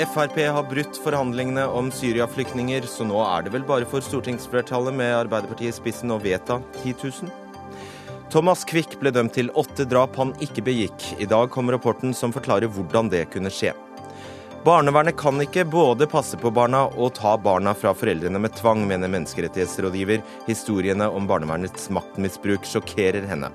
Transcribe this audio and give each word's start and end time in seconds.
Frp 0.00 0.38
har 0.46 0.62
brutt 0.64 0.96
forhandlingene 1.04 1.66
om 1.66 1.90
Syria-flyktninger, 1.92 2.86
så 2.88 3.04
nå 3.04 3.18
er 3.20 3.44
det 3.44 3.52
vel 3.52 3.66
bare 3.68 3.88
for 3.88 4.00
stortingsflertallet 4.00 4.96
med 4.96 5.12
Arbeiderpartiet 5.12 5.74
i 5.74 5.76
spissen 5.76 6.14
å 6.14 6.16
vedta 6.22 6.56
10 6.80 6.94
000? 7.02 7.32
Thomas 8.32 8.64
Quick 8.64 8.94
ble 9.00 9.12
dømt 9.12 9.34
til 9.36 9.50
åtte 9.58 9.84
drap 9.90 10.16
han 10.16 10.32
ikke 10.40 10.64
begikk. 10.64 11.04
I 11.20 11.28
dag 11.28 11.50
kom 11.52 11.68
rapporten 11.72 12.14
som 12.16 12.32
forklarer 12.32 12.70
hvordan 12.72 13.10
det 13.12 13.26
kunne 13.34 13.52
skje. 13.52 13.74
Barnevernet 14.64 15.16
kan 15.20 15.40
ikke 15.40 15.66
både 15.68 16.08
passe 16.08 16.36
på 16.40 16.52
barna 16.52 16.86
og 16.94 17.14
ta 17.16 17.34
barna 17.40 17.72
fra 17.76 17.92
foreldrene 17.96 18.40
med 18.40 18.56
tvang, 18.56 18.86
mener 18.88 19.08
menneskerettighetsrådgiver. 19.12 20.20
Historiene 20.48 21.08
om 21.08 21.28
barnevernets 21.28 21.88
maktmisbruk 21.92 22.68
sjokkerer 22.68 23.28
henne. 23.28 23.52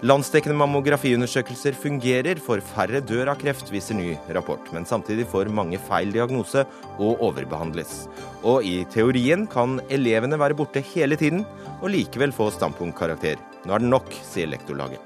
Landsdekkende 0.00 0.56
mammografiundersøkelser 0.56 1.74
fungerer, 1.76 2.38
for 2.40 2.62
færre 2.64 3.02
dør 3.04 3.28
av 3.34 3.40
kreft, 3.42 3.68
viser 3.68 3.98
ny 3.98 4.14
rapport. 4.32 4.64
Men 4.72 4.86
samtidig 4.88 5.26
får 5.28 5.50
mange 5.52 5.76
feil 5.90 6.08
diagnose 6.14 6.62
og 6.96 7.20
overbehandles. 7.26 8.06
Og 8.40 8.64
i 8.64 8.78
teorien 8.88 9.44
kan 9.52 9.76
elevene 9.92 10.38
være 10.40 10.56
borte 10.56 10.80
hele 10.94 11.18
tiden 11.20 11.42
og 11.82 11.92
likevel 11.92 12.32
få 12.32 12.46
standpunktkarakter. 12.54 13.36
Nå 13.68 13.74
er 13.76 13.84
det 13.84 13.90
nok, 13.92 14.08
sier 14.24 14.48
lektorlaget. 14.48 15.04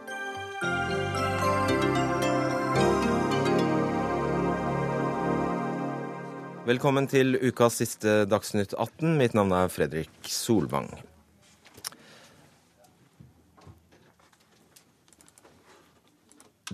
Velkommen 6.70 7.10
til 7.10 7.34
ukas 7.42 7.80
siste 7.82 8.22
Dagsnytt 8.30 8.78
18. 8.78 9.18
Mitt 9.18 9.34
navn 9.34 9.50
er 9.58 9.74
Fredrik 9.74 10.14
Solvang. 10.22 10.86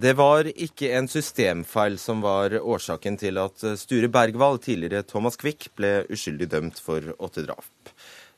Det 0.00 0.12
var 0.16 0.46
ikke 0.48 0.94
en 0.96 1.08
systemfeil 1.10 1.98
som 2.00 2.22
var 2.24 2.54
årsaken 2.56 3.18
til 3.20 3.36
at 3.42 3.60
Sture 3.76 4.08
Bergwall, 4.08 4.56
tidligere 4.62 5.04
Thomas 5.04 5.36
Quick, 5.36 5.66
ble 5.76 6.06
uskyldig 6.08 6.46
dømt 6.54 6.80
for 6.80 7.04
åtte 7.18 7.42
drap. 7.44 7.90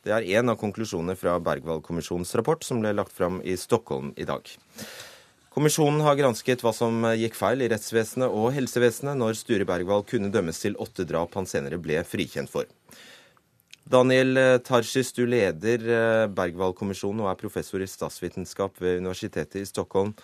Det 0.03 0.11
er 0.11 0.27
én 0.41 0.51
av 0.51 0.57
konklusjonene 0.59 1.15
fra 1.15 1.37
Bergwall-kommisjonens 1.39 2.35
rapport 2.41 2.67
som 2.67 2.81
ble 2.83 2.95
lagt 2.97 3.15
fram 3.15 3.39
i 3.47 3.55
Stockholm 3.61 4.11
i 4.17 4.27
dag. 4.27 4.49
Kommisjonen 5.55 6.03
har 6.03 6.19
gransket 6.19 6.65
hva 6.65 6.73
som 6.75 7.05
gikk 7.21 7.39
feil 7.39 7.63
i 7.63 7.71
rettsvesenet 7.71 8.33
og 8.33 8.51
helsevesenet 8.57 9.21
når 9.23 9.39
Sture 9.39 9.69
Bergwall 9.69 10.03
kunne 10.09 10.33
dømmes 10.35 10.59
til 10.65 10.75
åtte 10.83 11.07
drap 11.07 11.39
han 11.39 11.47
senere 11.47 11.79
ble 11.79 12.03
frikjent 12.03 12.51
for. 12.51 12.67
Daniel 13.87 14.35
Tarsis, 14.67 15.15
du 15.15 15.27
leder 15.31 15.87
eh, 15.87 16.29
Bergwall-kommisjonen 16.33 17.23
og 17.23 17.31
er 17.31 17.39
professor 17.39 17.83
i 17.83 17.91
statsvitenskap 17.91 18.83
ved 18.83 19.05
Universitetet 19.05 19.63
i 19.63 19.69
Stockholm. 19.69 20.17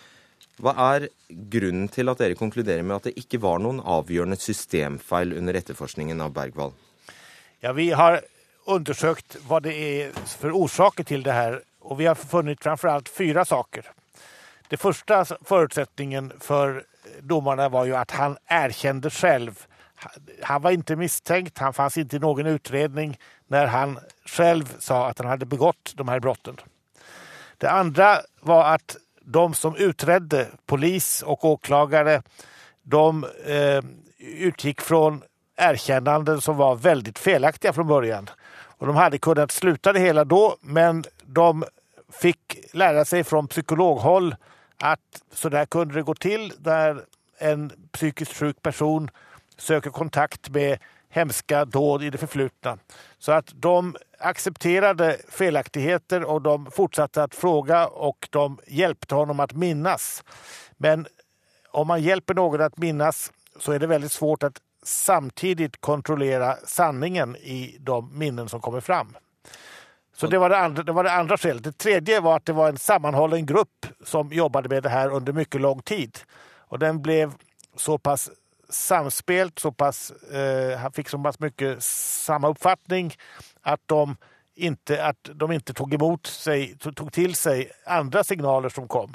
Hva 0.59 0.73
er 0.95 1.07
grunnen 1.29 1.87
til 1.91 2.11
at 2.11 2.19
dere 2.19 2.35
konkluderer 2.35 2.83
med 2.83 2.97
at 2.97 3.07
det 3.07 3.21
ikke 3.21 3.39
var 3.43 3.61
noen 3.63 3.79
avgjørende 3.79 4.39
systemfeil 4.39 5.31
under 5.37 5.55
etterforskningen 5.55 6.19
av 6.19 6.33
Bergwall? 6.35 6.73
Ja, 7.63 7.71
Vi 7.71 7.91
har 7.91 8.21
undersøkt 8.67 9.39
hva 9.47 9.61
det 9.63 9.73
er 9.73 10.11
for 10.39 10.55
årsaker 10.55 11.07
til 11.07 11.23
det 11.23 11.33
her, 11.33 11.61
og 11.81 11.97
vi 11.99 12.09
har 12.09 12.19
funnet 12.19 12.63
framfor 12.63 12.91
alt 12.91 13.09
fire 13.09 13.45
saker. 13.47 13.87
Det 14.69 14.77
første 14.77 15.23
forutsetningen 15.47 16.33
for 16.43 16.83
dommerne 17.25 17.69
var 17.71 17.87
jo 17.89 17.95
at 17.97 18.11
han 18.19 18.37
erkjente 18.51 19.09
selv. 19.09 19.65
Han 20.43 20.61
var 20.61 20.75
ikke 20.75 20.99
mistenkt, 20.99 21.59
han 21.59 21.73
fanns 21.73 21.97
ikke 21.97 22.19
i 22.19 22.23
noen 22.23 22.51
utredning 22.53 23.15
når 23.49 23.71
han 23.73 23.95
selv 24.27 24.69
sa 24.83 25.07
at 25.09 25.19
han 25.23 25.31
hadde 25.31 25.49
begått 25.49 25.95
de 25.97 26.05
her 26.07 26.21
brottene. 26.23 26.61
Det 27.59 27.67
andre 27.67 28.21
var 28.41 28.73
att 28.73 28.97
de 29.31 29.53
som 29.53 29.75
utredde, 29.75 30.47
polis 30.65 31.21
och 31.21 31.45
åklagare, 31.45 32.21
de 32.83 33.25
eh, 33.45 33.83
utgick 34.17 34.81
från 34.81 35.23
erkännanden 35.55 36.41
som 36.41 36.57
var 36.57 36.75
väldigt 36.75 37.19
felaktiga 37.19 37.73
från 37.73 37.87
början. 37.87 38.29
De 38.79 38.95
hade 38.95 39.17
kunnat 39.17 39.51
sluta 39.51 39.93
det 39.93 39.99
hela 39.99 40.23
då, 40.23 40.57
men 40.61 41.03
de 41.23 41.63
fick 42.21 42.57
lära 42.73 43.05
sig 43.05 43.23
från 43.23 43.47
psykologhåll 43.47 44.35
att 44.77 45.23
så 45.33 45.49
där 45.49 45.65
kunde 45.65 45.93
det 45.93 46.01
gå 46.01 46.15
till 46.15 46.53
där 46.57 47.03
en 47.37 47.71
psykiskt 47.91 48.37
sjuk 48.37 48.61
person 48.61 49.09
söker 49.57 49.89
kontakt 49.89 50.49
med 50.49 50.79
hemska 51.09 51.65
dåd 51.65 52.03
i 52.03 52.09
det 52.09 52.17
förflutna. 52.17 52.77
Så 53.17 53.31
att 53.31 53.51
de 53.55 53.95
accepterade 54.19 55.17
felaktigheter 55.29 56.23
och 56.23 56.41
de 56.41 56.71
fortsatte 56.71 57.23
att 57.23 57.35
fråga 57.35 57.87
och 57.87 58.27
de 58.31 58.59
hjälpte 58.67 59.15
honom 59.15 59.39
att 59.39 59.53
minnas. 59.53 60.23
Men 60.77 61.07
om 61.71 61.87
man 61.87 62.01
hjälper 62.01 62.33
någon 62.33 62.61
att 62.61 62.77
minnas 62.77 63.31
så 63.59 63.71
är 63.71 63.79
det 63.79 63.87
väldigt 63.87 64.11
svårt 64.11 64.43
att 64.43 64.61
samtidigt 64.83 65.81
kontrollera 65.81 66.55
sanningen 66.65 67.35
i 67.35 67.77
de 67.79 68.17
minnen 68.17 68.49
som 68.49 68.61
kommer 68.61 68.79
fram. 68.79 69.17
Så 70.15 70.27
det 70.27 70.37
var 70.37 70.49
det, 70.49 70.57
andra, 70.57 70.83
det 70.83 70.91
var 70.91 71.03
det 71.03 71.11
andra 71.11 71.37
skälet. 71.37 71.63
Det 71.63 71.71
tredje 71.71 72.19
var 72.19 72.35
att 72.35 72.45
det 72.45 72.53
var 72.53 72.69
en 72.69 72.77
sammanhållen 72.77 73.45
grupp 73.45 73.85
som 74.05 74.33
jobbade 74.33 74.69
med 74.69 74.83
det 74.83 74.89
här 74.89 75.09
under 75.09 75.33
mycket 75.33 75.61
lång 75.61 75.81
tid. 75.81 76.17
Och 76.57 76.79
den 76.79 77.01
blev 77.01 77.33
så 77.75 77.97
pass 77.97 78.29
samspelt, 78.69 79.59
så 79.59 79.71
pass, 79.71 80.11
eh, 80.11 80.77
han 80.77 80.91
fick 80.91 81.09
så 81.09 81.17
pass 81.17 81.39
mycket 81.39 81.83
samma 81.83 82.47
uppfattning 82.47 83.13
att 83.61 83.81
de 83.85 84.15
inte, 84.55 85.05
att 85.05 85.29
de 85.33 85.51
inte 85.51 85.73
tog 85.73 85.93
emot 85.93 86.27
sig, 86.27 86.77
tog 86.77 87.13
till 87.13 87.35
sig 87.35 87.71
andra 87.85 88.23
signaler 88.23 88.69
som 88.69 88.87
kom. 88.87 89.13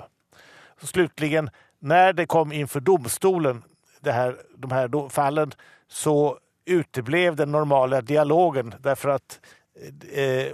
Så 0.80 0.86
slutligen, 0.86 1.50
när 1.78 2.12
det 2.12 2.26
kom 2.26 2.52
inför 2.52 2.80
domstolen, 2.80 3.62
det 4.00 4.12
här, 4.12 4.36
de 4.56 4.70
här 4.70 5.08
fallen, 5.08 5.52
så 5.88 6.38
uteblev 6.64 7.36
den 7.36 7.52
normala 7.52 8.00
dialogen 8.00 8.74
därför 8.80 9.08
att 9.08 9.40
eh, 10.12 10.46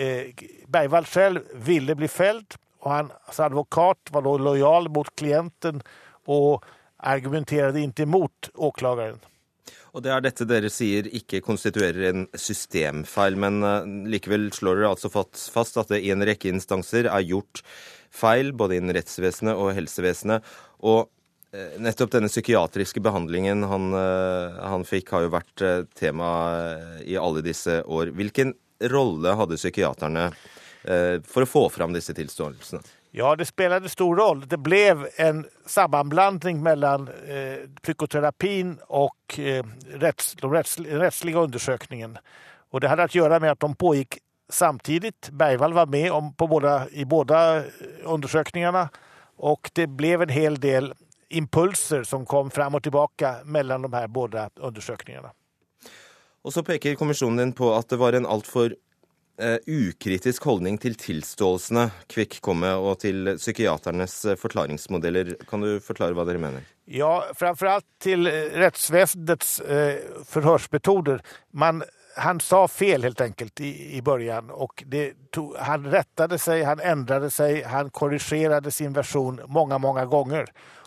eh, 0.00 0.34
Bergvall 0.66 1.04
själv 1.04 1.40
ville 1.54 1.94
bli 1.94 2.08
fälld 2.08 2.54
och 2.80 2.90
hans 2.90 3.40
advokat 3.40 3.98
var 4.10 4.38
lojal 4.38 4.88
mot 4.88 5.16
klienten 5.16 5.82
och 6.24 6.64
argumenterade 6.98 7.80
inte 7.80 8.02
emot 8.02 8.50
åklagaren. 8.54 9.18
Og 9.96 10.02
Det 10.04 10.12
er 10.12 10.20
dette 10.20 10.44
dere 10.44 10.68
sier 10.68 11.06
ikke 11.08 11.40
konstituerer 11.40 12.10
en 12.10 12.26
systemfeil, 12.36 13.36
men 13.40 13.62
uh, 13.64 13.86
likevel 14.12 14.50
slår 14.52 14.82
dere 14.82 14.90
altså 14.92 15.08
fast 15.08 15.78
at 15.80 15.92
det 15.92 16.02
i 16.04 16.12
en 16.12 16.24
rekke 16.26 16.50
instanser 16.52 17.08
er 17.08 17.24
gjort 17.24 17.62
feil, 18.12 18.52
både 18.52 18.76
innen 18.76 18.92
rettsvesenet 18.96 19.56
og 19.56 19.72
helsevesenet. 19.78 20.44
Og 20.84 21.08
uh, 21.08 21.78
nettopp 21.80 22.12
denne 22.12 22.28
psykiatriske 22.28 23.00
behandlingen 23.00 23.64
han, 23.64 23.88
uh, 23.96 24.60
han 24.68 24.84
fikk, 24.84 25.14
har 25.16 25.24
jo 25.24 25.32
vært 25.38 25.66
tema 25.96 26.28
i 27.00 27.16
alle 27.16 27.40
disse 27.46 27.80
år. 27.88 28.12
Hvilken 28.20 28.52
rolle 28.80 29.34
hadde 29.36 29.56
psykiaterne 29.56 30.28
eh, 30.84 31.22
for 31.24 31.44
å 31.44 31.48
få 31.48 31.66
fram 31.72 31.94
disse 31.96 32.14
tilståelsene? 32.16 32.82
Ja, 33.10 33.36
det 33.36 33.46
spilte 33.48 33.88
stor 33.88 34.16
roll. 34.16 34.42
Det 34.48 34.58
ble 34.60 34.82
en 35.22 35.44
sammenblanding 35.66 36.60
mellom 36.62 37.08
eh, 37.08 37.64
psykoterapien 37.82 38.76
og 38.88 39.38
eh, 39.38 39.64
retts, 40.00 40.34
rätts, 40.42 40.78
rättsliga 40.78 41.40
undersökningen. 41.40 42.18
Och 42.70 42.80
det 42.80 42.88
hadde 42.88 43.08
å 43.08 43.16
gjøre 43.16 43.40
med 43.40 43.54
at 43.54 43.60
de 43.60 43.72
pågikk 43.74 44.18
samtidig. 44.52 45.14
Bergvall 45.32 45.72
var 45.72 45.86
med 45.86 46.10
om, 46.12 46.32
båda, 46.38 46.88
i 46.90 47.04
båda 47.04 47.64
undersøkelsene. 48.04 48.88
Og 49.36 49.70
det 49.72 49.88
ble 49.96 50.14
en 50.18 50.32
hel 50.32 50.60
del 50.60 50.92
impulser 51.28 52.04
som 52.04 52.26
kom 52.26 52.50
fram 52.50 52.76
og 52.78 52.84
tilbake 52.84 53.32
mellom 53.44 53.86
de 53.86 53.92
her 53.96 54.08
båda 54.08 54.48
undersøkelsene. 54.56 55.32
Og 56.46 56.54
så 56.54 56.62
peker 56.62 56.94
kommisjonen 56.94 57.40
din 57.40 57.54
på 57.56 57.72
at 57.74 57.88
det 57.90 57.98
var 57.98 58.14
en 58.14 58.26
altfor 58.26 58.76
uh, 59.42 59.56
ukritisk 59.66 60.44
holdning 60.48 60.78
til 60.82 60.96
tilståelsene 61.00 61.88
Kvikk 62.12 62.38
kom 62.44 62.62
med, 62.64 62.76
og 62.76 63.00
til 63.02 63.34
psykiaternes 63.36 64.16
uh, 64.28 64.36
forklaringsmodeller. 64.40 65.34
Kan 65.50 65.64
du 65.64 65.76
forklare 65.84 66.16
hva 66.16 66.26
dere 66.28 66.42
mener? 66.42 66.64
Ja, 66.86 67.26
framfor 67.34 67.72
alt 67.76 67.86
til 68.02 68.28
eh, 68.30 68.52
rettsvesenets 68.62 69.58
uh, 69.66 70.22
forhørsmetoder. 70.30 71.22
Man 71.52 71.82
han 72.16 72.38
sa 72.40 72.62
fel 72.68 73.02
helt 73.04 73.20
enkelt 73.20 73.60
i, 73.60 73.96
i 73.96 74.02
början 74.02 74.50
och 74.50 74.84
han 75.58 75.84
rättade 75.84 76.38
seg, 76.38 76.62
han 76.64 76.80
ändrade 76.80 77.30
seg, 77.30 77.64
han 77.64 77.90
korrigerade 77.90 78.70
sin 78.70 78.92
version 78.92 79.40
många, 79.46 79.78
många 79.78 80.06
gånger. 80.06 80.46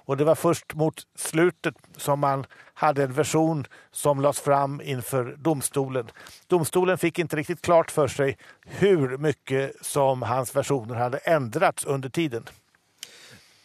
Och 0.09 0.17
det 0.17 0.23
var 0.23 0.35
först 0.35 0.73
mot 0.73 1.03
slutet 1.15 1.75
som 1.97 2.19
man 2.19 2.45
hade 2.73 3.03
en 3.03 3.13
version 3.13 3.65
som 3.91 4.21
lades 4.21 4.39
fram 4.39 4.81
inför 4.81 5.35
domstolen. 5.39 6.11
Domstolen 6.47 6.97
fick 6.97 7.19
inte 7.19 7.35
riktigt 7.35 7.61
klart 7.61 7.91
för 7.91 8.07
sig 8.07 8.37
hur 8.65 9.17
mycket 9.17 9.85
som 9.85 10.21
hans 10.21 10.55
versioner 10.55 10.95
hade 10.95 11.17
ändrats 11.17 11.85
under 11.85 12.09
tiden. 12.09 12.43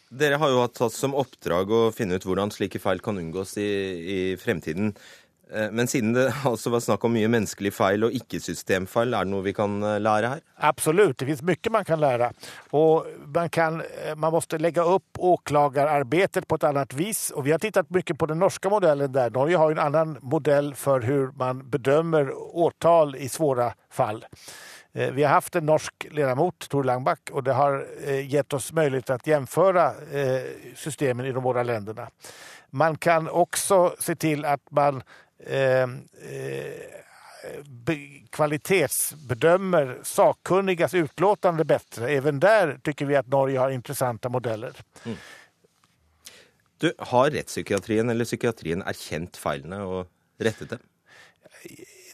Dere 0.09 0.35
har 0.35 0.49
jo 0.49 0.59
hatt 0.61 0.93
som 0.93 1.15
oppdrag 1.17 1.71
å 1.71 1.91
finne 1.91 2.19
ut 2.19 2.27
hvordan 2.29 2.53
slike 2.53 2.79
feil 2.79 3.01
kan 3.01 3.17
unngås 3.17 3.57
i, 3.57 3.65
i 4.15 4.37
fremtiden. 4.37 4.93
Eh, 5.53 5.71
men 5.71 5.87
siden 5.87 6.13
det 6.13 6.33
altså 6.45 6.69
var 6.69 6.79
snakk 6.79 7.03
om 7.05 7.13
mye 7.15 7.29
menneskelig 7.31 7.73
feil 7.75 8.07
og 8.07 8.15
ikke 8.17 8.41
systemfeil, 8.41 9.13
er 9.13 9.27
det 9.27 9.33
noe 9.33 9.45
vi 9.45 9.53
kan 9.55 9.77
eh, 9.83 9.99
lære 10.01 10.33
her? 10.33 10.43
Absolutt, 10.69 11.19
det 11.19 11.29
finnes 11.29 11.45
mye 11.45 11.73
man 11.73 11.87
kan 11.87 12.01
lære. 12.01 12.31
Og 12.77 13.09
man, 13.35 13.49
kan, 13.53 13.81
eh, 13.81 14.13
man 14.17 14.33
måste 14.35 14.59
legge 14.61 14.83
opp 14.83 15.19
åklagerarbeidet 15.19 16.47
på 16.47 16.59
et 16.59 16.69
annet 16.71 16.95
vis. 16.97 17.27
Og 17.35 17.45
vi 17.47 17.53
har 17.53 17.61
tittet 17.61 17.91
mye 17.93 18.17
på 18.17 18.29
den 18.31 18.41
norske 18.41 18.71
modellen 18.71 19.13
der. 19.13 19.33
Norge 19.35 19.61
har 19.61 19.75
en 19.75 19.83
annen 19.87 20.15
modell 20.23 20.73
for 20.79 21.03
hvordan 21.05 21.35
man 21.37 21.61
bedømmer 21.69 22.31
åtal 22.33 23.13
i 23.19 23.27
svåre 23.29 23.73
fall. 23.93 24.23
Vi 24.95 25.25
har 25.25 25.33
hatt 25.35 25.57
en 25.59 25.65
norsk 25.67 26.05
ledamot, 26.15 26.69
Tor 26.71 26.85
Langbakk, 26.87 27.33
og 27.35 27.43
det 27.43 27.57
har 27.57 27.81
gitt 28.31 28.53
oss 28.55 28.69
mulighet 28.71 29.09
til 29.09 29.17
å 29.17 29.31
gjennomføre 29.33 29.87
systemene 30.79 31.27
i 31.27 31.33
de 31.35 31.43
våre 31.43 31.65
landene. 31.67 32.07
Man 32.75 32.95
kan 32.95 33.27
også 33.27 33.95
se 33.99 34.15
til 34.19 34.45
at 34.47 34.63
man 34.71 35.01
kvalitetsbedömer 38.29 39.99
sakkunnigas 40.03 40.93
utlåtande 40.93 41.65
bättre. 41.65 42.09
Även 42.09 42.39
där 42.39 42.79
tycker 42.83 43.05
vi 43.05 43.15
at 43.15 43.27
Norge 43.27 43.59
har 43.59 43.69
interessante 43.69 44.29
modeller. 44.29 44.73
Mm. 45.05 45.17
Du, 46.77 46.93
Har 46.97 47.29
rettspsykiatrien 47.29 48.09
eller 48.09 48.25
psykiatrien 48.25 48.83
erkjent 48.83 49.37
feilene 49.37 49.79
og 49.87 50.09
rettet 50.43 50.69
dem? 50.69 50.81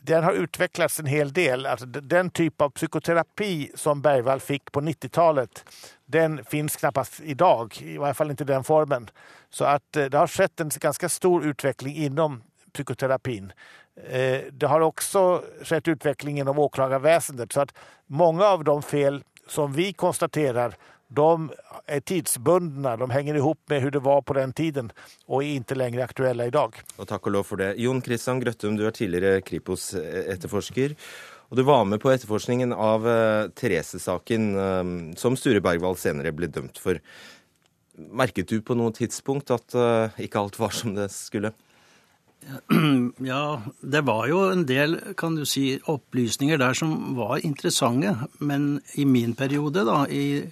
Den 0.02 0.24
har 0.24 0.34
utviklet 0.34 1.00
en 1.00 1.10
hel 1.10 1.34
del. 1.34 1.66
Altså, 1.66 1.86
den 1.86 2.30
type 2.30 2.64
av 2.64 2.70
psykoterapi 2.70 3.72
som 3.76 4.02
Bergvall 4.02 4.40
fikk 4.42 4.72
på 4.72 4.82
90-tallet, 4.82 5.64
den 6.06 6.40
finnes 6.46 6.76
knappast 6.76 7.20
i 7.22 7.34
dag. 7.34 7.74
I 7.82 7.98
hvert 8.02 8.18
fall 8.18 8.34
ikke 8.34 8.50
den 8.50 8.66
formen. 8.66 9.10
Så 9.50 9.66
at 9.70 9.98
eh, 9.98 10.10
det 10.10 10.18
har 10.18 10.30
skjedd 10.30 10.62
en 10.62 10.74
ganske 10.74 11.10
stor 11.10 11.46
utvikling 11.46 11.96
innom 11.96 12.42
psykoterapin. 12.74 13.52
Eh, 13.96 14.48
det 14.52 14.68
har 14.68 14.82
også 14.82 15.42
skjedd 15.68 15.92
utvikling 15.96 16.40
inom 16.40 16.60
åklagarväsendet 16.60 17.54
så 17.54 17.62
att 17.62 17.74
många 18.08 18.46
av 18.46 18.64
de 18.64 18.82
fel 18.82 19.24
som 19.48 19.74
vi 19.74 19.94
konstaterer 19.94 20.76
de 21.12 21.50
er 21.92 22.00
tidsbundne, 22.08 22.94
de 22.96 23.08
henger 23.12 23.36
ihop 23.36 23.60
med 23.68 23.82
hvordan 23.82 23.98
det 23.98 24.06
var 24.06 24.22
på 24.24 24.36
den 24.38 24.54
tiden 24.56 24.92
og 25.28 25.42
er 25.44 25.58
ikke 25.60 25.76
lenger 25.76 26.06
aktuelle 26.06 26.48
i 26.48 26.54
dag. 26.56 26.78
Og 26.96 27.10
Takk 27.10 27.28
og 27.28 27.36
lov 27.36 27.50
for 27.50 27.60
det. 27.60 27.74
Jon 27.84 28.00
Christian 28.06 28.40
Grøttum, 28.40 28.78
du 28.80 28.86
er 28.88 28.96
tidligere 28.96 29.42
Kripos-etterforsker. 29.44 30.96
Og 31.52 31.58
Du 31.60 31.66
var 31.68 31.84
med 31.84 32.00
på 32.00 32.14
etterforskningen 32.14 32.72
av 32.72 33.04
uh, 33.04 33.52
Therese-saken, 33.60 34.46
som 35.20 35.36
Sture 35.36 35.60
Bergwall 35.60 35.98
senere 36.00 36.32
ble 36.32 36.48
dømt 36.48 36.80
for. 36.80 37.02
Merket 38.00 38.48
du 38.48 38.62
på 38.64 38.78
noe 38.80 38.96
tidspunkt 38.96 39.52
at 39.52 39.76
ikke 40.16 40.40
alt 40.40 40.56
var 40.64 40.72
som 40.72 40.96
det 40.96 41.10
skulle? 41.12 41.52
Ja, 43.18 43.62
det 43.82 44.02
var 44.02 44.28
jo 44.28 44.40
en 44.52 44.66
del 44.66 44.98
kan 45.18 45.36
du 45.38 45.46
si, 45.46 45.80
opplysninger 45.90 46.60
der 46.62 46.74
som 46.78 47.14
var 47.18 47.44
interessante. 47.46 48.16
Men 48.40 48.82
i 48.96 49.06
min 49.06 49.36
periode, 49.38 49.86
da, 49.88 50.04
i 50.10 50.44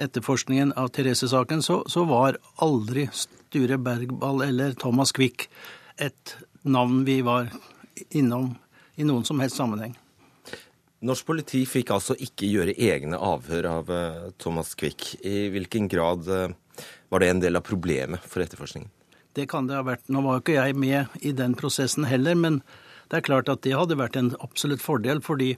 etterforskningen 0.00 0.72
av 0.80 0.90
Therese-saken, 0.94 1.62
så, 1.62 1.82
så, 1.86 2.06
var 2.08 2.38
aldri 2.64 3.06
Sture 3.12 3.78
Bergball 3.78 4.42
eller 4.48 4.74
Thomas 4.78 5.12
Quick 5.12 5.48
et 5.96 6.36
navn 6.62 7.04
vi 7.06 7.20
var 7.22 7.52
innom 8.10 8.54
i 8.96 9.06
noen 9.06 9.26
som 9.26 9.40
helst 9.42 9.60
sammenheng. 9.60 9.94
Norsk 11.04 11.26
politi 11.28 11.60
fikk 11.68 11.92
altså 11.92 12.16
ikke 12.16 12.48
gjøre 12.48 12.74
egne 12.80 13.18
avhør 13.20 13.66
av 13.68 13.90
uh, 13.92 14.28
Thomas 14.40 14.72
Quick. 14.78 15.18
I 15.20 15.50
hvilken 15.52 15.90
grad 15.92 16.24
uh, 16.32 16.48
var 17.12 17.20
det 17.20 17.28
en 17.30 17.42
del 17.44 17.60
av 17.60 17.66
problemet 17.66 18.24
for 18.24 18.42
etterforskningen? 18.42 18.88
Det 19.34 19.48
kan 19.50 19.66
det 19.66 19.78
ha 19.78 19.84
vært. 19.86 20.06
Nå 20.12 20.22
var 20.24 20.38
jo 20.38 20.44
ikke 20.44 20.58
jeg 20.58 20.76
med 20.78 21.18
i 21.20 21.32
den 21.34 21.56
prosessen 21.58 22.06
heller, 22.06 22.38
men 22.38 22.60
det 23.10 23.18
er 23.18 23.26
klart 23.26 23.50
at 23.52 23.64
det 23.66 23.74
hadde 23.76 23.98
vært 23.98 24.16
en 24.18 24.32
absolutt 24.44 24.82
fordel, 24.82 25.20
fordi 25.24 25.54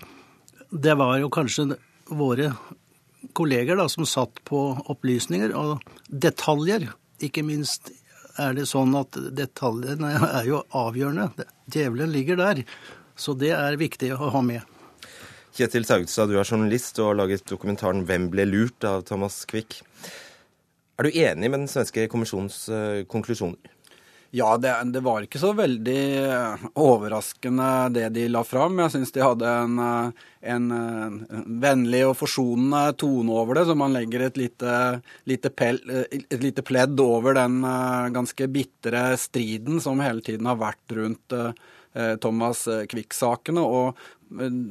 det 0.71 0.97
var 0.99 1.19
jo 1.21 1.31
kanskje 1.33 1.77
våre 2.09 2.53
kolleger 3.37 3.79
da, 3.79 3.89
som 3.89 4.07
satt 4.09 4.43
på 4.49 4.63
opplysninger 4.93 5.55
og 5.57 5.85
detaljer. 6.09 6.89
Ikke 7.23 7.45
minst 7.47 7.93
er 8.41 8.57
det 8.57 8.67
sånn 8.69 8.95
at 8.99 9.17
detaljene 9.37 10.13
er 10.29 10.49
jo 10.49 10.63
avgjørende. 10.77 11.47
Djevelen 11.73 12.13
ligger 12.13 12.41
der. 12.41 12.65
Så 13.17 13.33
det 13.39 13.55
er 13.57 13.79
viktig 13.81 14.13
å 14.13 14.31
ha 14.35 14.43
med. 14.45 14.63
Kjetil 15.57 15.87
Saugstad, 15.89 16.29
du 16.29 16.37
er 16.37 16.45
journalist 16.45 16.99
og 17.01 17.13
har 17.13 17.21
laget 17.23 17.47
dokumentaren 17.49 18.05
'Hvem 18.05 18.29
ble 18.29 18.45
lurt?' 18.45 18.85
av 18.85 19.07
Thomas 19.09 19.45
Quick. 19.49 19.81
Er 20.97 21.05
du 21.05 21.13
enig 21.13 21.51
med 21.51 21.61
den 21.61 21.69
svenske 21.71 22.07
kommisjonens 22.09 22.63
uh, 22.73 23.05
konklusjoner? 23.11 23.73
Ja, 24.35 24.57
det, 24.61 24.73
det, 24.93 25.01
var 25.07 25.25
ikke 25.25 25.39
så 25.41 25.53
veldig 25.57 26.01
eh, 26.19 26.65
overraskende 26.83 27.69
det 27.95 28.09
de 28.17 28.25
la 28.29 28.43
fram. 28.45 28.75
Jeg 28.83 28.93
syns 28.93 29.15
de 29.15 29.23
hadde 29.23 29.53
en, 29.63 29.79
eh, 29.81 30.25
en, 30.53 30.67
vennlig 31.63 32.03
og 32.09 32.17
forsonende 32.19 32.97
tone 33.01 33.33
over 33.33 33.61
det, 33.61 33.65
så 33.69 33.77
man 33.79 33.95
legger 33.95 34.27
et 34.27 34.41
lite, 34.41 34.75
lite, 35.31 35.53
pel, 35.55 35.79
et 36.11 36.43
lite 36.43 36.67
pledd 36.67 37.01
over 37.01 37.39
den 37.39 37.63
ganske 38.13 38.51
bitre 38.51 39.07
striden 39.23 39.81
som 39.81 40.03
hele 40.05 40.27
tiden 40.27 40.51
har 40.51 40.61
vært 40.61 40.99
rundt 40.99 41.39
Thomas 42.21 42.67
Quick-sakene. 42.91 43.63
Og 43.63 43.97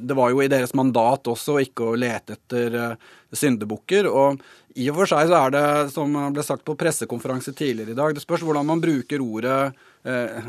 det 0.06 0.14
var 0.14 0.30
jo 0.30 0.42
i 0.44 0.50
deres 0.52 0.74
mandat 0.76 1.26
også 1.32 1.58
ikke 1.64 1.90
å 1.90 1.98
lete 1.98 2.36
etter 2.36 2.76
syndebukker. 3.34 4.06
Og 4.10 4.42
i 4.76 4.90
og 4.92 4.98
for 4.98 5.08
seg 5.08 5.30
så 5.30 5.38
er 5.46 5.52
det, 5.54 5.66
som 5.94 6.12
ble 6.36 6.42
sagt 6.44 6.64
på 6.66 6.76
pressekonferanse 6.76 7.54
tidligere 7.56 7.94
i 7.94 7.96
dag, 7.96 8.12
det 8.12 8.20
spørs 8.20 8.42
hvordan 8.44 8.66
man 8.68 8.82
bruker 8.82 9.22
ordet 9.24 9.70
eh, 10.04 10.48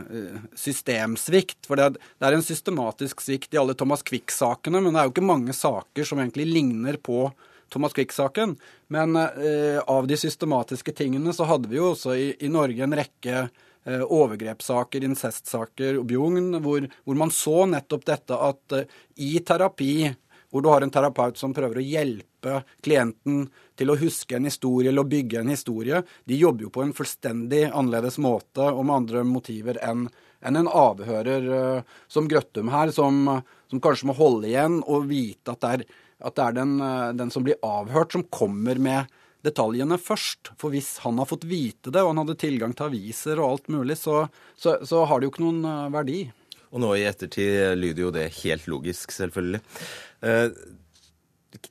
systemsvikt. 0.51 1.61
For 1.67 1.79
det, 1.79 2.01
er 2.19 2.35
en 2.35 2.43
systematisk 2.43 3.23
svikt 3.23 3.55
i 3.55 3.61
alle 3.61 3.77
Thomas 3.77 4.03
Quick-sakene, 4.07 4.81
men 4.83 4.91
det 4.91 4.99
er 4.99 5.07
jo 5.07 5.15
ikke 5.15 5.29
mange 5.29 5.55
saker 5.55 6.09
som 6.09 6.19
egentlig 6.19 6.49
ligner 6.49 6.99
på 6.99 7.29
Thomas 7.71 7.95
Quick-saken. 7.95 8.57
Men 8.91 9.15
eh, 9.15 9.79
av 9.79 10.11
de 10.11 10.19
systematiske 10.19 10.95
tingene 10.99 11.31
så 11.35 11.47
hadde 11.47 11.71
vi 11.71 11.79
jo 11.79 11.93
også 11.93 12.17
i, 12.19 12.27
i 12.43 12.51
Norge 12.51 12.83
en 12.83 12.99
rekke 12.99 13.45
eh, 13.45 13.63
overgrepssaker, 13.85 15.03
incestsaker 15.03 16.01
bjugn, 16.07 16.57
hvor, 16.63 16.87
hvor, 17.03 17.15
man 17.19 17.31
så 17.31 17.65
nettopp 17.69 18.05
dette 18.07 18.39
at 18.47 18.75
eh, 18.75 18.95
i 19.23 19.37
terapi, 19.45 20.09
hvor 20.51 20.63
du 20.63 20.69
har 20.71 20.83
en 20.83 20.91
terapeut 20.91 21.39
som 21.39 21.53
prøver 21.55 21.79
å 21.79 21.85
hjelpe 21.85 22.61
klienten 22.83 23.45
til 23.77 23.91
å 23.91 23.97
huske 23.99 24.37
en 24.37 24.47
historie 24.47 24.91
eller 24.91 25.03
å 25.03 25.11
bygge 25.11 25.41
en 25.41 25.51
historie. 25.51 26.01
De 26.23 26.39
jobber 26.39 26.67
jo 26.67 26.73
på 26.73 26.85
en 26.85 26.95
fullstendig 26.95 27.65
annerledes 27.67 28.19
måte 28.23 28.69
og 28.71 28.85
med 28.87 29.01
andre 29.01 29.23
motiver 29.27 29.79
enn 29.83 30.07
en 30.47 30.69
avhører 30.69 31.47
uh, 31.49 31.95
som 32.07 32.27
Grøttum 32.29 32.69
her, 32.69 32.91
som, 32.95 33.25
som, 33.67 33.81
kanskje 33.83 34.07
må 34.07 34.15
holde 34.15 34.51
igjen 34.51 34.77
og 34.85 35.09
vite 35.09 35.51
at 35.51 35.63
det 35.63 35.71
er, 35.73 35.83
at 36.29 36.35
det 36.37 36.43
er 36.45 36.57
den, 36.59 36.75
den, 37.17 37.31
som 37.33 37.43
blir 37.43 37.57
avhørt, 37.65 38.13
som 38.13 38.23
kommer 38.31 38.79
med 38.79 39.17
detaljene 39.47 39.97
først. 40.01 40.53
For 40.61 40.75
hvis 40.75 40.97
han 41.05 41.19
har 41.21 41.29
fått 41.29 41.47
vite 41.49 41.93
det, 41.93 42.03
og 42.03 42.13
han 42.13 42.23
hadde 42.23 42.39
tilgang 42.39 42.75
til 42.77 42.89
aviser 42.91 43.41
og 43.41 43.53
alt 43.53 43.71
mulig, 43.73 43.97
så, 43.99 44.25
så, 44.59 44.77
så 44.85 45.05
har 45.09 45.19
det 45.19 45.29
jo 45.29 45.35
ikke 45.35 45.45
noen 45.47 45.63
uh, 45.65 45.93
verdi. 45.95 46.25
Og 46.67 46.83
nå 46.83 46.91
i 46.99 47.05
ettertid 47.07 47.79
lyder 47.79 48.03
jo 48.03 48.13
det 48.13 48.27
helt 48.41 48.67
logisk, 48.67 49.13
selvfølgelig. 49.15 49.61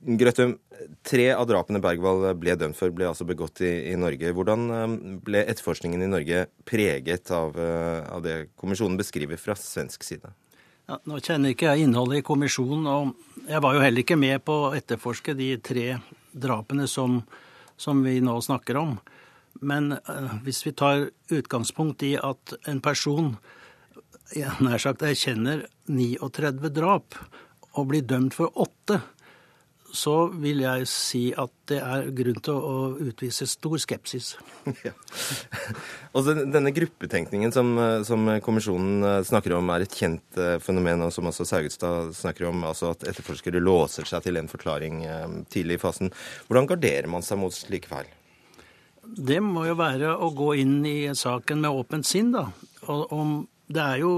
Grøttum, 0.01 0.55
tre 1.05 1.27
av 1.33 1.45
drapene 1.49 1.81
Bergwall 1.81 2.25
ble 2.39 2.55
dømt 2.59 2.77
for, 2.77 2.91
ble 2.93 3.07
altså 3.09 3.27
begått 3.27 3.61
i, 3.65 3.91
i 3.91 3.95
Norge. 3.99 4.33
Hvordan 4.35 4.65
eh, 4.73 4.97
ble 5.23 5.43
etterforskningen 5.45 6.03
i 6.03 6.09
Norge 6.09 6.43
preget 6.67 7.31
av, 7.35 7.57
eh, 7.61 8.01
av 8.13 8.23
det 8.25 8.37
kommisjonen 8.59 8.97
beskriver 8.99 9.39
fra 9.41 9.55
svensk 9.57 10.05
side? 10.07 10.33
Ja, 10.87 10.99
nå 11.03 11.19
kjenner 11.19 11.51
ikke 11.51 11.69
jeg 11.69 11.87
innholdet 11.87 12.21
i 12.21 12.25
kommisjonen, 12.25 12.87
og 12.87 13.47
jeg 13.49 13.61
var 13.63 13.75
jo 13.75 13.83
heller 13.83 14.03
ikke 14.03 14.19
med 14.19 14.43
på 14.47 14.55
å 14.67 14.73
etterforske 14.77 15.35
de 15.37 15.51
tre 15.59 15.87
drapene 16.31 16.87
som, 16.89 17.19
som 17.77 18.03
vi 18.05 18.19
nå 18.23 18.35
snakker 18.41 18.79
om. 18.79 18.97
Men 19.61 19.95
uh, 19.97 20.37
hvis 20.45 20.63
vi 20.65 20.75
tar 20.77 21.09
utgangspunkt 21.33 22.03
i 22.05 22.15
at 22.19 22.53
en 22.69 22.81
person 22.83 23.35
nær 24.59 24.81
sagt 24.81 25.05
erkjenner 25.07 25.63
39 25.87 26.71
drap 26.75 27.15
og 27.77 27.87
blir 27.91 28.03
dømt 28.03 28.35
for 28.35 28.51
åtte, 28.59 28.99
så 29.97 30.15
vil 30.29 30.61
jeg 30.61 30.85
si 30.89 31.21
at 31.33 31.51
det 31.71 31.79
er 31.81 32.11
grunn 32.15 32.37
til 32.45 32.57
å 32.57 32.75
utvise 33.09 33.47
stor 33.49 33.79
skepsis. 33.81 34.35
Ja. 34.85 34.91
Altså, 36.15 36.33
denne 36.51 36.71
gruppetenkningen 36.75 37.53
som, 37.55 37.71
som, 38.05 38.27
kommisjonen 38.43 39.05
eh, 39.07 39.19
snakker 39.25 39.55
om, 39.57 39.71
er 39.73 39.85
et 39.85 39.95
kjent 39.95 40.39
eh, 40.39 40.57
fenomen, 40.63 41.01
og 41.05 41.13
som 41.15 41.29
også 41.29 41.47
Saugestad 41.47 42.11
snakker 42.15 42.49
om, 42.49 42.65
altså 42.67 42.91
at 42.93 43.05
etterforskere 43.09 43.61
låser 43.63 44.07
seg 44.07 44.25
til 44.25 44.39
en 44.39 44.51
forklaring 44.51 45.01
eh, 45.07 45.25
tidlig 45.53 45.79
i 45.79 45.81
fasen. 45.81 46.11
Hvordan 46.47 46.69
garderer 46.69 47.09
man 47.11 47.25
seg 47.25 47.41
mot 47.41 47.55
slike 47.55 47.89
feil? 47.89 48.11
Det 49.07 49.39
må 49.43 49.65
jo 49.69 49.77
være 49.79 50.13
å 50.13 50.29
gå 50.35 50.53
inn 50.61 50.81
i 50.87 50.97
saken 51.15 51.63
med 51.63 51.81
åpent 51.83 52.07
sinn, 52.07 52.33
da. 52.35 52.49
Og 52.91 53.13
om 53.15 53.37
det 53.67 53.83
er 53.83 53.99
jo 53.99 54.11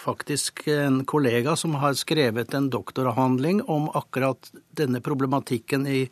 faktisk 0.00 0.64
en 0.72 1.02
kollega 1.04 1.56
som 1.60 1.76
har 1.82 1.96
skrevet 1.98 2.54
en 2.56 2.70
doktoravhandling 2.72 3.60
om 3.68 3.90
akkurat 3.92 4.48
denne 4.72 5.00
problematikken 5.04 5.84
i 5.86 6.06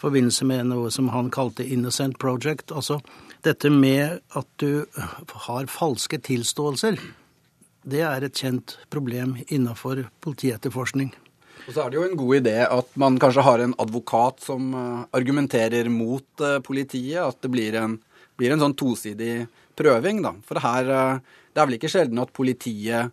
forbindelse 0.00 0.46
med 0.48 0.70
noe 0.70 0.92
som 0.92 1.10
han 1.12 1.28
kalte 1.32 1.66
Innocent 1.68 2.16
Project. 2.18 2.72
Altså 2.72 3.00
dette 3.44 3.68
med 3.68 4.22
at 4.32 4.48
du 4.56 4.86
har 5.48 5.68
falske 5.68 6.16
tilståelser. 6.24 6.96
Det 7.84 8.00
er 8.00 8.24
et 8.24 8.40
kjent 8.40 8.78
problem 8.88 9.36
innenfor 9.44 10.06
politietterforskning. 10.24 11.12
Og 11.64 11.72
så 11.72 11.84
er 11.84 11.92
det 11.92 11.98
jo 11.98 12.06
en 12.08 12.16
god 12.16 12.38
idé 12.40 12.56
at 12.64 12.96
man 13.00 13.18
kanskje 13.20 13.44
har 13.44 13.60
en 13.60 13.76
advokat 13.80 14.40
som 14.44 14.72
eh, 14.76 15.04
argumenterer 15.16 15.88
mot 15.92 16.40
eh, 16.40 16.58
politiet. 16.64 17.20
At 17.20 17.40
det 17.44 17.52
blir 17.52 17.76
en, 17.80 17.98
blir 18.36 18.52
en 18.52 18.64
sånn 18.64 18.76
tosidig 18.76 19.46
prøving, 19.78 20.22
da. 20.24 20.34
For 20.46 20.60
her, 20.62 20.90
eh, 20.90 21.18
det 21.54 21.60
er 21.60 21.68
vel 21.68 21.78
ikke 21.78 21.92
sjelden 21.92 22.22
at 22.22 22.34
politiet 22.34 23.12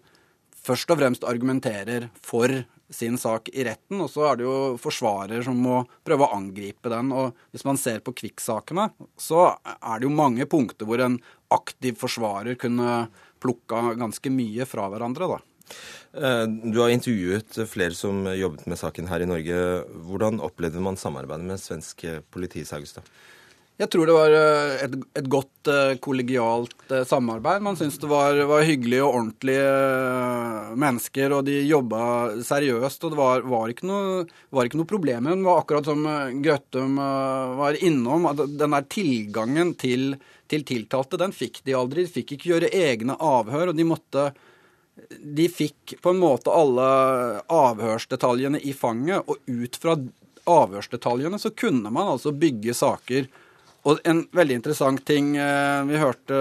først 0.61 0.93
og 0.93 1.01
fremst 1.01 1.25
argumenterer 1.25 2.09
for 2.21 2.51
sin 2.91 3.15
sak 3.17 3.47
i 3.55 3.63
retten, 3.63 4.01
og 4.03 4.09
så 4.11 4.25
er 4.27 4.39
det 4.39 4.45
jo 4.45 4.55
forsvarer 4.81 5.43
som 5.45 5.59
må 5.63 5.79
prøve 6.05 6.27
å 6.27 6.35
angripe 6.35 6.91
den. 6.91 7.13
Og 7.15 7.37
hvis 7.53 7.63
man 7.67 7.79
ser 7.79 8.01
på 8.03 8.13
Kvikk-sakene, 8.17 8.89
så 9.15 9.53
er 9.63 10.01
det 10.01 10.09
jo 10.09 10.13
mange 10.13 10.45
punkter 10.49 10.89
hvor 10.89 11.01
en 11.03 11.17
aktiv 11.55 11.95
forsvarer 11.99 12.59
kunne 12.59 13.05
plukka 13.41 13.95
ganske 13.99 14.33
mye 14.33 14.67
fra 14.69 14.89
hverandre, 14.91 15.31
da. 15.37 15.39
Eh, 16.19 16.45
du 16.67 16.81
har 16.83 16.91
intervjuet 16.91 17.61
flere 17.71 17.95
som 17.95 18.25
jobbet 18.27 18.67
med 18.67 18.79
saken 18.79 19.07
her 19.07 19.23
i 19.23 19.29
Norge. 19.29 19.61
Hvordan 20.05 20.43
opplevde 20.43 20.83
man 20.83 20.99
samarbeidet 20.99 21.47
med 21.47 21.63
svensk 21.63 22.03
politi, 22.29 22.67
Saugstad? 22.67 23.07
Jeg 23.81 23.89
tror 23.89 24.05
det 24.05 24.13
var 24.13 24.33
eh, 24.37 24.73
et, 24.85 24.95
et 25.17 25.27
godt 25.31 25.69
eh, 25.71 25.95
kollegialt 26.03 26.93
samarbeid. 27.09 27.63
Man 27.65 27.79
syntes 27.79 27.97
det 28.01 28.09
var, 28.11 28.37
var, 28.49 28.65
hyggelige 28.67 29.07
og 29.07 29.15
ordentlige 29.17 30.75
mennesker, 30.83 31.33
og 31.33 31.47
de 31.47 31.55
jobba 31.65 32.03
seriøst. 32.45 33.07
Og 33.07 33.15
det 33.15 33.19
var, 33.19 33.41
var, 33.49 33.73
ikke 33.73 33.89
noe, 33.89 34.27
var 34.53 34.69
ikke 34.69 34.81
noe 34.83 34.91
problem. 34.91 35.31
Det 35.31 35.47
var 35.47 35.63
akkurat 35.63 35.89
som 35.89 36.05
Grøttum 36.45 37.01
var 37.57 37.79
innom, 37.81 38.29
at 38.29 38.45
den 38.45 38.77
der 38.77 38.87
tilgangen 38.93 39.73
til, 39.81 40.13
til 40.51 40.67
tiltalte, 40.67 41.17
den 41.17 41.33
fikk 41.33 41.63
de 41.65 41.77
aldri. 41.79 42.05
De 42.05 42.15
fikk 42.19 42.37
ikke 42.37 42.53
gjøre 42.53 42.73
egne 42.83 43.17
avhør, 43.17 43.73
og 43.73 43.81
de 43.81 43.87
måtte 43.87 44.29
de 45.09 45.47
fikk 45.49 45.95
på 46.03 46.11
en 46.13 46.19
måte 46.21 46.51
alle 46.53 46.87
avhørsdetaljene 47.49 48.59
i 48.61 48.73
fanget, 48.77 49.25
og 49.25 49.39
ut 49.49 49.77
fra 49.81 49.95
avhørsdetaljene 50.49 51.39
så 51.39 51.49
kunne 51.49 51.89
man 51.89 52.13
altså 52.15 52.33
bygge 52.35 52.75
saker. 52.77 53.29
Og 53.89 53.99
en 54.05 54.25
veldig 54.29 54.59
interessant 54.59 55.01
ting 55.07 55.33
eh, 55.41 55.81
Vi 55.89 55.97
hørte 55.97 56.37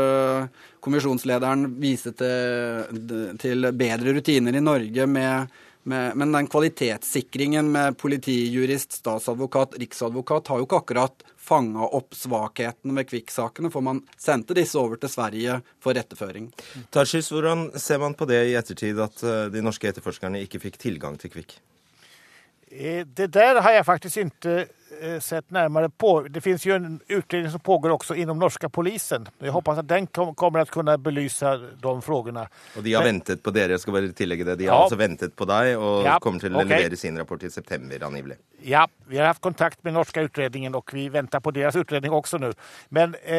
kommisjonslederen 0.81 1.67
vise 1.81 2.13
til, 2.17 3.35
til 3.41 3.69
bedre 3.77 4.15
rutiner 4.17 4.57
i 4.57 4.63
Norge 4.65 5.07
med 5.09 5.59
med, 5.83 6.17
men 6.17 6.33
den 6.33 6.47
kvalitetssikringen 6.47 7.73
med 7.73 7.97
politijurist, 7.99 8.93
statsadvokat, 8.93 9.79
riksadvokat 9.81 10.49
har 10.49 10.61
jo 10.61 10.67
ikke 10.67 10.81
akkurat 10.83 11.25
fanga 11.41 11.87
opp 11.97 12.15
svakheten 12.15 12.95
ved 12.97 13.09
Kvikk-sakene, 13.09 13.71
for 13.73 13.85
man 13.85 14.03
sendte 14.21 14.57
disse 14.57 14.79
over 14.79 15.01
til 15.01 15.13
Sverige 15.13 15.61
for 15.81 15.97
retteføring. 15.97 16.51
Tarsis, 16.93 17.31
hvordan 17.33 17.71
ser 17.81 18.03
man 18.03 18.15
på 18.15 18.29
det 18.29 18.43
i 18.51 18.57
ettertid, 18.61 19.01
at 19.01 19.25
eh, 19.25 19.47
de 19.55 19.65
norske 19.65 19.89
etterforskerne 19.89 20.43
ikke 20.45 20.61
fikk 20.67 20.79
tilgang 20.83 21.17
til 21.21 21.33
Kvikk? 21.33 21.57
Eh, 22.71 23.07
det 23.09 23.31
der 23.33 23.63
har 23.65 23.81
jeg 23.81 23.89
faktisk 23.89 24.21
ikke 24.27 24.59
Eh, 24.61 24.77
sett 25.21 25.51
närmare 25.51 25.89
på. 25.89 26.21
Det 26.21 26.41
finns 26.41 26.67
ju 26.67 26.75
en 26.75 27.01
utredning 27.09 27.51
som 27.51 27.61
pågår 27.61 27.91
också 27.91 28.15
inom 28.15 28.39
norska 28.39 28.69
polisen. 28.69 29.29
Jag 29.39 29.53
hoppas 29.53 29.79
att 29.79 29.89
den 29.89 30.07
kommer 30.07 30.59
att 30.59 30.71
kunna 30.71 30.99
belysa 30.99 31.57
de 31.57 32.03
frågorna. 32.03 32.49
Og 32.77 32.83
de 32.83 32.95
har 32.95 33.05
Men, 33.05 33.15
ventet 33.15 33.43
på 33.43 33.51
dere, 33.51 33.73
jeg 33.73 33.81
skal 33.81 33.93
bare 33.93 34.13
tillegge 34.13 34.45
det. 34.45 34.57
De 34.57 34.67
har 34.67 34.77
ja. 34.77 34.83
altså 34.83 34.97
ventet 34.97 35.37
på 35.37 35.47
deg 35.49 35.79
og 35.79 36.07
ja, 36.07 36.19
kommer 36.21 36.43
til 36.43 36.55
å 36.55 36.63
okay. 36.63 36.83
levere 36.83 36.97
sin 36.97 37.19
rapport 37.19 37.43
i 37.43 37.51
september 37.51 38.05
angivelig. 38.07 38.37
Ja, 38.63 38.89
vi 39.07 39.19
har 39.19 39.27
haft 39.27 39.41
kontakt 39.41 39.85
med 39.85 39.95
norska 39.95 40.21
utredningen 40.21 40.75
och 40.75 40.95
vi 40.95 41.09
väntar 41.09 41.41
på 41.41 41.51
deras 41.51 41.77
utredning 41.77 42.13
också 42.13 42.39
nu. 42.39 42.53
Men 42.89 43.15
eh, 43.25 43.37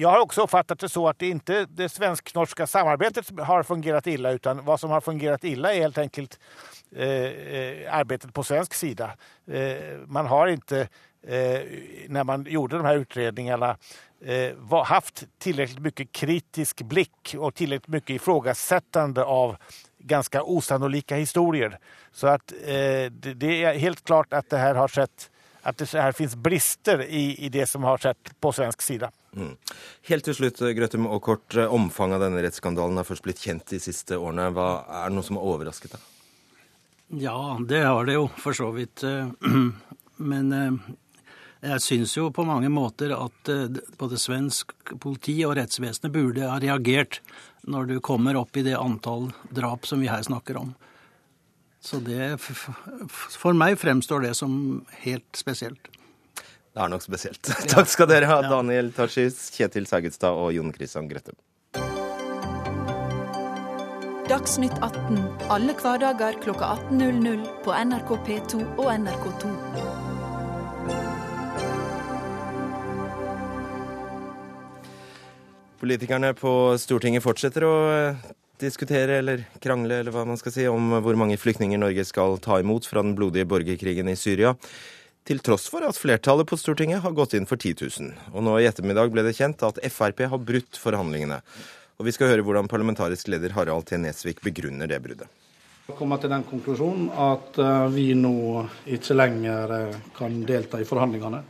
jag 0.00 0.08
har 0.08 0.18
också 0.18 0.42
uppfattat 0.42 0.78
det 0.78 0.88
så 0.88 1.08
att 1.08 1.18
det 1.18 1.28
inte 1.28 1.66
det 1.70 1.88
svensk-norska 1.88 2.66
samarbetet 2.66 3.40
har 3.40 3.62
fungerat 3.62 4.06
illa 4.06 4.32
utan 4.32 4.64
vad 4.64 4.80
som 4.80 4.90
har 4.90 5.00
fungerat 5.00 5.44
illa 5.44 5.74
är 5.74 5.80
helt 5.80 5.98
enkelt 5.98 6.38
eh, 6.96 7.08
eh 7.08 7.94
arbetet 7.94 8.34
på 8.34 8.42
svensk 8.42 8.74
sida. 8.74 9.10
Eh, 9.46 9.98
man 10.06 10.26
har 10.26 10.46
inte 10.46 10.74
Eh, 10.80 10.83
när 12.08 12.24
man 12.24 12.44
gjorde 12.48 12.76
de 12.76 12.84
här 12.84 12.96
utredningarna 12.96 13.76
eh, 14.24 14.84
haft 14.84 15.24
tillräckligt 15.38 15.78
mycket 15.78 16.12
kritisk 16.12 16.82
blick 16.82 17.34
och 17.38 17.54
tillräckligt 17.54 17.88
mycket 17.88 18.10
ifrågasättande 18.10 19.24
av 19.24 19.56
ganska 19.98 20.42
osannolika 20.42 21.16
historier. 21.16 21.78
Så 22.12 22.26
att 22.26 22.52
eh, 22.52 23.10
det 23.12 23.64
är 23.64 23.78
helt 23.78 24.04
klart 24.04 24.32
att 24.32 24.50
det 24.50 24.58
här 24.58 24.74
har 24.74 24.88
skett 24.88 25.30
at 25.64 25.78
det 25.78 25.92
her 25.92 26.12
finnes 26.12 26.36
brister 26.36 27.02
i, 27.02 27.44
i, 27.44 27.48
det 27.48 27.66
som 27.66 27.84
har 27.84 27.98
skjedd 27.98 28.16
på 28.40 28.52
svensk 28.52 28.82
side. 28.82 29.08
Mm. 29.32 29.54
Helt 30.02 30.26
til 30.28 30.36
slutt, 30.36 30.60
Grøtum 30.76 31.06
og 31.08 31.22
kort. 31.24 31.56
Omfanget 31.56 32.18
av 32.18 32.26
denne 32.26 32.42
rettsskandalen 32.44 33.00
har 33.00 33.06
først 33.08 33.24
blitt 33.24 33.40
kjent 33.40 33.64
de 33.72 33.80
siste 33.80 34.18
årene. 34.20 34.50
Hva, 34.52 34.84
er 34.84 35.08
det 35.08 35.16
noe 35.16 35.24
som 35.24 35.40
har 35.40 35.48
overrasket 35.54 35.96
deg? 35.96 36.04
Ja, 37.24 37.56
det 37.64 37.80
har 37.80 38.04
det 38.04 38.18
jo 38.18 38.28
for 38.36 38.56
så 38.56 38.68
vidt. 38.76 39.06
Men 40.30 40.52
jeg 41.64 41.82
syns 41.82 42.14
jo 42.16 42.28
på 42.34 42.44
mange 42.46 42.68
måter 42.72 43.14
at 43.16 43.50
eh, 43.52 43.80
både 43.98 44.20
svensk 44.20 44.74
politi 45.00 45.38
og 45.46 45.56
rettsvesenet 45.58 46.12
burde 46.12 46.48
ha 46.48 46.58
reagert 46.62 47.20
når 47.68 47.88
du 47.88 47.94
kommer 48.04 48.36
opp 48.36 48.56
i 48.56 48.64
det 48.66 48.76
antall 48.76 49.30
drap 49.54 49.88
som 49.88 50.02
vi 50.04 50.10
her 50.12 50.24
snakker 50.26 50.60
om. 50.60 50.74
Så 51.84 52.00
det 52.00 52.38
For 52.40 53.56
meg 53.56 53.76
fremstår 53.80 54.24
det 54.24 54.34
som 54.38 54.84
helt 55.04 55.36
spesielt. 55.36 55.90
Det 56.74 56.82
er 56.82 56.90
nok 56.90 57.04
spesielt. 57.04 57.48
Ja. 57.48 57.58
Takk 57.76 57.90
skal 57.92 58.08
dere 58.10 58.28
ha, 58.30 58.40
Daniel 58.48 58.90
Tarsis, 58.96 59.50
Kjetil 59.54 59.88
Saugestad 59.88 60.36
og 60.36 60.52
Jon 60.56 60.72
Christian 60.74 61.10
Grøttum. 61.10 61.36
Dagsnytt 64.24 64.78
18 64.80 65.20
alle 65.52 65.76
hverdager 65.76 66.40
klokka 66.40 66.72
18.00 66.88 67.44
på 67.66 67.76
NRK 67.84 68.16
P2 68.24 68.64
og 68.80 68.88
NRK2. 68.96 69.93
Politikerne 75.84 76.30
på 76.32 76.50
Stortinget 76.80 77.20
fortsetter 77.20 77.64
å 77.68 77.72
eh, 77.92 78.20
diskutere 78.62 79.18
eller 79.20 79.42
krangle 79.60 79.98
eller 80.00 80.14
hva 80.14 80.22
man 80.24 80.38
skal 80.40 80.54
si, 80.54 80.62
om 80.64 80.94
hvor 81.04 81.18
mange 81.20 81.36
flyktninger 81.36 81.76
Norge 81.76 82.06
skal 82.08 82.38
ta 82.40 82.56
imot 82.62 82.86
fra 82.88 83.02
den 83.04 83.12
blodige 83.18 83.44
borgerkrigen 83.50 84.08
i 84.08 84.14
Syria. 84.16 84.54
Til 85.28 85.42
tross 85.44 85.66
for 85.68 85.84
at 85.84 85.98
flertallet 86.00 86.48
på 86.48 86.56
Stortinget 86.56 87.04
har 87.04 87.12
gått 87.12 87.36
inn 87.36 87.44
for 87.44 87.60
10 87.60 87.84
000. 88.00 88.14
Og 88.32 88.46
nå 88.46 88.54
i 88.62 88.68
ettermiddag 88.70 89.12
ble 89.12 89.26
det 89.26 89.34
kjent 89.36 89.60
at 89.68 89.82
Frp 89.92 90.22
har 90.32 90.40
brutt 90.40 90.80
forhandlingene. 90.80 91.42
Og 92.00 92.08
vi 92.08 92.14
skal 92.16 92.32
høre 92.32 92.46
hvordan 92.46 92.70
parlamentarisk 92.72 93.28
leder 93.34 93.52
Harald 93.52 93.84
T. 93.90 93.98
Nesvik 94.00 94.40
begrunner 94.46 94.88
det 94.88 95.02
bruddet. 95.04 95.28
Jeg 95.84 95.98
kommer 95.98 96.16
til 96.16 96.32
den 96.32 96.46
konklusjonen 96.48 97.10
at 97.12 97.60
eh, 97.60 97.90
vi 97.92 98.06
nå 98.16 98.64
ikke 98.96 99.18
lenger 99.20 99.76
eh, 99.82 100.00
kan 100.16 100.40
delta 100.48 100.80
i 100.80 100.88
forhandlingene. 100.88 101.44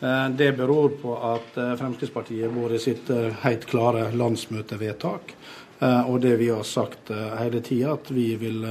Eh, 0.00 0.28
det 0.28 0.52
beror 0.52 0.88
på 0.88 1.16
at 1.16 1.54
Fremskrittspartiet 1.54 2.50
Fremskrittspartiet 2.50 2.76
i 2.76 2.78
sitt 2.78 3.10
eh, 3.10 3.32
helt 3.42 3.66
klare 3.66 4.10
landsmøtevedtak 4.12 5.36
og 5.80 6.18
det 6.20 6.34
vi 6.36 6.50
har 6.52 6.60
sagt 6.68 7.08
hele 7.40 7.62
tida, 7.64 7.94
at 7.94 8.10
vi 8.12 8.34
vil 8.36 8.66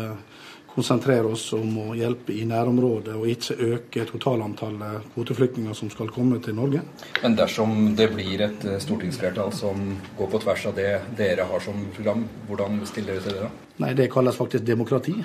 konsentrere 0.70 1.32
oss 1.34 1.48
om 1.58 1.72
å 1.82 1.96
hjelpe 1.98 2.36
i 2.38 2.44
nærområdet 2.46 3.16
og 3.18 3.26
ikke 3.32 3.56
øke 3.66 4.04
totalantallet 4.12 5.08
kvoteflyktninger 5.16 5.74
som 5.74 5.90
skal 5.90 6.12
komme 6.14 6.38
til 6.46 6.54
Norge. 6.60 6.84
Men 7.24 7.38
dersom 7.40 7.96
det 7.98 8.12
blir 8.14 8.44
et 8.46 8.68
stortingsflertall 8.86 9.50
som 9.58 9.82
går 10.20 10.30
på 10.30 10.44
tvers 10.44 10.68
av 10.70 10.78
det 10.78 10.92
dere 11.18 11.50
har 11.50 11.66
som 11.66 11.82
program, 11.96 12.28
hvordan 12.46 12.78
stiller 12.92 13.18
dere 13.18 13.26
til 13.26 13.40
det 13.40 13.48
da? 13.48 13.50
Nei, 13.82 13.92
Det 13.98 14.12
kalles 14.14 14.38
faktisk 14.38 14.70
demokrati. 14.70 15.16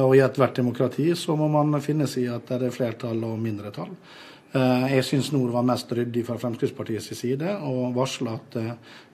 Og 0.00 0.16
i 0.16 0.24
ethvert 0.24 0.56
demokrati 0.56 1.10
så 1.12 1.36
må 1.36 1.52
man 1.52 1.76
finne 1.84 2.08
seg 2.08 2.24
i 2.24 2.32
at 2.32 2.48
det 2.48 2.70
er 2.70 2.78
flertall 2.80 3.20
og 3.28 3.36
mindretall. 3.36 3.92
Eh, 4.56 4.84
jeg 4.94 5.04
syns 5.04 5.28
Nord 5.34 5.50
var 5.52 5.66
mest 5.68 5.90
ryddig 5.92 6.22
fra 6.24 6.38
Fremskrittspartiets 6.40 7.10
side 7.12 7.50
og 7.68 7.92
varsla 7.98 8.38
at 8.38 8.56
eh, 8.56 8.70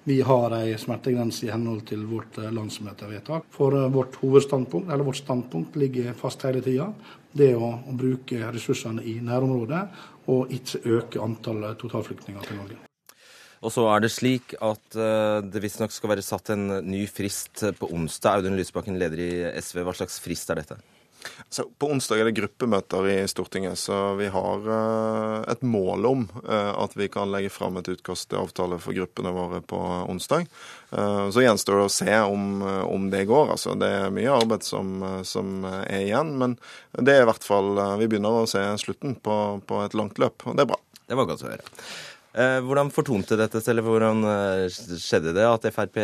vi 0.06 0.20
har 0.22 0.54
en 0.54 0.78
smertegrense 0.78 1.48
i 1.48 1.50
henhold 1.50 1.82
til 1.90 2.04
vårt 2.06 2.38
eh, 2.38 2.52
landsmøtevedtak. 2.54 3.48
For 3.54 3.74
vårt 3.90 4.20
hovedstandpunkt, 4.22 4.92
eller 4.92 5.06
vårt 5.06 5.18
standpunkt 5.24 5.74
ligger 5.80 6.14
fast 6.18 6.46
hele 6.46 6.62
tida. 6.62 6.92
Det 7.34 7.50
å, 7.58 7.72
å 7.82 7.96
bruke 7.98 8.52
ressursene 8.54 9.02
i 9.02 9.18
nærområdet 9.26 9.82
og 10.30 10.54
ikke 10.54 10.84
øke 11.00 11.22
antallet 11.24 11.82
totalflyktninger 11.82 12.46
til 12.46 12.60
Norge. 12.62 12.80
Og 13.64 13.72
så 13.72 13.88
er 13.90 14.04
det 14.04 14.12
slik 14.12 14.52
at 14.62 14.96
det 15.48 15.60
visstnok 15.64 15.92
skal 15.94 16.10
være 16.12 16.24
satt 16.24 16.52
en 16.52 16.66
ny 16.84 17.06
frist 17.08 17.64
på 17.78 17.88
onsdag. 17.96 18.42
Audun 18.44 18.58
Lysbakken, 18.60 19.00
leder 19.00 19.24
i 19.24 19.30
SV, 19.56 19.80
hva 19.86 19.96
slags 19.96 20.20
frist 20.20 20.52
er 20.52 20.60
dette? 20.60 20.76
Så 21.49 21.64
på 21.78 21.88
onsdag 21.93 22.21
er 22.21 22.28
det 22.28 22.37
gruppemøter 22.37 23.07
i 23.12 23.16
Stortinget, 23.31 23.78
så 23.78 24.14
vi 24.19 24.26
har 24.33 24.64
uh, 24.66 25.45
et 25.50 25.62
mål 25.62 26.07
om 26.09 26.25
uh, 26.43 26.73
at 26.83 26.97
vi 26.99 27.09
kan 27.12 27.31
legge 27.33 27.52
fram 27.52 27.78
et 27.78 27.90
utkast 27.93 28.28
til 28.31 28.40
avtale 28.40 28.81
for 28.83 28.97
gruppene 28.97 29.33
våre 29.35 29.61
på 29.62 29.78
onsdag. 30.11 30.49
Uh, 30.90 31.31
så 31.35 31.45
gjenstår 31.45 31.81
det 31.81 31.88
å 31.88 31.93
se 31.95 32.16
om, 32.26 32.64
om, 32.64 33.11
det 33.12 33.26
går. 33.31 33.52
Altså, 33.54 33.76
det 33.78 33.90
er 34.00 34.14
mye 34.14 34.33
arbeid 34.35 34.66
som, 34.66 34.97
som, 35.26 35.61
er 35.66 36.07
igjen, 36.07 36.35
men 36.40 36.57
det 36.99 37.14
er 37.14 37.25
i 37.25 37.28
hvert 37.28 37.45
fall 37.45 37.76
Vi 38.00 38.09
begynner 38.09 38.43
å 38.43 38.49
se 38.50 38.62
slutten 38.81 39.14
på, 39.23 39.37
på 39.69 39.85
et 39.85 39.95
langt 39.99 40.19
løp, 40.23 40.47
og 40.49 40.57
det 40.57 40.64
er 40.64 40.73
bra. 40.73 40.81
Det 41.04 41.19
var 41.19 41.28
godt 41.28 41.45
å 41.45 41.52
høre. 41.52 41.71
Hvordan 42.66 42.90
fortonte 42.90 43.37
dette 43.38 43.61
seg, 43.62 43.76
eller 43.76 43.87
hvordan 43.87 44.25
skjedde 44.99 45.37
det 45.37 45.45
at 45.47 45.69
Frp 45.71 46.00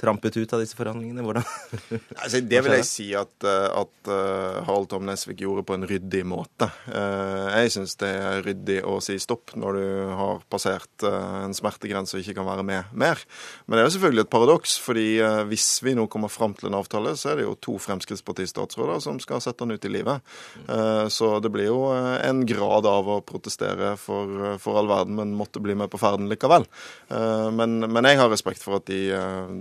trampet 0.00 0.36
ut 0.36 0.52
av 0.52 0.62
disse 0.62 0.76
forhandlingene? 0.76 1.22
Hvordan? 1.24 1.44
altså, 2.22 2.40
det 2.42 2.60
vil 2.66 2.76
jeg 2.78 2.86
si 2.88 3.06
at, 3.16 3.46
eh, 3.46 3.66
at 3.70 4.10
uh, 4.10 4.62
Harald 4.66 4.90
Tom 4.90 5.06
Nesvik 5.06 5.44
gjorde 5.44 5.64
på 5.66 5.76
en 5.76 5.86
ryddig 5.88 6.24
måte. 6.26 6.68
Uh, 6.88 7.46
jeg 7.60 7.74
syns 7.76 7.94
det 8.02 8.10
er 8.10 8.42
ryddig 8.44 8.80
å 8.88 8.98
si 9.04 9.16
stopp 9.22 9.54
når 9.58 9.78
du 9.78 9.86
har 10.18 10.42
passert 10.50 11.06
en 11.06 11.54
smertegrense 11.54 12.16
og 12.16 12.22
ikke 12.22 12.36
kan 12.40 12.48
være 12.48 12.66
med 12.66 12.90
mer. 12.98 13.22
Men 13.66 13.76
det 13.76 13.84
er 13.84 13.88
jo 13.88 13.94
selvfølgelig 13.96 14.24
et 14.24 14.32
paradoks, 14.34 14.76
fordi 14.82 15.06
hvis 15.50 15.68
vi 15.84 15.94
nå 15.96 16.06
kommer 16.10 16.32
fram 16.32 16.54
til 16.58 16.70
en 16.70 16.78
avtale, 16.78 17.14
så 17.18 17.32
er 17.32 17.40
det 17.40 17.46
jo 17.46 17.56
to 17.62 17.76
Fremskrittsparti-statsråder 17.82 19.02
som 19.04 19.20
skal 19.22 19.42
sette 19.44 19.64
den 19.64 19.76
ut 19.76 19.86
i 19.86 19.92
livet. 19.92 20.34
så 21.12 21.28
det 21.42 21.50
blir 21.52 21.68
jo 21.68 21.80
en 21.92 22.44
grad 22.48 22.86
av 22.88 23.08
å 23.10 23.20
protestere 23.26 23.94
for, 24.00 24.56
for 24.62 24.80
all 24.80 24.90
verden, 24.90 25.18
men 25.18 25.36
måtte 25.36 25.62
bli 25.62 25.76
med 25.78 25.92
på 25.92 26.00
ferden 26.00 26.30
likevel. 26.30 26.66
Men, 27.10 27.78
men, 27.84 28.08
jeg 28.08 28.20
har 28.20 28.32
respekt 28.32 28.64
for 28.64 28.78
at 28.80 28.88
de, 28.90 29.02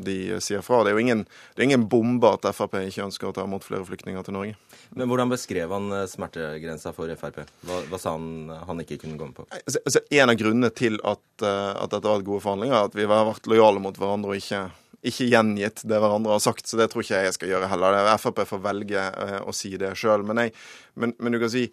de 0.05 0.23
sier 0.44 0.63
fra. 0.65 0.82
Det 0.84 0.92
er 0.92 0.98
jo 0.98 1.03
ingen, 1.03 1.24
det 1.53 1.63
er 1.63 1.68
ingen 1.70 1.88
bombe 1.89 2.34
at 2.36 2.48
Frp 2.56 2.77
ikke 2.82 3.08
ønsker 3.08 3.30
å 3.30 3.34
ta 3.36 3.46
imot 3.48 3.65
flere 3.65 3.86
flyktninger 3.88 4.25
til 4.25 4.38
Norge. 4.38 4.58
Men 4.94 5.10
Hvordan 5.10 5.34
beskrev 5.34 5.74
han 5.74 5.89
eh, 5.96 6.06
smertegrensa 6.12 6.94
for 6.96 7.12
Frp? 7.20 7.44
Hva, 7.68 7.82
hva, 7.89 8.01
sa 8.01 8.15
han 8.18 8.51
han 8.68 8.84
ikke 8.84 9.01
kunne 9.03 9.20
gå 9.20 9.30
med 9.30 9.38
på? 9.39 9.48
Altså, 9.62 9.82
altså, 9.84 10.03
en 10.20 10.34
av 10.34 10.39
grunnene 10.39 10.72
til 10.75 11.00
at, 11.01 11.25
eh, 11.42 11.74
at 11.74 11.92
dette 11.94 12.08
har 12.08 12.20
vært 12.20 12.30
gode 12.30 12.46
forhandlinger, 12.46 12.77
er 12.77 12.92
at 12.92 12.98
vi 12.98 13.10
har 13.10 13.27
vært 13.30 13.51
lojale 13.51 13.84
mot 13.84 14.00
hverandre 14.00 14.34
og 14.34 14.42
ikke 14.42 14.65
ikke 15.03 15.25
gjengitt 15.27 15.82
det 15.84 15.98
hverandre 16.00 16.32
har 16.32 16.39
sagt, 16.39 16.63
så 16.63 16.77
det 16.80 16.86
tror 16.92 17.03
ikke 17.03 17.25
jeg 17.25 17.36
skal 17.36 17.50
gjøre 17.51 17.68
heller. 17.68 17.98
Frp 18.22 18.46
får 18.48 18.62
velge 18.63 19.01
å 19.44 19.51
si 19.56 19.74
det 19.80 19.92
sjøl. 20.00 20.24
Men, 20.24 20.46
men, 20.96 21.12
men, 21.20 21.36
du 21.36 21.42
kan 21.42 21.51
si 21.51 21.65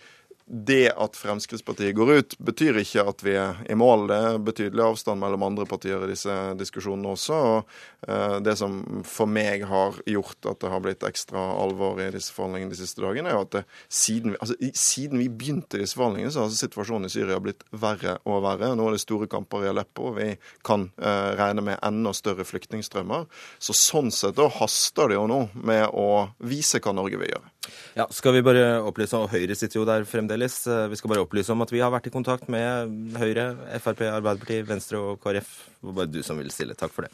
det 0.51 0.91
at 0.99 1.15
Fremskrittspartiet 1.17 1.95
går 1.95 2.11
ut, 2.11 2.35
betyr 2.43 2.81
ikke 2.81 3.05
at 3.07 3.23
vi 3.23 3.37
er 3.39 3.61
i 3.71 3.77
mål. 3.79 4.09
Det 4.11 4.17
er 4.19 4.41
betydelig 4.43 4.83
avstand 4.83 5.23
mellom 5.23 5.45
andre 5.47 5.67
partier 5.71 6.03
i 6.03 6.09
disse 6.11 6.35
diskusjonene 6.59 7.13
også. 7.15 7.37
og 7.39 8.09
eh, 8.11 8.37
Det 8.43 8.57
som 8.59 8.81
for 9.07 9.31
meg 9.31 9.63
har 9.71 10.01
gjort 10.11 10.51
at 10.51 10.59
det 10.65 10.73
har 10.73 10.83
blitt 10.83 11.07
ekstra 11.07 11.45
alvor 11.55 12.01
i 12.03 12.09
disse 12.11 12.35
forhandlingene 12.35 12.75
de 12.75 12.81
siste 12.81 13.05
dagene, 13.05 13.31
er 13.31 13.39
jo 13.39 13.45
at 13.47 13.53
det, 13.61 13.63
siden, 13.87 14.35
altså, 14.41 14.59
siden, 14.75 15.23
vi 15.23 15.29
begynte 15.31 15.79
disse 15.79 15.99
forhandlingene, 15.99 16.35
så 16.35 16.43
har 16.43 16.51
altså 16.51 16.67
situasjonen 16.67 17.07
i 17.07 17.15
Syria 17.15 17.39
blitt 17.43 17.63
verre 17.71 18.19
og 18.27 18.43
verre. 18.49 18.73
Nå 18.75 18.89
er 18.89 18.99
det 18.99 19.05
store 19.05 19.31
kamper 19.31 19.69
i 19.69 19.71
Aleppo. 19.71 20.11
Vi 20.19 20.33
kan 20.67 20.89
uh, 20.99 21.31
regne 21.39 21.63
med 21.63 21.79
enda 21.87 22.11
større 22.17 22.47
flyktningstrømmer. 22.49 23.31
Så 23.63 23.77
sånn 23.77 24.11
sett 24.15 24.39
da 24.41 24.51
haster 24.59 25.13
det 25.13 25.21
jo 25.21 25.31
nå 25.31 25.45
med 25.55 25.87
å 25.95 26.33
vise 26.43 26.83
hva 26.83 26.97
Norge 26.97 27.23
vil 27.23 27.31
gjøre. 27.37 27.55
Ja, 27.99 28.07
skal 28.15 28.37
vi 28.37 28.45
bare 28.47 28.81
opplyse, 28.87 29.19
og 29.19 29.33
Høyre 29.33 29.57
sitter 29.59 29.81
jo 29.81 29.87
der 29.89 30.07
fremdeles. 30.09 30.63
Eh, 30.71 30.87
vi 30.93 30.99
skal 31.01 31.13
bare 31.13 31.25
opplyse 31.25 31.53
om 31.55 31.65
at 31.65 31.73
vi 31.75 31.83
har 31.83 31.93
vært 31.93 32.09
i 32.11 32.15
kontakt 32.15 32.49
med 32.53 33.17
Høyre, 33.21 33.53
Frp, 33.83 34.05
Arbeiderpartiet, 34.09 34.67
Venstre 34.69 35.01
og 35.01 35.21
KrF. 35.23 35.53
Det 35.81 35.91
var 35.91 35.99
bare 36.03 36.13
du 36.13 36.21
som 36.27 36.41
ville 36.41 36.55
stille. 36.55 36.77
Takk 36.79 36.95
for 36.95 37.07
det. 37.07 37.13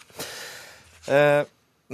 Eh, 1.13 1.43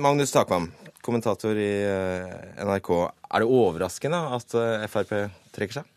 Magnus 0.00 0.32
Takvam, 0.32 0.70
kommentator 1.04 1.58
i 1.60 1.72
eh, 1.84 2.36
NRK. 2.64 2.92
Er 3.28 3.44
det 3.44 3.48
overraskende 3.60 4.22
at 4.38 4.54
eh, 4.56 4.86
Frp 4.88 5.12
trekker 5.52 5.82
seg? 5.82 5.90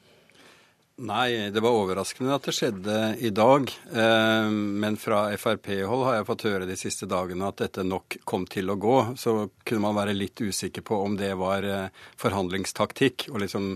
Nei, 0.96 1.50
det 1.52 1.60
var 1.60 1.76
overraskende 1.76 2.38
at 2.38 2.46
det 2.48 2.54
skjedde 2.56 3.00
i 3.20 3.30
dag. 3.36 3.68
Eh, 3.92 4.46
men 4.48 4.96
fra 4.96 5.26
Frp-hold 5.36 6.06
har 6.08 6.16
jeg 6.16 6.28
fått 6.30 6.46
høre 6.48 6.70
de 6.70 6.78
siste 6.80 7.10
dagene 7.12 7.50
at 7.52 7.60
dette 7.66 7.84
nok 7.84 8.16
kom 8.24 8.46
til 8.48 8.72
å 8.72 8.78
gå. 8.80 8.96
Så 9.20 9.36
kunne 9.68 9.84
man 9.90 9.98
være 9.98 10.16
litt 10.16 10.40
usikker 10.40 10.86
på 10.88 11.02
om 11.04 11.18
det 11.20 11.34
var 11.42 11.68
eh, 11.68 11.92
forhandlingstaktikk. 12.22 13.28
Og 13.34 13.44
liksom 13.44 13.74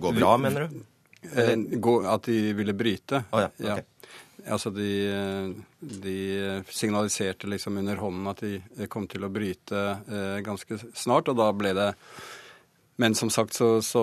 Gå 0.00 0.14
bra, 0.16 0.38
mener 0.40 0.64
du? 0.64 0.80
Eh, 1.28 1.52
at 2.08 2.32
de 2.32 2.40
ville 2.56 2.72
bryte. 2.72 3.26
Oh, 3.36 3.44
ja. 3.44 3.52
Okay. 3.52 3.84
ja. 3.84 3.88
Altså 4.56 4.72
de, 4.74 4.90
de, 5.78 6.18
signaliserte 6.72 7.46
liksom 7.52 7.76
under 7.78 8.00
hånden 8.00 8.30
at 8.32 8.40
de 8.42 8.88
kom 8.90 9.04
til 9.06 9.22
å 9.22 9.30
bryte 9.30 9.82
ganske 10.42 10.80
snart, 10.98 11.30
og 11.30 11.36
da 11.38 11.52
ble 11.54 11.70
det 11.78 11.92
men 12.96 13.14
som 13.14 13.30
sagt 13.30 13.54
så, 13.54 13.82
så, 13.82 14.02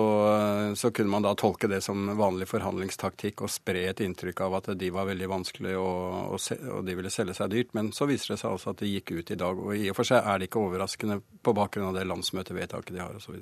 så, 0.76 0.90
kunne 0.90 1.12
man 1.12 1.22
da 1.22 1.30
tolke 1.38 1.68
det 1.70 1.78
som 1.84 2.08
vanlig 2.18 2.48
forhandlingstaktikk 2.50 3.44
og 3.44 3.52
spre 3.52 3.84
et 3.92 4.02
inntrykk 4.02 4.42
av 4.46 4.56
at 4.58 4.70
de 4.80 4.88
var 4.90 5.06
veldig 5.06 5.28
vanskelige 5.30 5.78
og, 5.78 6.34
og, 6.34 6.40
og, 6.72 6.80
de 6.88 6.96
ville 6.98 7.12
selge 7.14 7.36
seg 7.38 7.52
dyrt. 7.52 7.70
Men 7.78 7.92
så 7.94 8.08
viser 8.10 8.34
det 8.34 8.40
seg 8.42 8.50
altså 8.50 8.74
at 8.74 8.82
de 8.82 8.90
gikk 8.90 9.14
ut 9.14 9.30
i 9.30 9.38
dag. 9.38 9.62
Og 9.62 9.76
i 9.78 9.86
og 9.92 9.98
for 10.00 10.10
seg 10.10 10.26
er 10.26 10.40
det 10.40 10.50
ikke 10.50 10.64
overraskende 10.64 11.20
på 11.22 11.54
bakgrunn 11.56 11.92
av 11.92 12.00
det 12.00 12.08
landsmøtevedtaket 12.10 12.96
de 12.96 13.04
har 13.04 13.14
osv. 13.14 13.38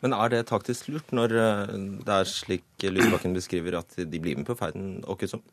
Men 0.00 0.16
er 0.16 0.32
det 0.32 0.46
taktisk 0.48 0.88
lurt 0.88 1.12
når 1.14 1.36
eh, 1.42 1.76
det 2.06 2.16
er 2.16 2.32
slik 2.32 2.88
Lysbakken 2.88 3.36
beskriver 3.36 3.82
at 3.82 4.00
de 4.00 4.22
blir 4.22 4.40
med 4.40 4.48
på 4.48 4.56
ferden, 4.56 5.02
Åkesson? 5.04 5.44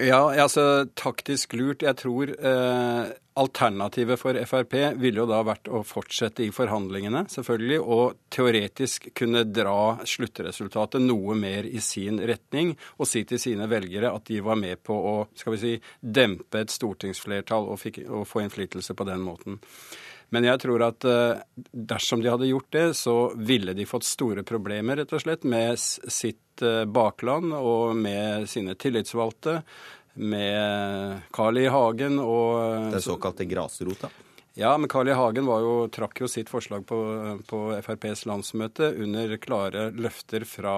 Ja, 0.00 0.20
altså 0.42 0.86
taktisk 0.96 1.52
lurt. 1.58 1.82
Jeg 1.84 1.98
tror 2.00 2.30
eh, 2.32 3.10
alternativet 3.40 4.20
for 4.20 4.38
Frp 4.48 4.76
ville 5.00 5.20
jo 5.20 5.26
da 5.28 5.42
vært 5.44 5.68
å 5.68 5.82
fortsette 5.84 6.44
i 6.46 6.52
forhandlingene, 6.54 7.26
selvfølgelig, 7.28 7.80
og 7.84 8.16
teoretisk 8.32 9.10
kunne 9.18 9.44
dra 9.44 9.98
sluttresultatet 10.08 11.04
noe 11.04 11.36
mer 11.36 11.68
i 11.68 11.82
sin 11.84 12.20
retning 12.20 12.72
og 12.96 13.10
si 13.10 13.26
til 13.28 13.42
sine 13.42 13.68
velgere 13.70 14.14
at 14.14 14.24
de 14.30 14.40
var 14.44 14.56
med 14.60 14.80
på 14.86 14.96
å 14.96 15.16
skal 15.36 15.56
vi 15.56 15.62
si, 15.66 15.74
dempe 16.00 16.64
et 16.64 16.72
stortingsflertall 16.72 17.68
og, 17.68 17.80
fikk, 17.82 18.00
og 18.08 18.24
få 18.28 18.46
innflytelse 18.46 18.96
på 18.96 19.08
den 19.08 19.20
måten. 19.26 19.60
Men 20.30 20.46
jeg 20.46 20.62
tror 20.62 20.84
at 20.86 21.06
eh, 21.08 21.42
dersom 21.70 22.22
de 22.22 22.30
hadde 22.30 22.50
gjort 22.50 22.70
det, 22.74 22.86
så 22.98 23.16
ville 23.36 23.74
de 23.74 23.86
fått 23.88 24.06
store 24.06 24.44
problemer, 24.46 25.00
rett 25.00 25.14
og 25.14 25.22
slett, 25.24 25.46
med 25.46 25.78
sitt 25.78 26.62
eh, 26.62 26.84
bakland 26.86 27.54
og 27.56 27.96
med 27.98 28.46
sine 28.50 28.76
tillitsvalgte. 28.78 29.60
Med 30.20 31.22
Carl 31.34 31.58
I. 31.58 31.68
Hagen 31.70 32.18
og 32.18 32.92
Den 32.92 33.02
såkalte 33.02 33.46
grasrota? 33.46 34.10
Ja, 34.58 34.78
men 34.78 34.88
Carl 34.90 35.08
I. 35.08 35.14
Hagen 35.14 35.46
jo, 35.46 35.74
trakk 35.94 36.20
jo 36.20 36.28
sitt 36.28 36.50
forslag 36.50 36.82
på, 36.86 36.98
på, 37.48 37.60
FrPs 37.86 38.26
landsmøte 38.26 38.90
under 39.02 39.36
klare 39.42 39.86
løfter 39.94 40.44
fra 40.44 40.74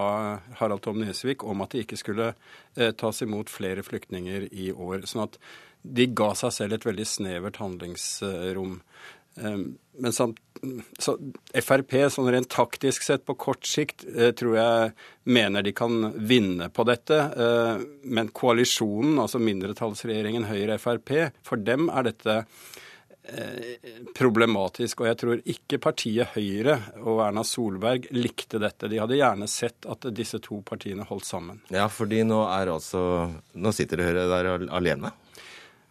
Harald 0.61 0.85
Tom 0.85 1.01
Nesvik 1.01 1.45
om 1.49 1.65
at 1.65 1.73
det 1.73 1.87
ikke 1.87 2.01
skulle 2.01 2.29
eh, 2.77 2.93
tas 2.93 3.25
imot 3.25 3.53
flere 3.53 3.85
flyktninger 3.85 4.47
i 4.53 4.71
år. 4.73 5.09
Sånn 5.09 5.25
at 5.25 5.41
de 5.83 6.07
ga 6.15 6.31
seg 6.39 6.53
selv 6.55 6.77
et 6.77 6.87
veldig 6.87 7.09
snevert 7.09 7.59
handlingsrom. 7.59 8.77
Ehm, 9.37 9.79
men 9.99 10.13
samt, 10.13 10.39
så 10.99 11.17
Frp 11.55 11.95
sånn 12.13 12.31
rent 12.33 12.49
taktisk 12.53 13.05
sett 13.05 13.25
på 13.29 13.35
kort 13.39 13.67
sikt 13.69 14.05
eh, 14.09 14.31
tror 14.37 14.57
jeg 14.57 14.93
mener 15.29 15.65
de 15.65 15.75
kan 15.77 16.13
vinne 16.17 16.69
på 16.73 16.87
dette. 16.89 17.19
Eh, 17.19 17.83
men 18.05 18.31
koalisjonen, 18.35 19.19
altså 19.23 19.43
mindretallsregjeringen 19.43 20.49
Høyre-Frp, 20.49 21.13
for 21.45 21.61
dem 21.61 21.91
er 21.93 22.09
dette 22.09 22.39
eh, 22.41 23.91
problematisk. 24.17 25.03
Og 25.03 25.11
jeg 25.11 25.21
tror 25.21 25.43
ikke 25.57 25.83
partiet 25.83 26.37
Høyre 26.37 26.79
og 27.03 27.25
Erna 27.27 27.45
Solberg 27.47 28.09
likte 28.17 28.63
dette. 28.63 28.89
De 28.89 29.01
hadde 29.03 29.21
gjerne 29.21 29.51
sett 29.51 29.89
at 29.91 30.09
disse 30.15 30.41
to 30.45 30.63
partiene 30.67 31.09
holdt 31.09 31.29
sammen. 31.29 31.61
Ja, 31.75 31.89
fordi 31.93 32.23
nå 32.29 32.45
er 32.49 32.73
altså 32.73 33.03
Nå 33.53 33.75
sitter 33.77 34.07
Høyre 34.07 34.29
der 34.31 34.55
alene? 34.73 35.13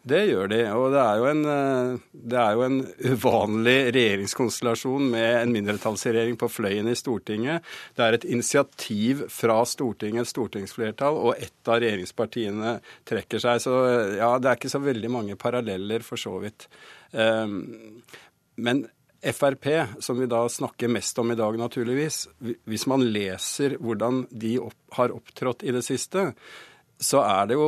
Det 0.02 0.22
gjør 0.26 0.50
de. 0.50 0.60
Og 0.74 0.88
det 0.96 1.02
er, 1.02 1.20
jo 1.20 1.26
en, 1.30 1.42
eh, 1.46 2.38
er 2.42 2.56
jo 2.58 2.64
en 2.66 2.78
uvanlig 3.06 3.76
regjeringskonstellasjon 3.94 5.12
med 5.14 5.28
en 5.44 5.54
mindretallsregjering 5.54 6.40
på 6.42 6.50
fløyen 6.50 6.90
i 6.90 6.96
Stortinget. 6.98 7.68
Det 7.98 8.06
er 8.06 8.18
et 8.18 8.26
initiativ 8.26 9.28
fra 9.30 9.60
Stortingets 9.70 10.34
stortingsflertall, 10.34 11.20
og 11.22 11.38
ett 11.38 11.70
av 11.70 11.84
regjeringspartiene 11.84 12.80
trekker 13.10 13.44
seg. 13.44 13.62
Så 13.62 13.76
ja, 14.18 14.32
det 14.42 14.50
er 14.50 14.58
ikke 14.58 14.74
så 14.74 14.82
veldig 14.82 15.14
mange 15.14 15.38
paralleller, 15.38 16.02
for 16.06 16.22
så 16.22 16.34
vidt. 16.42 16.66
Ehm, 17.14 18.02
men 18.58 18.88
Frp, 19.22 19.68
som 20.02 20.18
vi 20.18 20.26
da 20.26 20.42
snakker 20.50 20.90
mest 20.90 21.20
om 21.22 21.30
i 21.30 21.38
dag, 21.38 21.54
naturligvis, 21.60 22.24
hvis 22.66 22.88
man 22.90 23.06
leser 23.14 23.78
hvordan 23.78 24.24
de 24.34 24.56
har 24.98 25.14
opptrådt 25.14 25.62
i 25.62 25.74
det 25.76 25.84
siste, 25.86 26.32
så 27.02 27.24
er 27.26 27.50
det 27.50 27.58
jo 27.58 27.68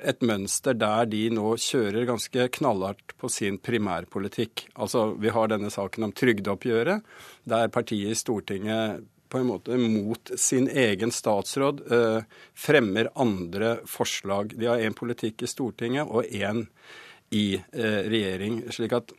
et 0.00 0.22
mønster 0.24 0.76
der 0.78 1.08
de 1.12 1.26
nå 1.34 1.52
kjører 1.60 2.08
ganske 2.08 2.46
knallhardt 2.56 3.14
på 3.20 3.28
sin 3.32 3.58
primærpolitikk. 3.60 4.70
Altså, 4.74 5.12
Vi 5.20 5.28
har 5.28 5.48
denne 5.52 5.70
saken 5.70 6.08
om 6.08 6.12
trygdeoppgjøret, 6.12 7.02
der 7.44 7.68
partiet 7.68 8.14
i 8.14 8.18
Stortinget 8.18 9.04
på 9.30 9.38
en 9.38 9.46
måte 9.46 9.76
mot 9.78 10.32
sin 10.40 10.66
egen 10.68 11.12
statsråd 11.14 11.84
eh, 11.92 12.22
fremmer 12.54 13.12
andre 13.14 13.76
forslag. 13.86 14.56
De 14.58 14.66
har 14.66 14.82
én 14.82 14.96
politikk 14.96 15.44
i 15.44 15.50
Stortinget 15.50 16.08
og 16.08 16.26
én 16.26 16.66
i 17.30 17.54
eh, 17.54 18.00
regjering. 18.10 18.64
slik 18.74 18.96
at 18.96 19.12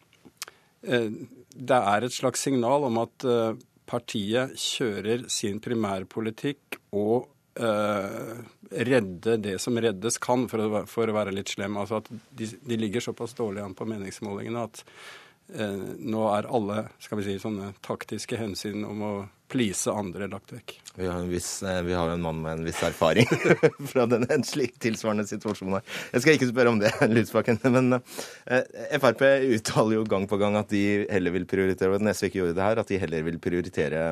eh, 0.83 1.07
det 1.55 1.79
er 1.79 2.03
et 2.03 2.15
slags 2.15 2.43
signal 2.43 2.89
om 2.89 2.99
at 3.05 3.27
eh, 3.27 3.53
partiet 3.87 4.55
kjører 4.59 5.27
sin 5.31 5.61
primærpolitikk 5.63 6.79
og 6.91 7.30
redde 7.55 9.37
det 9.43 9.57
som 9.59 9.75
reddes 9.75 10.17
kan, 10.23 10.47
for 10.47 10.63
å, 10.63 10.83
for 10.87 11.09
å 11.09 11.15
være 11.15 11.33
litt 11.35 11.51
slem. 11.51 11.75
Altså 11.77 11.99
at 11.99 12.07
de, 12.09 12.47
de, 12.47 12.77
ligger 12.79 13.03
såpass 13.03 13.35
dårlig 13.37 13.63
an 13.65 13.75
på 13.75 13.87
meningsmålingene 13.89 14.63
at 14.69 14.83
uh, 15.59 15.89
nå 15.99 16.23
er 16.31 16.47
alle 16.47 16.85
skal 17.03 17.19
vi 17.19 17.27
si, 17.27 17.35
sånne 17.43 17.73
taktiske 17.83 18.39
hensyn 18.39 18.85
om 18.87 19.03
å 19.03 19.13
please 19.51 19.91
andre 19.91 20.29
lagt 20.31 20.53
vekk. 20.55 20.73
Vi 20.95 21.07
har, 21.07 21.23
viss, 21.27 21.63
eh, 21.63 21.81
vi 21.83 21.93
har 21.95 22.07
jo 22.09 22.15
en 22.17 22.23
mann 22.23 22.41
med 22.43 22.57
en 22.57 22.65
viss 22.67 22.81
erfaring 22.83 23.27
fra 23.91 24.05
den, 24.09 24.25
en 24.31 24.43
slik 24.47 24.77
tilsvarende 24.83 25.25
situasjon 25.27 25.77
her. 25.77 25.85
Jeg 26.13 26.23
skal 26.23 26.37
ikke 26.37 26.49
spørre 26.51 26.73
om 26.73 26.81
det, 26.81 26.91
Lysbakken, 27.15 27.59
men 27.71 27.97
eh, 27.99 28.97
Frp 28.99 29.23
uttaler 29.57 29.97
jo 29.99 30.07
gang 30.09 30.27
på 30.31 30.39
gang 30.41 30.59
at 30.59 30.71
de 30.71 30.83
heller 31.11 31.35
vil 31.35 31.47
prioritere, 31.49 31.95
og 31.95 32.11
SV 32.11 32.29
ikke 32.29 32.41
gjorde 32.41 32.57
det 32.59 32.67
her, 32.67 32.83
at 32.83 32.91
de 32.91 32.99
heller 33.01 33.27
vil 33.27 33.39
prioritere 33.43 34.05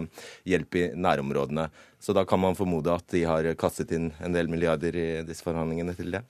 hjelp 0.48 0.80
i 0.80 0.88
nærområdene. 0.96 1.70
Så 2.00 2.16
da 2.16 2.24
kan 2.28 2.40
man 2.40 2.56
formode 2.56 2.96
at 2.96 3.08
de 3.12 3.26
har 3.28 3.48
kastet 3.60 3.92
inn 3.96 4.12
en 4.24 4.36
del 4.36 4.52
milliarder 4.52 4.96
i 4.96 5.10
disse 5.28 5.44
forhandlingene 5.44 5.96
til 5.98 6.16
det? 6.16 6.24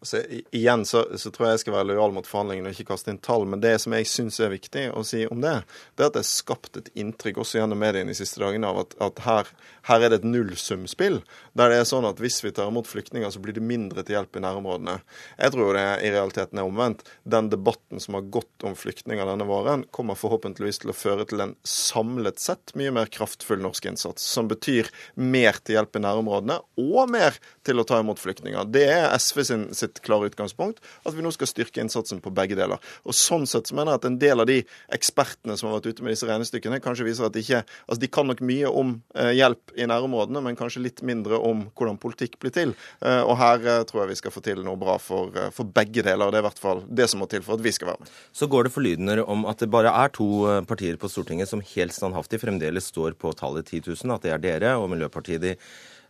Altså, 0.00 0.20
igjen 0.52 0.84
så, 0.84 1.02
så, 1.16 1.30
tror 1.32 1.46
jeg 1.46 1.56
jeg 1.56 1.62
skal 1.64 1.74
være 1.78 1.88
lojal 1.88 2.12
mot 2.12 2.26
forhandlingene 2.28 2.68
og 2.68 2.76
ikke 2.76 2.92
kaste 2.92 3.12
inn 3.12 3.20
tall. 3.24 3.46
Men 3.48 3.62
det 3.64 3.72
som 3.80 3.94
jeg 3.96 4.08
syns 4.10 4.36
er 4.44 4.52
viktig 4.52 4.90
å 4.92 5.00
si 5.06 5.22
om 5.32 5.40
det, 5.40 5.54
det 5.96 6.04
er 6.04 6.10
at 6.10 6.18
det 6.18 6.22
er 6.22 6.28
skapt 6.28 6.76
et 6.76 6.90
inntrykk 6.98 7.40
også 7.40 7.62
gjennom 7.62 7.80
mediene 7.80 8.12
de 8.12 8.18
siste 8.18 8.42
dagene 8.42 8.68
av 8.68 8.82
at, 8.82 8.92
at 9.06 9.22
her, 9.24 9.48
her, 9.88 10.04
er 10.04 10.12
det 10.12 10.20
et 10.20 10.28
nullsumspill. 10.28 11.22
Der 11.56 11.72
det 11.72 11.78
er 11.80 11.88
sånn 11.88 12.08
at 12.08 12.20
hvis 12.20 12.42
vi 12.44 12.52
tar 12.52 12.68
imot 12.68 12.90
flyktninger, 12.90 13.32
så 13.32 13.40
blir 13.40 13.56
det 13.56 13.64
mindre 13.64 14.04
til 14.04 14.18
hjelp 14.18 14.36
i 14.36 14.44
nærområdene. 14.44 14.98
Jeg 15.40 15.54
tror 15.56 15.72
det 15.78 15.86
i 16.04 16.12
realiteten 16.12 16.60
er 16.60 16.68
omvendt. 16.68 17.06
Den 17.24 17.48
debatten 17.52 18.02
som 18.02 18.18
har 18.18 18.28
gått 18.36 18.68
om 18.68 18.76
flyktninger 18.76 19.28
denne 19.32 19.48
våren, 19.48 19.86
kommer 19.96 20.18
forhåpentligvis 20.20 20.82
til 20.84 20.92
å 20.92 20.96
føre 20.96 21.24
til 21.30 21.40
en 21.40 21.56
samlet 21.64 22.42
sett 22.42 22.76
mye 22.76 22.92
mer 22.92 23.08
kraftfull 23.12 23.64
norsk 23.64 23.88
innsats. 23.88 24.28
Som 24.36 24.52
betyr 24.52 24.92
mer 25.16 25.56
til 25.64 25.78
hjelp 25.78 25.96
i 25.96 26.04
nærområdene 26.04 26.60
og 26.84 27.12
mer 27.16 27.40
til 27.64 27.80
å 27.80 27.88
ta 27.88 28.02
imot 28.04 28.20
flyktninger. 28.20 28.68
Det 28.68 28.86
er 28.92 29.10
SV 29.16 29.42
sin, 29.48 29.68
sin 29.72 29.86
sitt 29.96 30.04
klare 30.06 30.30
utgangspunkt, 30.30 30.82
at 31.04 31.14
vi 31.16 31.24
nå 31.24 31.32
skal 31.34 31.50
styrke 31.50 31.82
innsatsen 31.82 32.20
på 32.24 32.32
begge 32.34 32.58
deler. 32.58 32.80
Og 33.04 33.16
Sånn 33.16 33.46
sett 33.48 33.70
så 33.70 33.76
mener 33.76 33.94
jeg 33.94 34.02
at 34.02 34.08
en 34.10 34.18
del 34.20 34.42
av 34.42 34.48
de 34.48 34.60
ekspertene 34.94 35.56
som 35.56 35.70
har 35.70 35.78
vært 35.78 35.96
ute 35.96 36.04
med 36.04 36.14
disse 36.14 36.28
regnestykkene, 36.28 36.80
kanskje 36.84 37.06
viser 37.08 37.26
at 37.26 37.34
de 37.34 37.42
ikke 37.42 37.62
altså 37.86 38.00
de 38.02 38.10
kan 38.12 38.28
nok 38.28 38.42
mye 38.46 38.70
om 38.70 38.92
eh, 39.16 39.32
hjelp 39.38 39.74
i 39.76 39.88
nærområdene, 39.88 40.42
men 40.44 40.58
kanskje 40.58 40.84
litt 40.84 41.02
mindre 41.06 41.40
om 41.42 41.66
hvordan 41.76 41.98
politikk 42.02 42.38
blir 42.42 42.54
til. 42.54 42.76
Eh, 43.00 43.22
og 43.22 43.36
her 43.40 43.64
eh, 43.64 43.82
tror 43.88 44.04
jeg 44.04 44.12
vi 44.12 44.20
skal 44.20 44.34
få 44.34 44.44
til 44.44 44.62
noe 44.66 44.78
bra 44.80 44.98
for, 45.02 45.34
for 45.56 45.72
begge 45.76 46.04
deler. 46.06 46.28
og 46.28 46.34
Det 46.34 46.40
er 46.40 46.44
i 46.44 46.48
hvert 46.48 46.62
fall 46.62 46.84
det 46.86 47.08
som 47.10 47.22
må 47.22 47.30
til 47.30 47.44
for 47.46 47.56
at 47.56 47.64
vi 47.64 47.74
skal 47.74 47.92
være 47.92 48.04
med. 48.04 48.14
Så 48.36 48.50
går 48.52 48.68
det 48.68 48.74
forlydender 48.76 49.24
om 49.26 49.46
at 49.48 49.62
det 49.62 49.72
bare 49.72 49.94
er 50.04 50.12
to 50.14 50.28
partier 50.68 51.00
på 51.00 51.10
Stortinget 51.10 51.50
som 51.50 51.64
helt 51.74 51.94
standhaftig 51.96 52.40
fremdeles 52.42 52.90
står 52.92 53.16
på 53.20 53.32
tallet 53.38 53.66
10 53.66 53.82
000, 53.88 54.14
at 54.14 54.26
det 54.26 54.34
er 54.34 54.42
dere 54.42 54.76
og 54.80 54.90
Miljøpartiet 54.92 55.42
De 55.42 55.54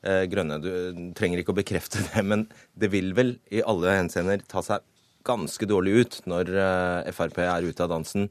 Grønne. 0.03 0.59
Du 0.63 0.71
trenger 1.19 1.41
ikke 1.41 1.55
å 1.55 1.61
bekrefte 1.61 2.03
det, 2.11 2.23
men 2.27 2.45
det 2.79 2.91
vil 2.93 3.15
vel 3.17 3.37
i 3.55 3.63
alle 3.67 3.97
henseender 3.99 4.45
ta 4.51 4.63
seg 4.63 4.85
ganske 5.27 5.69
dårlig 5.69 6.01
ut 6.01 6.19
når 6.31 6.53
eh, 6.55 7.15
Frp 7.15 7.41
er 7.45 7.67
ute 7.67 7.87
av 7.87 7.93
dansen, 7.95 8.29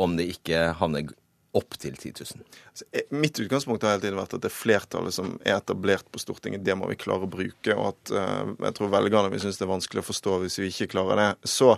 om 0.00 0.16
det 0.16 0.30
ikke 0.32 0.70
havner 0.80 1.10
opp 1.56 1.74
til 1.82 1.96
10 1.98 2.12
000. 2.14 2.44
Altså, 2.70 2.86
eh, 2.94 3.08
mitt 3.10 3.40
utgangspunkt 3.42 3.84
har 3.84 3.96
hele 3.96 4.04
tiden 4.04 4.20
vært 4.20 4.36
at 4.38 4.44
det 4.44 4.52
flertallet 4.54 5.14
som 5.14 5.34
er 5.42 5.58
etablert 5.58 6.06
på 6.12 6.22
Stortinget, 6.22 6.62
det 6.64 6.76
må 6.78 6.88
vi 6.90 6.98
klare 7.00 7.26
å 7.26 7.30
bruke. 7.30 7.74
Og 7.74 7.90
at 7.90 8.14
jeg 8.14 8.76
tror 8.78 8.92
velgerne 8.94 9.32
vil 9.32 9.42
synes 9.42 9.58
det 9.60 9.66
er 9.66 9.74
vanskelig 9.74 10.04
å 10.04 10.08
forstå 10.12 10.38
hvis 10.44 10.60
vi 10.62 10.70
ikke 10.70 10.92
klarer 10.94 11.20
det. 11.20 11.30
Så 11.50 11.74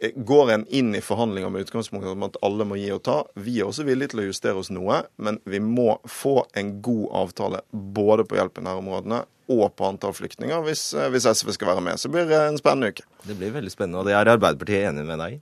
går 0.00 0.50
en 0.50 0.66
inn 0.66 0.94
i 0.94 1.00
forhandlinger 1.04 1.50
med 1.52 1.66
utgangspunkt 1.66 2.06
om 2.06 2.22
at 2.24 2.38
alle 2.46 2.64
må 2.64 2.78
gi 2.80 2.88
og 2.94 3.02
ta. 3.04 3.18
Vi 3.34 3.58
er 3.60 3.68
også 3.68 3.84
villige 3.88 4.14
til 4.14 4.22
å 4.22 4.28
justere 4.30 4.62
oss 4.62 4.72
noe, 4.72 5.02
men 5.20 5.40
vi 5.44 5.60
må 5.60 5.98
få 6.08 6.40
en 6.56 6.78
god 6.84 7.06
avtale 7.24 7.60
både 7.70 8.24
på 8.24 8.38
hjelp 8.38 8.62
i 8.62 8.64
nærområdene 8.68 9.20
og 9.50 9.66
på 9.76 9.88
antall 9.88 10.14
flyktninger 10.14 10.62
hvis, 10.64 10.84
eh, 10.94 11.10
hvis, 11.12 11.26
SV 11.26 11.52
skal 11.56 11.72
være 11.74 11.84
med. 11.84 12.00
Så 12.00 12.10
blir 12.12 12.28
det 12.30 12.38
en 12.38 12.58
spennende 12.60 12.94
uke. 12.94 13.06
Det 13.26 13.36
blir 13.38 13.52
veldig 13.54 13.72
spennende, 13.72 14.00
og 14.00 14.08
det 14.08 14.16
er 14.16 14.32
Arbeiderpartiet 14.36 14.92
enig 14.92 15.06
med 15.08 15.20
deg 15.20 15.38
i? 15.38 15.40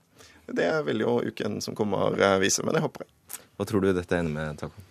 Det 0.59 0.69
vil 0.87 1.05
jo 1.05 1.19
uken 1.29 1.61
som 1.61 1.77
kommer 1.77 2.17
eh, 2.17 2.39
vise, 2.43 2.65
men 2.65 2.75
det 2.75 2.83
håper 2.85 3.05
jeg. 3.05 3.43
Hva 3.59 3.69
tror 3.69 3.85
du 3.85 3.93
dette 3.93 4.17
ender 4.17 4.33
med, 4.33 4.63
Taco? 4.63 4.88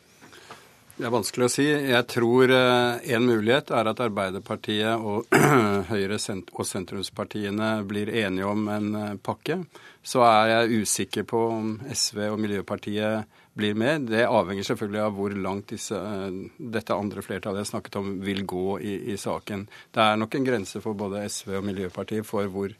Det 0.98 1.06
er 1.06 1.14
vanskelig 1.14 1.46
å 1.46 1.52
si. 1.54 1.64
Jeg 1.70 2.06
tror 2.10 2.50
eh, 2.50 3.04
en 3.14 3.26
mulighet 3.30 3.70
er 3.70 3.86
at 3.92 4.00
Arbeiderpartiet 4.02 4.98
og 4.98 5.28
Høyre- 5.92 6.18
og 6.18 6.66
sentrumspartiene 6.66 7.68
blir 7.86 8.10
enige 8.10 8.48
om 8.50 8.64
en 8.74 8.88
eh, 8.98 9.12
pakke. 9.22 9.60
Så 10.02 10.24
er 10.26 10.56
jeg 10.56 10.82
usikker 10.82 11.28
på 11.30 11.42
om 11.52 11.76
SV 11.94 12.24
og 12.32 12.40
Miljøpartiet 12.42 13.44
blir 13.58 13.78
med. 13.78 14.08
Det 14.10 14.24
avhenger 14.26 14.66
selvfølgelig 14.66 15.04
av 15.04 15.14
hvor 15.20 15.36
langt 15.38 15.76
disse, 15.76 16.02
eh, 16.02 16.42
dette 16.58 16.98
andre 16.98 17.22
flertallet 17.26 17.62
jeg 17.62 17.72
snakket 17.76 18.00
om, 18.02 18.10
vil 18.26 18.42
gå 18.50 18.80
i, 18.82 18.96
i, 19.14 19.20
saken. 19.22 19.68
Det 19.94 20.02
er 20.02 20.18
nok 20.18 20.40
en 20.40 20.50
grense 20.50 20.82
for 20.82 20.98
både 20.98 21.28
SV 21.30 21.60
og 21.60 21.70
Miljøpartiet 21.70 22.26
for 22.26 22.50
hvor 22.50 22.74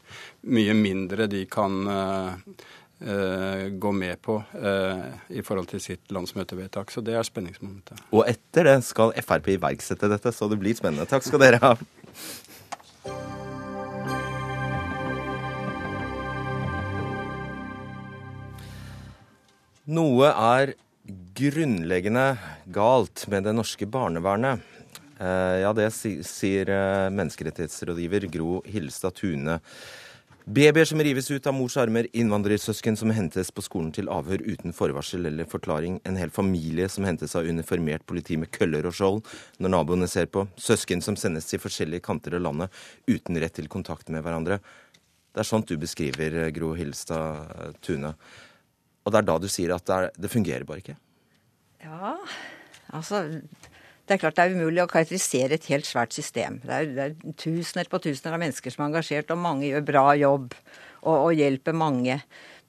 mye 0.50 0.74
mindre 0.74 1.30
de 1.30 1.46
kan 1.46 1.78
Uh, 1.88 2.34
gå 2.98 3.92
med 3.94 4.18
på 4.22 4.40
uh, 4.42 5.04
i 5.30 5.42
forhold 5.46 5.68
til 5.70 5.82
sitt 5.82 6.10
landsmøtevedtak. 6.10 6.90
Så 6.90 7.02
det 7.04 7.14
er 7.14 7.26
spenningsmomentet. 7.26 8.00
Og 8.10 8.24
etter 8.26 8.66
det 8.66 8.78
skal 8.86 9.14
Frp 9.22 9.52
iverksette 9.54 10.10
dette, 10.10 10.32
så 10.34 10.48
det 10.50 10.58
blir 10.58 10.74
spennende. 10.74 11.06
Takk 11.06 11.26
skal 11.26 11.42
dere 11.42 11.60
ha. 11.62 11.76
Noe 19.88 20.32
er 20.34 20.74
grunnleggende 21.38 22.26
galt 22.74 23.24
med 23.30 23.46
det 23.46 23.54
norske 23.56 23.86
barnevernet. 23.88 24.66
Uh, 25.22 25.62
ja, 25.62 25.70
det 25.74 25.88
sier 25.94 26.74
menneskerettighetsrådgiver 27.14 28.28
Gro 28.34 28.58
Hilstad 28.66 29.16
Tune 29.18 29.60
Babyer 30.48 30.84
som 30.84 31.00
rives 31.04 31.30
ut 31.30 31.46
av 31.46 31.52
mors 31.52 31.74
armer, 31.76 32.06
innvandrersøsken 32.16 32.94
som 32.96 33.10
hentes 33.12 33.50
på 33.52 33.60
skolen 33.60 33.90
til 33.92 34.06
avhør 34.08 34.40
uten 34.46 34.72
forvarsel 34.72 35.28
eller 35.28 35.44
forklaring, 35.44 35.98
en 36.08 36.16
hel 36.16 36.30
familie 36.32 36.86
som 36.88 37.04
hentes 37.04 37.34
av 37.36 37.44
uniformert 37.44 38.06
politi 38.08 38.38
med 38.40 38.48
køller 38.56 38.88
og 38.88 38.96
skjold 38.96 39.18
når 39.60 39.74
naboene 39.74 40.08
ser 40.08 40.30
på, 40.32 40.46
søsken 40.56 41.04
som 41.04 41.18
sendes 41.20 41.50
til 41.50 41.60
forskjellige 41.60 42.06
kanter 42.06 42.38
av 42.38 42.46
landet 42.46 42.80
uten 43.10 43.36
rett 43.42 43.58
til 43.58 43.68
kontakt 43.68 44.08
med 44.08 44.24
hverandre. 44.24 44.56
Det 45.36 45.44
er 45.44 45.50
sånt 45.50 45.68
du 45.68 45.76
beskriver, 45.76 46.38
Gro 46.56 46.72
Hilstad 46.78 47.76
Tune. 47.84 48.14
Og 49.04 49.12
det 49.12 49.20
er 49.20 49.28
da 49.28 49.36
du 49.36 49.50
sier 49.52 49.76
at 49.76 49.84
det, 49.84 49.98
er, 50.00 50.16
det 50.16 50.32
fungerer 50.32 50.64
bare 50.64 50.80
ikke? 50.80 50.96
Ja, 51.84 52.16
altså 52.96 53.26
det 54.08 54.16
er 54.16 54.22
klart 54.22 54.38
det 54.38 54.44
er 54.46 54.56
umulig 54.56 54.82
å 54.82 54.90
karakterisere 54.90 55.58
et 55.58 55.66
helt 55.70 55.86
svært 55.88 56.16
system. 56.16 56.60
Det 56.64 56.74
er, 56.74 56.92
det 56.96 57.06
er 57.06 57.34
tusener 57.40 57.90
på 57.90 58.00
tusener 58.02 58.36
av 58.36 58.42
mennesker 58.42 58.72
som 58.72 58.84
er 58.84 58.90
engasjert, 58.90 59.32
og 59.34 59.42
mange 59.42 59.68
gjør 59.68 59.84
bra 59.90 60.04
jobb 60.18 60.54
og, 60.54 61.16
og 61.16 61.34
hjelper 61.36 61.76
mange. 61.76 62.16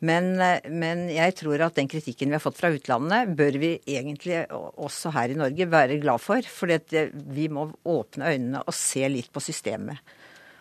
Men, 0.06 0.30
men, 0.72 1.08
jeg 1.12 1.36
tror 1.42 1.66
at 1.66 1.76
den 1.76 1.90
kritikken 1.92 2.32
vi 2.32 2.38
har 2.38 2.44
fått 2.44 2.60
fra 2.60 2.72
utlandet, 2.72 3.34
bør 3.40 3.58
vi 3.60 3.74
egentlig 3.84 4.46
også 4.52 5.12
her 5.16 5.34
i 5.34 5.40
Norge 5.40 5.68
være 5.72 6.00
glad 6.00 6.24
for. 6.24 6.46
For 6.48 6.72
vi 7.36 7.50
må 7.52 7.68
åpne 7.84 8.32
øynene 8.32 8.64
og 8.64 8.76
se 8.76 9.04
litt 9.12 9.32
på 9.36 9.44
systemet. 9.44 10.00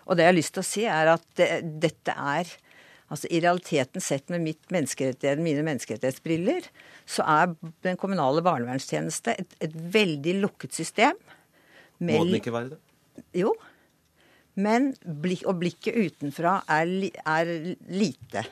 Og 0.08 0.16
det 0.16 0.24
jeg 0.24 0.32
har 0.32 0.38
lyst 0.38 0.56
til 0.56 0.64
å 0.64 0.66
si, 0.66 0.86
er 0.88 1.12
at 1.12 1.26
det, 1.38 1.50
dette 1.84 2.14
er 2.16 2.50
Altså 3.08 3.30
I 3.32 3.40
realiteten 3.40 4.04
sett 4.04 4.28
med 4.28 4.44
menneskerettighet, 4.44 5.40
mine 5.40 5.64
menneskerettighetsbriller, 5.64 6.68
så 7.08 7.24
er 7.24 7.54
den 7.86 7.96
kommunale 8.00 8.44
barnevernstjeneste 8.44 9.36
et, 9.40 9.56
et 9.64 9.74
veldig 9.96 10.36
lukket 10.42 10.76
system. 10.76 11.16
Må 12.04 12.20
den 12.26 12.38
ikke 12.38 12.54
være 12.54 12.74
det? 12.74 12.80
Jo. 13.40 13.54
Men 14.58 14.92
blik, 15.02 15.44
og 15.48 15.60
blikket 15.62 15.96
utenfra 15.96 16.58
er, 16.74 16.92
er 17.22 17.52
lite. 17.88 18.44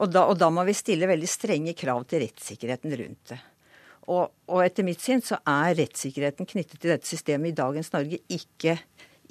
Og 0.00 0.10
da, 0.10 0.24
og 0.30 0.38
da, 0.40 0.48
må 0.54 0.64
vi 0.66 0.74
stille 0.76 1.08
veldig 1.10 1.28
strenge 1.28 1.74
krav 1.78 2.06
til 2.10 2.24
rettssikkerheten 2.24 2.94
rundt 3.00 3.34
det. 3.34 3.40
Og, 4.10 4.32
og, 4.50 4.58
etter 4.64 4.86
mitt 4.86 5.02
syn 5.02 5.20
så 5.22 5.38
er 5.46 5.76
rettssikkerheten 5.78 6.48
knyttet 6.48 6.80
til 6.80 6.90
dette 6.90 7.06
systemet 7.06 7.52
i 7.52 7.58
dagens 7.60 7.92
Norge 7.92 8.18
ikke 8.34 8.78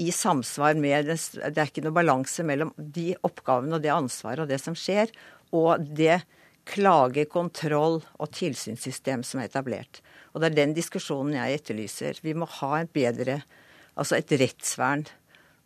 i 0.02 0.10
samsvar 0.16 0.78
med 0.82 1.12
Det, 1.12 1.18
er 1.54 1.68
ikke 1.68 1.84
noe 1.86 1.96
balanse 1.96 2.46
mellom 2.48 2.74
de 2.78 3.12
oppgavene 3.28 3.78
og 3.78 3.84
det 3.84 3.94
ansvaret 3.94 4.44
og 4.44 4.50
det 4.50 4.62
som 4.62 4.78
skjer, 4.78 5.12
og 5.54 5.84
det 5.86 6.22
klage-, 6.66 7.28
kontroll- 7.30 8.02
og 8.18 8.32
tilsynssystem 8.34 9.26
som 9.28 9.42
er 9.42 9.50
etablert. 9.50 10.02
Og 10.34 10.42
det 10.42 10.52
er 10.52 10.60
den 10.62 10.76
diskusjonen 10.78 11.36
jeg 11.38 11.60
etterlyser. 11.60 12.22
Vi 12.24 12.34
må 12.38 12.50
ha 12.62 12.80
et 12.82 12.94
bedre 12.94 13.42
Altså 14.00 14.16
et 14.18 14.32
rettsvern. 14.40 15.04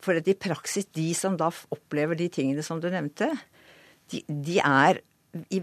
For 0.02 0.18
i 0.18 0.34
praksis, 0.38 0.88
de 0.98 1.12
som 1.18 1.38
da 1.38 1.52
opplever 1.74 2.18
de 2.18 2.28
tingene 2.34 2.64
som 2.66 2.82
du 2.82 2.90
nevnte, 2.92 3.30
de, 4.12 4.22
de 4.28 4.58
er 4.60 5.00
i 5.54 5.62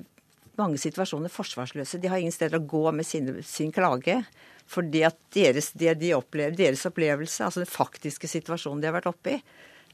mange 0.59 0.79
situasjoner 0.81 1.33
forsvarsløse. 1.33 2.01
De 2.01 2.11
har 2.11 2.23
ingen 2.23 2.35
steder 2.35 2.59
å 2.59 2.67
gå 2.71 2.85
med 2.95 3.07
sin, 3.07 3.29
sin 3.47 3.73
klage. 3.75 4.21
Fordi 4.71 5.03
at 5.07 5.19
deres, 5.35 5.73
det 5.79 5.97
de 6.01 6.15
opplever, 6.17 6.55
deres 6.57 6.87
opplevelse, 6.89 7.45
altså 7.45 7.63
den 7.63 7.71
faktiske 7.71 8.31
situasjonen 8.31 8.83
de 8.83 8.89
har 8.89 8.97
vært 8.97 9.11
oppe 9.11 9.37
i, 9.37 9.43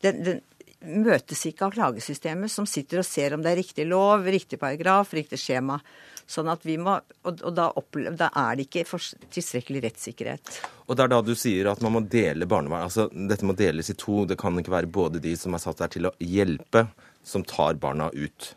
den, 0.04 0.22
den, 0.26 0.40
møtes 0.78 1.40
ikke 1.48 1.66
av 1.66 1.74
klagesystemet, 1.74 2.52
som 2.52 2.66
sitter 2.68 3.00
og 3.00 3.07
ser 3.07 3.35
om 3.35 3.42
det 3.42 3.50
er 3.50 3.59
riktig 3.59 3.87
lov, 3.88 4.28
riktig 4.31 4.61
paragraf, 4.61 5.11
riktig 5.16 5.40
skjema. 5.42 5.81
Sånn 6.28 6.50
at 6.52 6.62
vi 6.68 6.76
må, 6.78 6.98
og, 7.24 7.40
og 7.40 7.54
da, 7.57 7.70
opple, 7.81 8.12
da, 8.14 8.28
er 8.37 8.59
det 8.59 8.68
ikke 8.68 8.85
tilstrekkelig 9.33 9.83
rettssikkerhet. 9.87 10.52
Og 10.87 10.96
det 10.96 11.07
er 11.07 11.12
da 11.14 11.22
du 11.24 11.33
sier 11.38 11.70
at 11.72 11.81
man 11.85 11.96
må 11.96 12.02
dele 12.04 12.46
barnevern. 12.46 12.85
Altså, 12.85 13.09
dette 13.11 13.48
må 13.48 13.57
deles 13.57 13.88
i 13.90 13.96
to. 13.98 14.22
Det 14.28 14.37
kan 14.40 14.61
ikke 14.61 14.74
være 14.76 14.92
både 14.92 15.22
de 15.24 15.33
som 15.40 15.57
er 15.57 15.64
satt 15.64 15.81
der 15.81 15.94
til 15.96 16.11
å 16.11 16.14
hjelpe, 16.20 16.85
som 17.24 17.46
tar 17.48 17.81
barna 17.81 18.11
ut. 18.12 18.52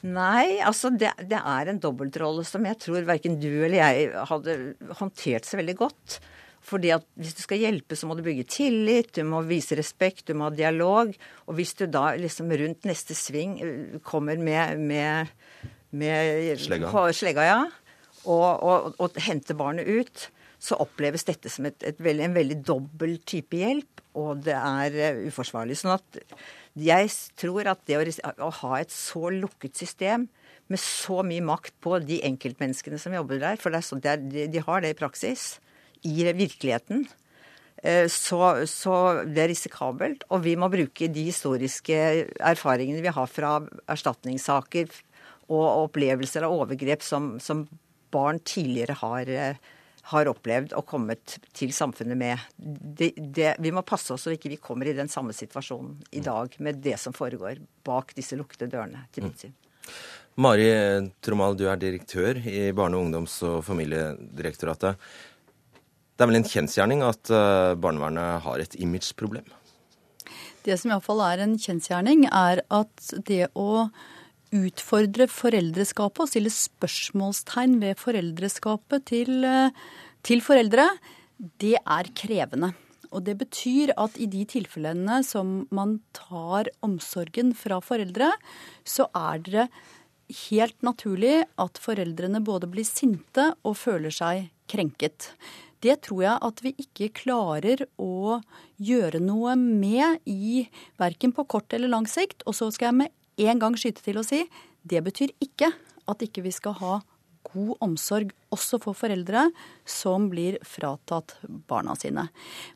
Nei, 0.00 0.60
altså 0.64 0.88
det, 0.96 1.12
det 1.28 1.38
er 1.38 1.70
en 1.70 1.80
dobbeltrolle 1.82 2.44
som 2.48 2.64
jeg 2.64 2.78
tror 2.80 3.04
verken 3.08 3.36
du 3.40 3.50
eller 3.50 3.76
jeg 3.82 4.12
hadde 4.30 4.54
håndtert 5.00 5.48
så 5.48 5.60
veldig 5.60 5.76
godt. 5.80 6.20
Fordi 6.64 6.90
at 6.92 7.04
hvis 7.16 7.34
du 7.38 7.42
skal 7.42 7.62
hjelpe, 7.62 7.96
så 7.96 8.08
må 8.08 8.14
du 8.16 8.24
bygge 8.24 8.44
tillit, 8.52 9.14
du 9.16 9.24
må 9.28 9.40
vise 9.48 9.76
respekt, 9.78 10.26
du 10.28 10.36
må 10.36 10.50
ha 10.50 10.54
dialog. 10.54 11.12
Og 11.48 11.56
hvis 11.56 11.72
du 11.78 11.86
da 11.88 12.10
liksom 12.20 12.52
rundt 12.52 12.88
neste 12.88 13.16
sving 13.16 13.56
eh, 13.64 14.00
kommer 14.04 14.40
med, 14.40 14.80
med, 14.80 15.32
med 15.96 16.60
Slegga. 16.60 16.92
slegga 17.16 17.48
ja, 17.48 17.62
og, 18.26 18.48
og, 18.60 19.00
og 19.00 19.20
henter 19.24 19.56
barnet 19.56 19.88
ut, 19.88 20.28
så 20.60 20.76
oppleves 20.84 21.24
dette 21.24 21.48
som 21.48 21.64
et, 21.70 21.80
et 21.88 22.00
veldig, 22.04 22.26
en 22.28 22.36
veldig 22.36 22.58
dobbel 22.68 23.16
type 23.24 23.56
hjelp, 23.56 24.04
og 24.20 24.44
det 24.44 24.56
er 24.56 25.00
eh, 25.00 25.22
uforsvarlig. 25.32 25.80
Sånn 25.80 25.96
at 25.96 26.20
jeg 26.84 27.10
tror 27.40 27.68
at 27.70 27.82
det 27.88 27.98
å, 27.98 28.04
å 28.46 28.50
ha 28.62 28.80
et 28.80 28.92
så 28.94 29.30
lukket 29.34 29.78
system 29.78 30.28
med 30.70 30.80
så 30.80 31.24
mye 31.26 31.42
makt 31.42 31.74
på 31.82 31.98
de 32.04 32.20
enkeltmenneskene 32.28 32.98
som 33.02 33.14
jobber 33.14 33.40
der, 33.42 33.58
for 33.60 33.74
er 33.74 33.84
sånn, 33.84 34.02
er, 34.06 34.22
de, 34.22 34.46
de 34.50 34.62
har 34.62 34.84
det 34.84 34.92
i 34.94 34.98
praksis, 34.98 35.58
i 36.06 36.22
virkeligheten, 36.24 37.04
eh, 37.82 38.06
så, 38.12 38.62
så 38.70 38.94
det 39.26 39.44
er 39.44 39.50
risikabelt. 39.50 40.24
Og 40.30 40.44
vi 40.46 40.54
må 40.56 40.70
bruke 40.72 41.10
de 41.10 41.26
historiske 41.26 41.98
erfaringene 42.38 43.02
vi 43.04 43.14
har 43.16 43.30
fra 43.30 43.56
erstatningssaker 43.90 44.94
og 45.50 45.66
opplevelser 45.88 46.46
av 46.46 46.54
overgrep 46.54 47.02
som, 47.02 47.34
som 47.42 47.66
barn 48.14 48.38
tidligere 48.46 48.96
har, 49.02 49.30
eh, 49.30 49.74
har 50.10 50.30
opplevd 50.30 50.74
og 50.78 50.86
kommet 50.88 51.38
til 51.56 51.72
samfunnet 51.76 52.18
med. 52.18 52.44
Det, 52.56 53.12
det, 53.16 53.54
vi 53.60 53.72
må 53.74 53.84
passe 53.86 54.14
oss 54.14 54.26
så 54.26 54.34
ikke 54.34 54.52
vi 54.52 54.60
kommer 54.62 54.88
i 54.88 54.96
den 54.96 55.10
samme 55.12 55.34
situasjonen 55.36 55.98
i 56.16 56.22
dag 56.24 56.56
med 56.58 56.80
det 56.84 56.96
som 57.00 57.16
foregår 57.16 57.60
bak 57.86 58.14
disse 58.16 58.38
lukkede 58.38 58.70
dørene, 58.72 59.04
til 59.12 59.28
mitt 59.28 59.44
syn. 59.44 59.56
Mari 60.40 60.70
Tromal, 61.20 61.56
du 61.58 61.66
er 61.68 61.80
direktør 61.80 62.38
i 62.46 62.70
Barne-, 62.76 63.00
ungdoms- 63.00 63.40
og 63.46 63.64
familiedirektoratet. 63.66 64.96
Det 66.16 66.24
er 66.24 66.30
vel 66.30 66.40
en 66.40 66.48
kjensgjerning 66.48 67.02
at 67.04 67.32
eh, 67.32 67.74
barnevernet 67.80 68.44
har 68.44 68.62
et 68.62 68.76
imageproblem? 68.80 69.46
Det 70.64 70.76
som 70.76 70.92
iallfall 70.92 71.22
er 71.24 71.44
en 71.44 71.54
kjensgjerning, 71.56 72.26
er 72.28 72.60
at 72.68 73.12
det 73.24 73.46
å 73.56 73.88
utfordre 74.56 75.28
foreldreskapet 75.30 76.24
og 76.24 76.30
stille 76.30 76.52
spørsmålstegn 76.52 77.78
ved 77.82 77.98
foreldreskapet 78.00 79.06
til, 79.10 79.44
eh, 79.44 79.70
til 80.22 80.40
foreldre, 80.40 80.88
det 81.58 81.76
er 81.78 82.04
krevende. 82.14 82.74
Og 83.12 83.24
det 83.24 83.38
betyr 83.38 83.92
at 83.98 84.18
i 84.18 84.26
de 84.26 84.44
tilfellene 84.44 85.24
som 85.24 85.66
man 85.70 86.00
tar 86.12 86.70
omsorgen 86.82 87.54
fra 87.54 87.80
foreldre, 87.80 88.30
så 88.84 89.08
er 89.14 89.38
det 89.38 89.68
helt 90.50 90.82
naturlig 90.86 91.44
at 91.58 91.80
foreldrene 91.82 92.42
både 92.44 92.70
blir 92.70 92.86
sinte 92.86 93.50
og 93.66 93.76
føler 93.76 94.14
seg 94.14 94.50
krenket. 94.70 95.32
Det 95.80 95.96
tror 96.04 96.22
jeg 96.22 96.38
at 96.44 96.60
vi 96.62 96.74
ikke 96.78 97.08
klarer 97.22 97.82
å 97.98 98.40
gjøre 98.76 99.20
noe 99.24 99.56
med 99.56 100.20
i 100.28 100.66
verken 101.00 101.32
på 101.32 101.46
kort 101.48 101.72
eller 101.72 101.88
lang 101.88 102.06
sikt. 102.06 102.44
Og 102.46 102.54
så 102.54 102.68
skal 102.70 102.90
jeg 102.90 102.98
med 103.00 103.14
en 103.46 103.62
gang 103.62 103.78
skyte 103.78 104.04
til 104.04 104.20
å 104.20 104.26
si 104.26 104.44
det 104.82 105.02
betyr 105.04 105.32
ikke 105.44 105.72
at 106.10 106.22
ikke 106.24 106.44
vi 106.44 106.52
skal 106.54 106.76
ha 106.80 106.98
god 107.50 107.78
omsorg 107.82 108.32
også 108.52 108.78
for 108.82 108.96
foreldre 108.96 109.46
som 109.88 110.28
blir 110.30 110.58
fratatt 110.66 111.36
barna 111.70 111.94
sine. 111.98 112.26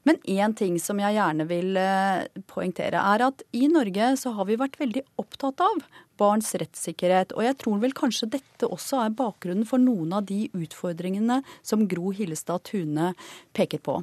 Men 0.09 0.19
én 0.25 0.55
ting 0.57 0.79
som 0.81 1.01
jeg 1.03 1.17
gjerne 1.19 1.47
vil 1.51 1.77
eh, 1.79 2.25
poengtere, 2.51 3.01
er 3.01 3.27
at 3.29 3.45
i 3.53 3.67
Norge 3.71 4.15
så 4.21 4.35
har 4.39 4.49
vi 4.49 4.59
vært 4.61 4.79
veldig 4.81 5.05
opptatt 5.21 5.61
av 5.65 5.85
barns 6.21 6.53
rettssikkerhet. 6.61 7.35
Og 7.37 7.45
jeg 7.47 7.59
tror 7.61 7.81
vel 7.83 7.97
kanskje 7.97 8.31
dette 8.37 8.71
også 8.71 9.03
er 9.05 9.17
bakgrunnen 9.19 9.67
for 9.69 9.83
noen 9.83 10.15
av 10.17 10.29
de 10.31 10.47
utfordringene 10.55 11.41
som 11.67 11.87
Gro 11.91 12.15
Hillestad 12.15 12.65
Tune 12.71 13.13
peker 13.57 13.83
på. 13.85 14.01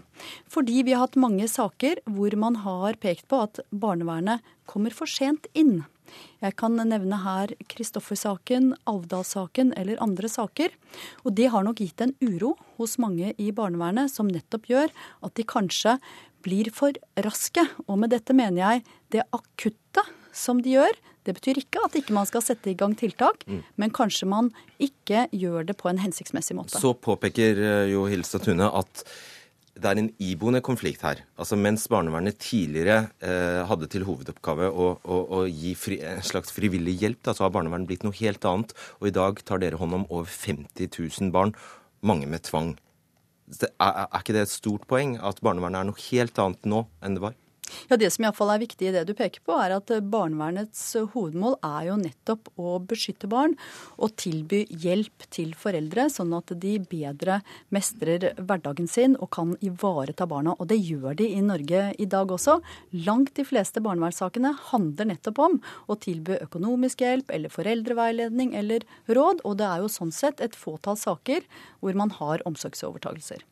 Fordi 0.51 0.83
vi 0.85 0.95
har 0.95 1.07
hatt 1.07 1.19
mange 1.19 1.47
saker 1.51 2.03
hvor 2.11 2.35
man 2.39 2.61
har 2.67 2.99
pekt 3.01 3.29
på 3.31 3.41
at 3.47 3.63
barnevernet 3.71 4.43
kommer 4.69 4.93
for 4.95 5.09
sent 5.09 5.49
inn. 5.57 5.81
Jeg 6.41 6.55
kan 6.59 6.75
nevne 6.77 7.21
her 7.23 7.53
Kristoffer-saken, 7.71 8.73
Alvdal-saken 8.89 9.73
eller 9.79 10.01
andre 10.03 10.29
saker. 10.31 10.73
Og 11.25 11.35
det 11.37 11.51
har 11.53 11.65
nok 11.67 11.81
gitt 11.83 12.01
en 12.03 12.15
uro 12.23 12.55
hos 12.79 12.97
mange 13.01 13.33
i 13.37 13.51
barnevernet 13.55 14.11
som 14.13 14.29
nettopp 14.31 14.69
gjør 14.71 14.91
at 15.21 15.35
de 15.37 15.47
kanskje 15.47 15.97
blir 16.45 16.71
for 16.73 16.97
raske. 17.21 17.63
Og 17.87 17.99
med 18.01 18.13
dette 18.15 18.35
mener 18.35 18.61
jeg 18.63 18.85
det 19.13 19.27
akutte 19.35 20.05
som 20.33 20.61
de 20.63 20.77
gjør. 20.77 20.97
Det 21.27 21.35
betyr 21.37 21.59
ikke 21.61 21.83
at 21.85 21.95
ikke 21.99 22.15
man 22.17 22.25
skal 22.25 22.41
sette 22.41 22.71
i 22.71 22.77
gang 22.77 22.95
tiltak, 22.97 23.43
men 23.77 23.93
kanskje 23.93 24.25
man 24.29 24.49
ikke 24.81 25.27
gjør 25.29 25.67
det 25.69 25.75
på 25.77 25.91
en 25.91 26.01
hensiktsmessig 26.01 26.57
måte. 26.57 26.81
Så 26.81 26.95
påpeker 26.97 27.61
eh, 27.61 27.91
jo 27.91 28.07
Hilstad 28.09 28.47
Tune 28.47 28.65
at 28.65 29.03
det 29.79 29.87
er 29.87 29.99
en 30.01 30.09
iboende 30.19 30.59
konflikt 30.65 31.03
her. 31.05 31.21
Altså 31.39 31.57
Mens 31.59 31.87
barnevernet 31.91 32.39
tidligere 32.43 33.11
eh, 33.23 33.61
hadde 33.69 33.87
til 33.91 34.03
hovedoppgave 34.07 34.67
å, 34.67 34.87
å, 34.99 35.19
å 35.37 35.41
gi 35.47 35.73
fri, 35.79 35.99
en 36.03 36.23
slags 36.25 36.51
frivillig 36.55 36.97
hjelp, 36.99 37.21
da, 37.23 37.35
så 37.35 37.45
har 37.45 37.53
barnevernet 37.55 37.87
blitt 37.89 38.05
noe 38.05 38.17
helt 38.19 38.45
annet. 38.47 38.75
Og 38.99 39.09
i 39.09 39.15
dag 39.15 39.39
tar 39.47 39.63
dere 39.63 39.79
hånd 39.79 40.01
om 40.01 40.07
over 40.09 40.27
50 40.27 40.91
000 40.91 41.31
barn, 41.35 41.55
mange 42.03 42.27
med 42.27 42.43
tvang. 42.47 42.75
Er, 43.61 44.03
er 44.07 44.19
ikke 44.19 44.35
det 44.35 44.45
et 44.45 44.53
stort 44.53 44.87
poeng 44.91 45.15
at 45.23 45.39
barnevernet 45.43 45.81
er 45.81 45.89
noe 45.91 46.05
helt 46.09 46.43
annet 46.43 46.67
nå 46.67 46.85
enn 47.03 47.17
det 47.17 47.25
var? 47.29 47.37
Ja, 47.89 47.97
Det 47.97 48.11
som 48.13 48.25
iallfall 48.25 48.53
er 48.55 48.63
viktig 48.63 48.87
i 48.89 48.93
det 48.95 49.03
du 49.07 49.13
peker 49.17 49.43
på, 49.45 49.55
er 49.57 49.75
at 49.77 49.91
barnevernets 50.11 50.81
hovedmål 51.13 51.57
er 51.65 51.89
jo 51.89 51.97
nettopp 52.01 52.49
å 52.59 52.77
beskytte 52.79 53.29
barn 53.31 53.55
og 53.97 54.15
tilby 54.19 54.63
hjelp 54.69 55.27
til 55.33 55.53
foreldre, 55.57 56.07
sånn 56.09 56.33
at 56.37 56.53
de 56.61 56.77
bedre 56.91 57.41
mestrer 57.73 58.31
hverdagen 58.39 58.89
sin 58.89 59.15
og 59.19 59.31
kan 59.35 59.53
ivareta 59.61 60.27
barna. 60.29 60.55
Og 60.59 60.69
det 60.71 60.79
gjør 60.81 61.17
de 61.21 61.29
i 61.35 61.43
Norge 61.45 61.83
i 61.97 62.09
dag 62.09 62.31
også. 62.31 62.59
Langt 63.07 63.35
de 63.37 63.45
fleste 63.47 63.83
barnevernssakene 63.83 64.53
handler 64.71 65.11
nettopp 65.13 65.43
om 65.45 65.59
å 65.87 65.99
tilby 66.01 66.39
økonomisk 66.41 67.05
hjelp 67.05 67.31
eller 67.33 67.53
foreldreveiledning 67.53 68.55
eller 68.57 68.85
råd, 69.07 69.45
og 69.45 69.57
det 69.61 69.69
er 69.69 69.85
jo 69.85 69.91
sånn 69.91 70.13
sett 70.15 70.41
et 70.43 70.57
fåtall 70.57 70.99
saker 70.99 71.47
hvor 71.81 71.97
man 71.97 72.13
har 72.19 72.43
omsorgsovertagelser. 72.49 73.45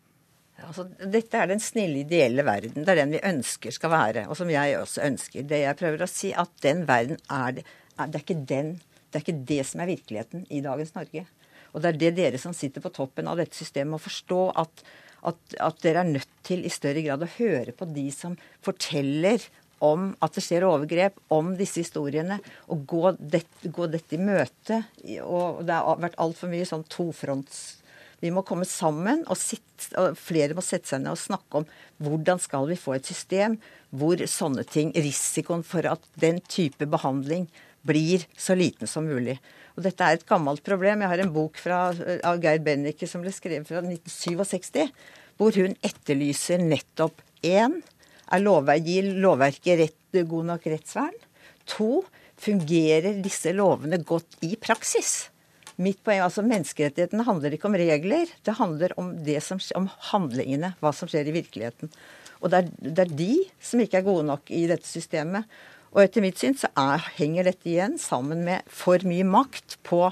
Altså, 0.67 0.85
dette 0.99 1.39
er 1.39 1.49
den 1.49 1.61
snille, 1.63 2.03
ideelle 2.03 2.43
verden. 2.45 2.83
Det 2.83 2.93
er 2.93 3.01
den 3.01 3.15
vi 3.15 3.23
ønsker 3.29 3.73
skal 3.75 3.93
være, 3.93 4.27
og 4.29 4.37
som 4.37 4.51
jeg 4.51 4.77
også 4.79 5.03
ønsker. 5.07 5.47
Det 5.47 5.63
jeg 5.63 5.79
prøver 5.79 6.03
å 6.05 6.09
si, 6.09 6.31
at 6.33 6.51
den 6.65 6.85
verden 6.89 7.19
er 7.31 7.59
det. 7.59 7.65
Er, 7.99 8.07
det, 8.07 8.19
er 8.19 8.23
ikke 8.23 8.47
den, 8.47 8.73
det 9.09 9.19
er 9.19 9.25
ikke 9.25 9.45
det 9.49 9.59
som 9.67 9.83
er 9.83 9.91
virkeligheten 9.91 10.45
i 10.55 10.61
dagens 10.63 10.93
Norge. 10.95 11.25
Og 11.73 11.83
det 11.83 11.89
er 11.89 11.99
det 12.01 12.11
dere 12.17 12.41
som 12.41 12.55
sitter 12.55 12.83
på 12.83 12.91
toppen 12.95 13.27
av 13.29 13.39
dette 13.39 13.57
systemet, 13.57 13.93
må 13.93 14.01
forstå 14.01 14.41
at, 14.61 14.83
at, 15.27 15.57
at 15.69 15.81
dere 15.83 16.03
er 16.03 16.13
nødt 16.13 16.37
til 16.47 16.63
i 16.65 16.71
større 16.73 17.03
grad 17.05 17.25
å 17.25 17.33
høre 17.37 17.75
på 17.75 17.89
de 17.91 18.07
som 18.15 18.37
forteller 18.65 19.43
om 19.83 20.09
at 20.23 20.35
det 20.35 20.43
skjer 20.43 20.65
overgrep, 20.67 21.19
om 21.31 21.53
disse 21.59 21.83
historiene, 21.83 22.39
og 22.71 22.83
gå, 22.89 23.03
det, 23.19 23.45
gå 23.63 23.87
dette 23.91 24.17
i 24.17 24.21
møte. 24.21 24.81
Og 25.23 25.61
det 25.67 25.77
har 25.77 26.01
vært 26.03 26.19
altfor 26.19 26.51
mye 26.51 26.67
sånn 26.67 26.83
tofronts 26.91 27.78
vi 28.19 28.31
må 28.35 28.43
komme 28.47 28.67
sammen, 28.67 29.23
og, 29.27 29.37
sitte, 29.39 29.89
og, 29.99 30.17
flere 30.19 30.55
må 30.57 30.63
sette 30.65 30.91
seg 30.91 31.03
ned 31.03 31.13
og 31.13 31.21
snakke 31.21 31.61
om 31.61 31.67
hvordan 32.03 32.41
skal 32.41 32.67
vi 32.69 32.79
få 32.79 32.97
et 32.97 33.07
system 33.07 33.57
hvor 33.89 34.21
sånne 34.29 34.65
ting, 34.69 34.91
risikoen 34.93 35.63
for 35.65 35.87
at 35.89 36.03
den 36.19 36.41
type 36.51 36.85
behandling 36.89 37.47
blir 37.87 38.25
så 38.37 38.57
liten 38.59 38.89
som 38.91 39.07
mulig. 39.07 39.37
Og 39.77 39.85
Dette 39.85 40.03
er 40.03 40.17
et 40.17 40.27
gammelt 40.27 40.61
problem. 40.65 41.01
Jeg 41.01 41.11
har 41.13 41.23
en 41.23 41.33
bok 41.33 41.57
fra, 41.57 41.79
av 42.27 42.41
Geir 42.43 42.59
Bennike 42.63 43.07
som 43.07 43.23
ble 43.23 43.31
skrevet 43.33 43.67
fra 43.69 43.81
1967, 43.81 44.91
hvor 45.39 45.55
hun 45.55 45.77
etterlyser 45.87 46.59
nettopp 46.59 47.23
én 47.47 47.79
er 48.29 48.43
lovverk, 48.43 48.85
gir 48.85 49.07
lovverket 49.23 49.79
rett, 49.79 50.21
god 50.27 50.49
nok 50.51 50.67
rettsvern. 50.69 51.15
To 51.77 52.03
fungerer 52.39 53.21
disse 53.23 53.53
lovene 53.55 54.01
godt 54.03 54.39
i 54.45 54.55
praksis. 54.59 55.29
Mitt 55.79 56.01
poeng, 56.03 56.19
altså 56.25 56.43
Menneskerettighetene 56.43 57.23
handler 57.23 57.55
ikke 57.55 57.69
om 57.69 57.77
regler, 57.79 58.31
det 58.43 58.57
handler 58.57 58.93
om, 58.99 59.13
det 59.23 59.39
som, 59.45 59.61
om 59.79 59.87
handlingene, 60.11 60.73
hva 60.83 60.91
som 60.95 61.07
skjer 61.07 61.29
i 61.31 61.35
virkeligheten. 61.37 61.91
Og 62.39 62.51
det 62.51 62.59
er, 62.59 62.71
det 62.83 63.05
er, 63.05 63.13
de 63.21 63.33
som 63.63 63.83
ikke 63.83 64.01
er 64.01 64.07
gode 64.07 64.25
nok 64.27 64.51
i 64.51 64.65
dette 64.67 64.87
systemet. 64.87 65.47
Og 65.93 66.03
etter 66.03 66.23
mitt 66.23 66.39
syn 66.39 66.57
så 66.59 66.69
er, 66.77 67.03
henger 67.15 67.47
dette 67.49 67.71
igjen 67.71 67.97
sammen 67.99 68.43
med 68.47 68.67
for 68.71 69.01
mye 69.07 69.25
makt 69.27 69.79
på, 69.87 70.05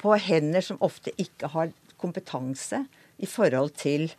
på 0.00 0.16
hender 0.28 0.64
som 0.64 0.80
ofte 0.84 1.12
ikke 1.16 1.50
har 1.56 1.72
kompetanse 1.98 2.84
i 3.18 3.26
forhold 3.26 3.74
til 3.80 4.10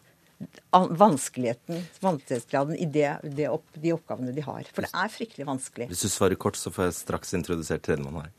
vanskeligheten, 0.72 1.82
vanskelighetsgraden 2.04 2.78
i 2.80 2.88
det, 2.88 3.12
det 3.36 3.50
opp, 3.52 3.66
de 3.76 3.94
oppgavene 3.96 4.34
de 4.36 4.44
har. 4.46 4.68
For 4.74 4.86
det 4.86 4.92
er 4.96 5.12
fryktelig 5.12 5.48
vanskelig. 5.48 5.90
Hvis 5.92 6.06
du 6.06 6.12
svarer 6.12 6.40
kort, 6.40 6.60
så 6.60 6.72
får 6.72 6.90
jeg 6.90 7.00
straks 7.02 7.36
introdusert 7.36 7.84
tredjemann 7.86 8.22
her. 8.24 8.36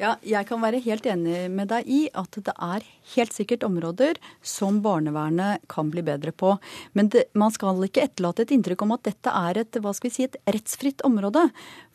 Ja, 0.00 0.14
jeg 0.24 0.46
kan 0.48 0.62
være 0.62 0.80
helt 0.82 1.04
enig 1.06 1.44
med 1.52 1.68
deg 1.70 1.86
i 1.86 1.98
at 2.16 2.34
det 2.46 2.54
er 2.56 2.84
helt 3.12 3.34
sikkert 3.36 3.62
områder 3.66 4.16
som 4.40 4.80
barnevernet 4.82 5.62
kan 5.70 5.92
bli 5.92 6.02
bedre 6.02 6.32
på. 6.32 6.54
Men 6.96 7.10
det, 7.12 7.26
man 7.38 7.52
skal 7.52 7.78
ikke 7.84 8.06
etterlate 8.08 8.46
et 8.46 8.54
inntrykk 8.56 8.82
om 8.86 8.94
at 8.96 9.04
dette 9.06 9.34
er 9.36 9.60
et, 9.60 9.78
hva 9.84 9.92
skal 9.94 10.08
vi 10.08 10.14
si, 10.16 10.26
et 10.26 10.40
rettsfritt 10.48 11.04
område. 11.06 11.44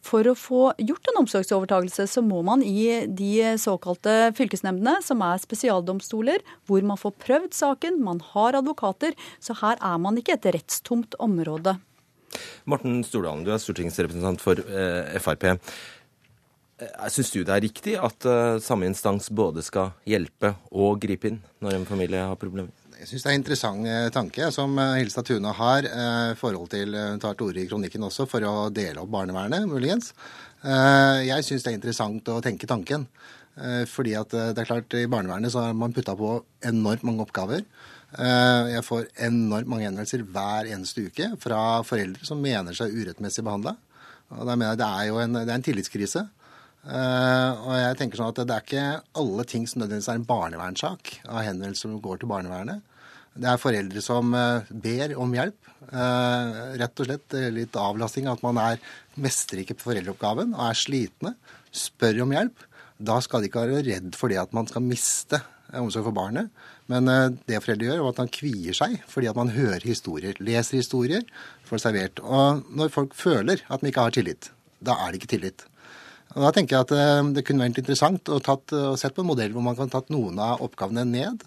For 0.06 0.30
å 0.30 0.38
få 0.38 0.62
gjort 0.78 1.10
en 1.10 1.20
omsorgsovertagelse, 1.24 2.06
så 2.08 2.24
må 2.24 2.44
man 2.48 2.64
i 2.64 3.10
de 3.10 3.58
såkalte 3.60 4.30
fylkesnemndene, 4.38 5.02
som 5.04 5.26
er 5.26 5.42
spesialdomstoler, 5.44 6.46
hvor 6.70 6.86
man 6.88 7.02
får 7.02 7.18
prøvd 7.26 7.58
saken, 7.58 8.00
man 8.06 8.22
har 8.36 8.62
advokater. 8.62 9.18
Så 9.44 9.58
her 9.60 9.82
er 9.82 10.00
man 10.00 10.22
ikke 10.22 10.38
et 10.38 10.50
rettstomt 10.56 11.18
område. 11.20 11.80
Morten 12.68 13.02
Stordalen, 13.08 13.46
du 13.48 13.54
er 13.54 13.62
stortingsrepresentant 13.62 14.42
for 14.44 14.60
eh, 14.60 15.16
Frp. 15.24 15.48
Eh, 16.78 17.08
Syns 17.10 17.32
du 17.34 17.40
det 17.42 17.54
er 17.56 17.64
riktig 17.66 17.96
at 17.98 18.26
uh, 18.30 18.58
samme 18.62 18.86
instans 18.86 19.32
både 19.34 19.64
skal 19.66 19.96
hjelpe 20.06 20.54
og 20.70 21.00
gripe 21.02 21.32
inn 21.32 21.40
når 21.64 21.80
en 21.80 21.88
familie 21.90 22.28
har 22.30 22.38
problemer? 22.38 22.70
Jeg 22.98 23.10
syns 23.10 23.24
det 23.24 23.30
er 23.30 23.36
en 23.36 23.42
interessant 23.42 23.88
uh, 23.88 24.10
tanke 24.14 24.50
som 24.54 24.78
Hilstad 24.98 25.26
Tune 25.26 25.54
har 25.58 25.86
i 25.88 26.36
forhold 26.38 26.70
til 26.74 26.94
Hun 26.94 27.22
tar 27.22 27.38
til 27.38 27.50
orde 27.50 27.64
i 27.64 27.70
kronikken 27.70 28.06
også 28.06 28.28
for 28.30 28.46
å 28.46 28.70
dele 28.74 29.02
opp 29.02 29.10
barnevernet, 29.14 29.66
muligens. 29.70 30.14
Jeg 30.62 31.46
syns 31.46 31.64
det 31.64 31.72
er 31.72 31.78
interessant 31.78 32.30
å 32.34 32.40
tenke 32.42 32.68
tanken. 32.68 33.06
Fordi 33.90 34.16
at 34.18 34.34
det 34.34 34.62
er 34.62 34.68
klart, 34.70 34.96
i 34.98 35.10
barnevernet 35.10 35.54
så 35.54 35.68
har 35.68 35.78
man 35.78 35.94
putta 35.94 36.16
på 36.18 36.32
enormt 36.66 37.06
mange 37.06 37.24
oppgaver. 37.24 37.62
Jeg 38.18 38.84
får 38.86 39.06
enormt 39.30 39.70
mange 39.70 39.86
henvendelser 39.86 40.26
hver 40.26 40.70
eneste 40.74 41.06
uke 41.08 41.30
fra 41.42 41.62
foreldre 41.86 42.26
som 42.28 42.42
mener 42.42 42.76
seg 42.78 42.98
urettmessig 42.98 43.46
behandla. 43.46 43.76
Det 44.28 44.58
er 44.58 45.22
en, 45.22 45.38
det 45.38 45.46
er 45.46 45.56
en 45.56 45.68
tillitskrise. 45.70 46.26
Uh, 46.88 47.52
og 47.68 47.74
jeg 47.76 47.96
tenker 48.00 48.16
sånn 48.16 48.30
at 48.32 48.38
Det 48.48 48.54
er 48.56 48.64
ikke 48.64 48.84
alle 49.20 49.44
ting 49.50 49.66
som 49.68 49.82
nødvendigvis 49.82 50.08
er 50.14 50.22
en 50.22 50.30
barnevernssak 50.30 51.18
av 51.26 51.42
henvendelser 51.44 51.84
som 51.84 51.98
går 52.04 52.22
til 52.22 52.32
barnevernet. 52.32 52.86
Det 53.38 53.50
er 53.52 53.60
foreldre 53.60 54.04
som 54.04 54.32
uh, 54.32 54.64
ber 54.72 55.18
om 55.20 55.36
hjelp. 55.36 55.74
Uh, 55.92 56.78
rett 56.80 57.04
og 57.04 57.10
slett 57.10 57.38
litt 57.54 57.76
avlastning. 57.78 58.32
At 58.32 58.46
man 58.46 58.62
er 58.64 58.80
mestrer 59.20 59.66
ikke 59.66 59.78
foreldreoppgaven 59.84 60.56
og 60.56 60.64
er 60.70 60.80
slitne. 60.80 61.36
Spør 61.76 62.24
om 62.24 62.34
hjelp. 62.38 62.66
Da 62.98 63.20
skal 63.22 63.44
de 63.44 63.52
ikke 63.52 63.68
være 63.68 63.84
redd 63.86 64.16
for 64.18 64.32
det 64.32 64.40
at 64.42 64.56
man 64.56 64.72
skal 64.72 64.88
miste 64.88 65.44
omsorg 65.76 66.08
for 66.08 66.16
barnet. 66.16 66.48
Men 66.88 67.12
det 67.46 67.60
foreldre 67.60 67.90
gjør, 67.90 68.00
er 68.00 68.10
at 68.14 68.22
man 68.24 68.32
kvier 68.32 68.74
seg 68.74 68.96
fordi 69.12 69.28
at 69.30 69.38
man 69.38 69.52
hører 69.52 69.84
historier. 69.84 70.40
Leser 70.40 70.80
historier, 70.80 71.28
får 71.68 71.84
servert. 71.84 72.24
Og 72.24 72.64
når 72.72 72.94
folk 72.96 73.14
føler 73.14 73.62
at 73.68 73.84
de 73.84 73.92
ikke 73.92 74.08
har 74.08 74.16
tillit, 74.16 74.50
da 74.80 74.96
er 75.04 75.12
det 75.12 75.20
ikke 75.20 75.36
tillit. 75.36 75.68
Og 76.38 76.44
da 76.46 76.54
tenker 76.54 76.78
jeg 76.78 76.86
at 76.86 76.94
eh, 76.96 77.30
Det 77.36 77.44
kunne 77.46 77.66
vært 77.66 77.82
interessant 77.82 78.30
å, 78.30 78.42
tatt, 78.44 78.74
å 78.74 78.96
sett 79.00 79.16
på 79.18 79.26
en 79.26 79.32
modell 79.32 79.56
hvor 79.56 79.66
man 79.66 79.78
kan 79.78 79.90
tatt 79.92 80.12
noen 80.14 80.38
av 80.44 80.62
oppgavene 80.66 81.08
ned 81.10 81.42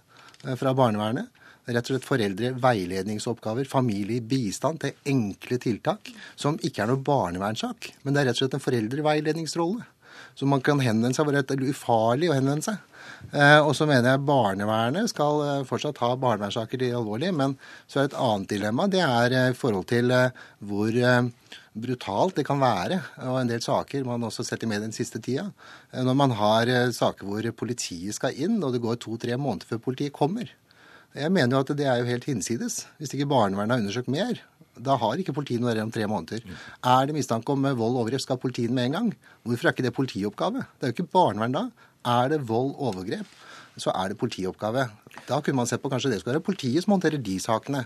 eh, 0.45 0.57
fra 0.59 0.75
barnevernet. 0.77 1.31
Rett 1.71 1.87
og 1.87 1.95
slett 1.95 2.09
foreldre 2.09 2.51
veiledningsoppgaver, 2.59 3.69
familie 3.69 4.25
bistand 4.27 4.81
til 4.83 4.97
enkle 5.07 5.59
tiltak 5.63 6.09
som 6.35 6.57
ikke 6.67 6.83
er 6.83 6.91
noe 6.91 7.03
barnevernssak, 7.07 7.93
men 8.03 8.17
det 8.17 8.23
er 8.23 8.31
rett 8.31 8.41
og 8.41 8.43
slett 8.43 8.57
en 8.59 8.65
foreldreveiledningsrolle. 8.65 9.85
Så 10.35 10.49
man 10.51 10.65
kan 10.65 10.81
henvende 10.83 11.15
seg 11.15 11.31
det 11.31 11.45
er 11.55 11.69
ufarlig 11.71 12.31
å 12.33 12.35
henvende 12.35 12.65
seg. 12.67 12.81
Eh, 13.37 13.61
og 13.61 13.71
så 13.77 13.87
mener 13.87 14.17
jeg 14.17 14.25
barnevernet 14.27 15.13
skal 15.13 15.63
fortsatt 15.69 16.01
ha 16.03 16.11
barnevernssaker 16.19 16.81
de 16.81 16.91
alvorlige, 16.97 17.37
men 17.37 17.55
så 17.87 18.01
er 18.01 18.09
det 18.09 18.15
et 18.15 18.21
annet 18.25 18.51
dilemma. 18.57 18.89
Det 18.91 19.05
er 19.07 19.37
i 19.45 19.59
forhold 19.61 19.87
til 19.93 20.11
hvor 20.67 20.99
brutalt 21.75 22.39
det 22.39 22.47
kan 22.49 22.61
være, 22.61 22.99
og 23.27 23.41
en 23.41 23.51
del 23.51 23.63
saker 23.63 24.07
man 24.07 24.25
også 24.27 24.45
setter 24.47 24.71
med 24.71 24.83
den 24.85 24.95
siste 24.95 25.21
tida. 25.23 25.51
Eh, 25.93 26.03
når 26.07 26.17
man 26.19 26.35
har 26.39 26.71
eh, 26.71 26.95
saker 26.95 27.29
hvor 27.29 27.51
politiet 27.57 28.17
skal 28.17 28.37
inn, 28.37 28.59
og 28.63 28.75
det 28.75 28.83
går 28.83 28.99
to-tre 29.01 29.39
måneder 29.39 29.71
før 29.71 29.85
politiet 29.91 30.17
kommer. 30.17 30.51
Jeg 31.15 31.33
mener 31.35 31.57
jo 31.57 31.65
at 31.65 31.75
det 31.75 31.87
er 31.91 32.01
jo 32.03 32.11
helt 32.11 32.27
hinsides. 32.29 32.85
Hvis 32.99 33.15
ikke 33.15 33.31
barnevernet 33.31 33.75
har 33.75 33.83
undersøkt 33.83 34.11
mer, 34.13 34.39
da 34.79 34.95
har 34.97 35.19
ikke 35.19 35.35
politiet 35.35 35.63
noe 35.63 35.75
om 35.83 35.91
tre 35.93 36.07
måneder. 36.07 36.45
Er 36.87 37.07
det 37.07 37.17
mistanke 37.17 37.53
om 37.53 37.67
vold 37.67 37.97
og 37.97 38.05
overgrep, 38.05 38.23
skal 38.23 38.41
politiet 38.41 38.71
med 38.75 38.89
en 38.89 38.97
gang. 38.97 39.09
Hvorfor 39.43 39.69
er 39.69 39.75
ikke 39.75 39.87
det 39.89 39.97
politioppgave? 39.97 40.65
Det 40.79 40.87
er 40.87 40.93
jo 40.93 40.99
ikke 40.99 41.15
barnevern 41.19 41.57
da. 41.57 41.65
Er 42.07 42.31
det 42.33 42.45
vold 42.49 42.73
og 42.77 42.95
overgrep, 42.95 43.27
så 43.83 43.93
er 43.97 44.13
det 44.13 44.19
politioppgave. 44.21 44.87
Da 45.27 45.41
kunne 45.41 45.61
man 45.61 45.69
sett 45.69 45.83
på 45.83 45.91
kanskje 45.93 46.13
det 46.13 46.21
skulle 46.21 46.39
være 46.39 46.47
politiet 46.47 46.85
som 46.85 46.95
håndterer 46.97 47.23
de 47.23 47.37
sakene. 47.43 47.85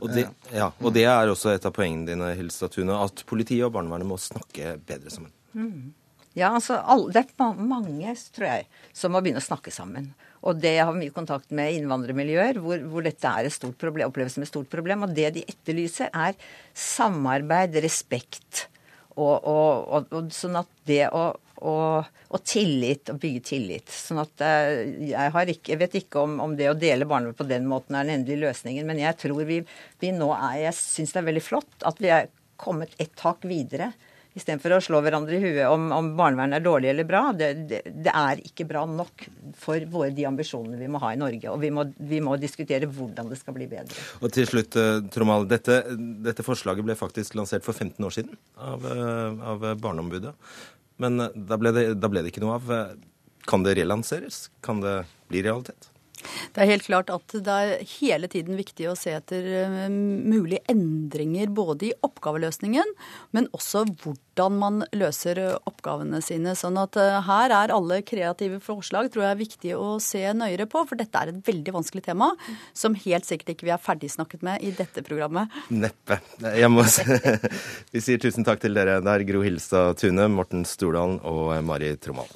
Og 0.00 0.12
det, 0.14 0.26
ja, 0.54 0.70
og 0.80 0.94
det 0.96 1.06
er 1.10 1.32
også 1.32 1.52
et 1.52 1.66
av 1.68 1.74
poengene 1.76 2.12
dine, 2.12 2.32
Hilstad 2.38 2.74
Tune, 2.76 2.96
at 2.96 3.24
politiet 3.28 3.66
og 3.66 3.74
barnevernet 3.76 4.08
må 4.08 4.20
snakke 4.20 4.76
bedre 4.86 5.12
sammen. 5.12 5.34
Mm. 5.52 5.92
Ja, 6.38 6.54
altså, 6.56 6.80
Det 7.12 7.26
er 7.28 7.54
mange, 7.60 8.16
tror 8.32 8.46
jeg, 8.46 8.68
som 8.96 9.12
må 9.12 9.20
begynne 9.20 9.42
å 9.42 9.44
snakke 9.44 9.72
sammen. 9.74 10.12
Og 10.42 10.58
det 10.58 10.74
jeg 10.74 10.86
har 10.88 10.96
mye 10.96 11.14
kontakt 11.14 11.52
med 11.54 11.76
innvandrermiljøer 11.76 12.58
hvor, 12.62 12.80
hvor 12.90 13.04
dette 13.06 13.28
er 13.28 13.46
et 13.46 13.54
stort 13.54 13.76
problem, 13.78 14.08
oppleves 14.08 14.34
som 14.34 14.42
et 14.42 14.50
stort 14.50 14.70
problem. 14.72 15.04
Og 15.06 15.14
det 15.14 15.28
de 15.36 15.44
etterlyser, 15.46 16.10
er 16.10 16.34
samarbeid, 16.74 17.76
respekt. 17.84 18.66
Og, 19.12 19.44
og, 19.44 19.84
og, 19.92 20.08
og 20.16 20.32
sånn 20.34 20.56
at 20.62 20.70
det 20.88 21.04
å 21.12 21.28
og, 21.62 22.10
og, 22.28 22.42
tillit, 22.48 23.10
og 23.12 23.20
bygge 23.22 23.42
tillit. 23.52 23.92
Sånn 23.92 24.22
at 24.22 24.42
jeg 24.42 25.12
jeg, 25.12 25.56
ikke, 25.56 25.74
jeg 25.74 25.80
vet 25.80 25.98
ikke 26.02 26.22
om, 26.26 26.38
om, 26.44 26.54
det 26.58 26.70
å 26.70 26.78
dele 26.78 27.08
barnevernet 27.08 27.38
på 27.38 27.48
den 27.48 27.68
måten 27.70 27.96
er 27.96 28.06
den 28.06 28.20
endelige 28.20 28.48
løsningen, 28.48 28.88
men 28.88 29.02
jeg 29.02 29.18
tror 29.22 29.42
vi, 29.48 29.62
vi 30.02 30.14
nå 30.14 30.32
er 30.36 30.62
Jeg 30.66 30.78
syns 30.78 31.14
det 31.14 31.22
er 31.22 31.28
veldig 31.30 31.44
flott 31.44 31.86
at 31.88 32.00
vi 32.02 32.10
er 32.12 32.30
kommet 32.62 32.94
et 33.02 33.12
tak 33.18 33.46
videre. 33.48 33.92
Istedenfor 34.32 34.78
å 34.78 34.80
slå 34.80 35.00
hverandre 35.04 35.36
i 35.36 35.42
huet 35.42 35.66
om, 35.68 35.90
om 35.92 36.06
barnevernet 36.16 36.56
er 36.56 36.64
dårlig 36.64 36.88
eller 36.88 37.04
bra. 37.08 37.20
Det, 37.36 37.50
det, 37.68 37.80
det, 37.84 38.12
er 38.16 38.40
ikke 38.40 38.64
bra 38.70 38.86
nok 38.88 39.26
for 39.60 39.84
våre, 39.92 40.08
de 40.16 40.24
ambisjonene 40.28 40.78
vi 40.80 40.88
må 40.88 41.02
ha 41.02 41.10
i 41.12 41.18
Norge. 41.20 41.50
Og 41.52 41.60
vi 41.60 41.68
må, 41.74 41.84
vi 42.00 42.22
må 42.24 42.38
diskutere 42.40 42.88
hvordan 42.88 43.28
det 43.28 43.36
skal 43.42 43.56
bli 43.58 43.68
bedre. 43.68 44.06
Og 44.22 44.32
til 44.32 44.48
slutt, 44.48 44.78
eh, 44.80 45.02
Tromal. 45.12 45.44
Dette, 45.50 45.82
dette 46.24 46.46
forslaget 46.46 46.86
ble 46.86 46.96
faktisk 46.96 47.36
lansert 47.36 47.66
for 47.66 47.76
15 47.76 48.08
år 48.08 48.16
siden 48.16 48.38
av, 48.56 48.88
eh, 48.88 49.42
av 49.52 49.68
Barneombudet. 49.82 50.32
Men 51.00 51.20
eh, 51.20 51.32
da 51.34 51.58
ble, 51.60 51.72
det, 51.76 51.86
da 52.02 52.10
ble 52.12 52.24
det 52.24 52.32
ikke 52.34 52.44
noe 52.44 52.58
av. 52.58 52.72
Eh, 52.72 52.92
kan 53.48 53.64
det 53.66 53.76
relanseres? 53.78 54.46
Kan 54.64 54.82
det 54.84 55.02
bli 55.30 55.44
realitet? 55.46 55.91
Det 56.54 56.62
er 56.62 56.70
helt 56.72 56.86
klart 56.86 57.12
at 57.12 57.34
det 57.34 57.56
er 57.56 57.84
hele 57.98 58.30
tiden 58.32 58.58
viktig 58.58 58.88
å 58.90 58.96
se 58.98 59.14
etter 59.16 59.48
eh, 59.64 59.88
mulige 59.88 60.62
endringer 60.72 61.52
både 61.52 61.90
i 61.90 61.94
oppgaveløsningen, 62.06 62.94
men 63.36 63.48
også 63.56 63.84
hvordan 64.04 64.58
man 64.58 64.80
løser 64.96 65.40
oppgavene 65.68 66.22
sine. 66.24 66.54
Sånn 66.58 66.78
at 66.80 66.96
her 67.26 67.52
er 67.54 67.74
alle 67.74 68.00
kreative 68.06 68.60
forslag 68.64 69.10
tror 69.12 69.26
jeg 69.26 69.34
er 69.34 69.42
viktig 69.42 69.74
å 69.76 69.96
se 70.02 70.22
nøyere 70.36 70.68
på, 70.70 70.84
for 70.88 70.98
dette 70.98 71.18
er 71.18 71.32
et 71.32 71.42
veldig 71.46 71.76
vanskelig 71.76 72.06
tema 72.06 72.32
som 72.76 72.96
helt 73.04 73.28
sikkert 73.28 73.54
ikke 73.54 73.68
vi 73.68 73.74
er 73.74 73.82
ferdigsnakket 73.82 74.44
med 74.46 74.64
i 74.64 74.72
dette 74.76 75.04
programmet. 75.06 75.52
Neppe. 75.72 76.20
Vi 77.92 78.00
sier 78.02 78.20
tusen 78.22 78.46
takk 78.46 78.62
til 78.62 78.76
dere. 78.76 79.00
Det 79.04 79.12
er 79.12 79.26
Gro 79.28 79.42
Hilstad 79.44 80.00
Tune, 80.00 80.28
Morten 80.32 80.66
Stordalen 80.68 81.20
og 81.28 81.54
Mari 81.66 81.94
Trommald. 82.00 82.34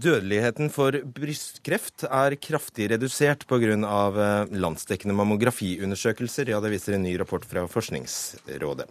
Dødeligheten 0.00 0.70
for 0.72 0.94
brystkreft 1.16 2.06
er 2.06 2.36
kraftig 2.40 2.88
redusert 2.92 3.42
pga. 3.50 3.74
Eh, 3.76 4.52
landsdekkende 4.56 5.16
mammografiundersøkelser. 5.18 6.48
Ja, 6.48 6.60
det 6.62 6.70
viser 6.72 6.96
en 6.96 7.04
ny 7.04 7.16
rapport 7.20 7.44
fra 7.44 7.66
Forskningsrådet. 7.68 8.86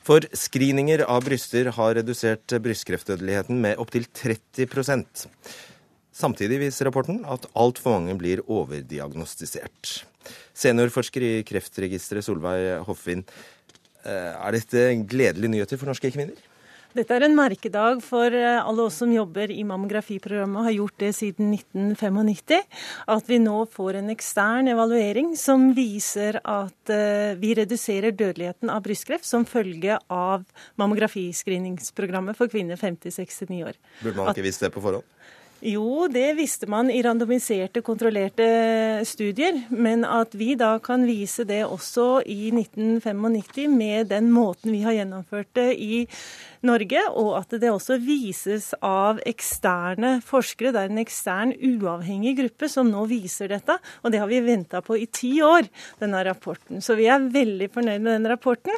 For 0.00 0.24
screeninger 0.32 1.02
av 1.04 1.26
bryster 1.26 1.68
har 1.76 1.98
redusert 1.98 2.54
brystkreftdødeligheten 2.64 3.60
med 3.60 3.82
opptil 3.82 4.06
30% 4.16 5.28
Samtidig 6.20 6.58
viser 6.60 6.88
rapporten 6.88 7.22
at 7.28 7.46
altfor 7.56 7.94
mange 7.96 8.16
blir 8.20 8.42
overdiagnostisert. 8.44 10.02
Seniorforsker 10.56 11.24
i 11.24 11.32
Kreftregisteret 11.48 12.26
Solveig 12.26 12.82
Hoffvin, 12.84 13.24
eh, 14.04 14.32
er 14.34 14.52
dette 14.52 15.06
gledelige 15.08 15.52
nyheter 15.54 15.78
for 15.78 15.88
norske 15.88 16.10
kvinner? 16.12 16.36
Dette 16.90 17.14
er 17.14 17.22
en 17.22 17.36
merkedag 17.38 18.00
for 18.02 18.34
eh, 18.34 18.58
alle 18.58 18.82
oss 18.88 18.96
som 18.98 19.12
jobber 19.14 19.52
i 19.54 19.62
mammografiprogrammet 19.66 20.58
og 20.58 20.66
har 20.66 20.74
gjort 20.74 20.96
det 20.98 21.10
siden 21.14 21.52
1995. 21.54 22.64
At 23.14 23.30
vi 23.30 23.38
nå 23.42 23.60
får 23.70 24.00
en 24.00 24.10
ekstern 24.10 24.70
evaluering 24.72 25.36
som 25.38 25.68
viser 25.76 26.40
at 26.42 26.94
eh, 26.94 27.36
vi 27.38 27.54
reduserer 27.60 28.16
dødeligheten 28.16 28.72
av 28.74 28.82
brystkreft 28.86 29.28
som 29.28 29.46
følge 29.46 30.00
av 30.10 30.42
mammografiscreeningsprogrammet 30.82 32.38
for 32.38 32.50
kvinner 32.50 32.80
50-69 32.80 33.62
år. 33.70 33.78
Burde 34.02 34.18
man 34.18 34.34
ikke 34.34 34.48
visst 34.50 34.66
det 34.66 34.74
på 34.74 34.82
forhånd? 34.82 35.06
Jo, 35.60 36.06
det 36.08 36.38
visste 36.38 36.64
man 36.72 36.88
i 36.88 37.02
randomiserte, 37.04 37.82
kontrollerte 37.84 38.46
studier. 39.04 39.58
Men 39.68 40.06
at 40.08 40.32
vi 40.32 40.54
da 40.56 40.78
kan 40.80 41.04
vise 41.04 41.44
det 41.44 41.60
også 41.66 42.22
i 42.24 42.48
1995 42.48 43.68
med 43.68 44.08
den 44.08 44.30
måten 44.32 44.72
vi 44.72 44.80
har 44.86 44.96
gjennomført 44.96 45.52
det 45.58 45.74
i 45.76 46.06
Norge, 46.66 47.00
og 47.16 47.30
at 47.38 47.54
det 47.62 47.70
også 47.72 47.96
vises 48.04 48.70
av 48.84 49.20
eksterne 49.28 50.18
forskere. 50.24 50.74
Det 50.74 50.82
er 50.82 50.92
en 50.92 51.00
ekstern, 51.00 51.54
uavhengig 51.56 52.34
gruppe 52.36 52.68
som 52.68 52.90
nå 52.92 53.06
viser 53.08 53.48
dette. 53.52 53.78
Og 54.04 54.12
det 54.12 54.20
har 54.20 54.28
vi 54.28 54.42
venta 54.44 54.82
på 54.84 54.98
i 55.00 55.06
ti 55.08 55.32
år, 55.44 55.70
denne 56.02 56.20
rapporten. 56.26 56.82
Så 56.84 56.98
vi 56.98 57.08
er 57.08 57.30
veldig 57.32 57.70
fornøyd 57.72 58.04
med 58.04 58.12
den 58.18 58.28
rapporten. 58.32 58.76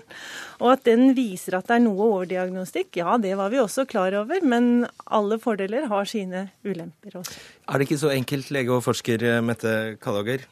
Og 0.60 0.76
at 0.76 0.86
den 0.86 1.10
viser 1.18 1.58
at 1.58 1.66
det 1.70 1.80
er 1.80 1.84
noe 1.88 2.06
overdiagnostikk, 2.06 3.00
ja 3.02 3.18
det 3.18 3.34
var 3.40 3.50
vi 3.50 3.62
også 3.62 3.86
klar 3.90 4.14
over. 4.22 4.46
Men 4.46 4.86
alle 5.10 5.40
fordeler 5.42 5.90
har 5.90 6.06
sine 6.10 6.46
ulemper 6.62 7.18
også. 7.22 7.34
Er 7.66 7.78
det 7.78 7.88
ikke 7.88 8.02
så 8.04 8.14
enkelt, 8.14 8.54
lege 8.54 8.74
og 8.74 8.84
forsker 8.86 9.26
Mette 9.42 9.74
Kallager? 10.02 10.46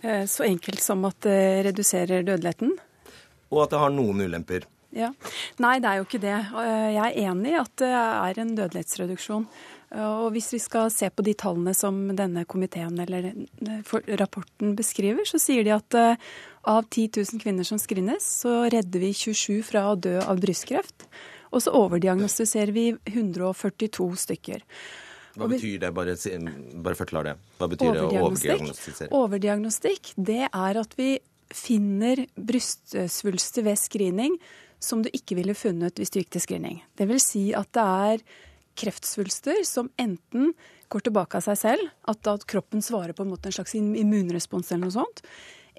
Eh, 0.00 0.24
så 0.30 0.46
enkelt 0.46 0.80
som 0.80 1.04
at 1.08 1.20
det 1.26 1.68
reduserer 1.68 2.24
dødeligheten. 2.24 2.76
Og 3.52 3.64
at 3.64 3.72
det 3.72 3.80
har 3.84 3.92
noen 3.92 4.24
ulemper. 4.24 4.64
Ja. 4.96 5.10
Nei, 5.60 5.78
det 5.84 5.90
er 5.90 5.98
jo 6.00 6.06
ikke 6.06 6.20
det. 6.22 6.36
Eh, 6.36 6.90
jeg 6.94 7.02
er 7.04 7.30
enig 7.30 7.52
i 7.52 7.58
at 7.60 7.74
det 7.82 7.90
er 7.92 8.40
en 8.40 8.54
dødelighetsreduksjon. 8.56 9.44
Eh, 9.92 10.04
og 10.04 10.30
hvis 10.32 10.48
vi 10.54 10.60
skal 10.62 10.92
se 10.92 11.10
på 11.12 11.24
de 11.26 11.34
tallene 11.38 11.74
som 11.76 11.98
denne 12.16 12.46
komiteen 12.48 12.96
eller 13.04 13.30
eh, 13.30 13.98
rapporten 14.20 14.72
beskriver, 14.78 15.28
så 15.28 15.40
sier 15.42 15.66
de 15.66 15.74
at 15.76 15.98
av 16.68 16.88
10 16.88 17.20
000 17.20 17.42
kvinner 17.42 17.68
som 17.68 17.80
screenes, 17.80 18.24
så 18.44 18.62
redder 18.72 19.04
vi 19.04 19.12
27 19.12 19.60
fra 19.68 19.90
å 19.92 19.98
dø 19.98 20.16
av 20.24 20.40
brystkreft. 20.40 21.08
Og 21.52 21.64
så 21.64 21.72
overdiagnostiserer 21.76 22.72
vi 22.76 22.90
142 23.08 24.08
stykker. 24.24 24.64
Hva 25.38 25.46
betyr 25.48 25.78
det? 25.80 25.90
Bare, 25.94 26.16
bare 26.82 26.98
forklar 26.98 27.28
det. 27.28 27.34
Hva 27.60 27.68
betyr 27.70 27.94
det 27.94 28.04
å 28.04 28.10
overdiagnostisere? 28.26 29.10
Overdiagnostikk, 29.14 30.12
det 30.16 30.46
er 30.48 30.80
at 30.80 30.96
vi 30.98 31.12
finner 31.54 32.26
brystsvulster 32.36 33.64
ved 33.64 33.78
screening 33.80 34.34
som 34.82 35.02
du 35.02 35.10
ikke 35.12 35.36
ville 35.38 35.56
funnet 35.58 35.98
hvis 35.98 36.12
du 36.12 36.20
gikk 36.20 36.32
til 36.36 36.44
screening. 36.44 36.82
Det 36.98 37.08
vil 37.10 37.20
si 37.22 37.48
at 37.56 37.70
det 37.76 37.84
er 37.84 38.24
kreftsvulster 38.78 39.64
som 39.66 39.90
enten 39.98 40.52
går 40.88 41.08
tilbake 41.08 41.38
av 41.38 41.44
seg 41.44 41.58
selv, 41.60 41.88
at, 42.08 42.22
at 42.30 42.46
kroppen 42.48 42.84
svarer 42.84 43.12
på 43.16 43.26
en 43.26 43.34
en 43.34 43.54
slags 43.54 43.74
immunrespons 43.74 44.70
eller 44.72 44.86
noe 44.86 44.94
sånt, 44.94 45.24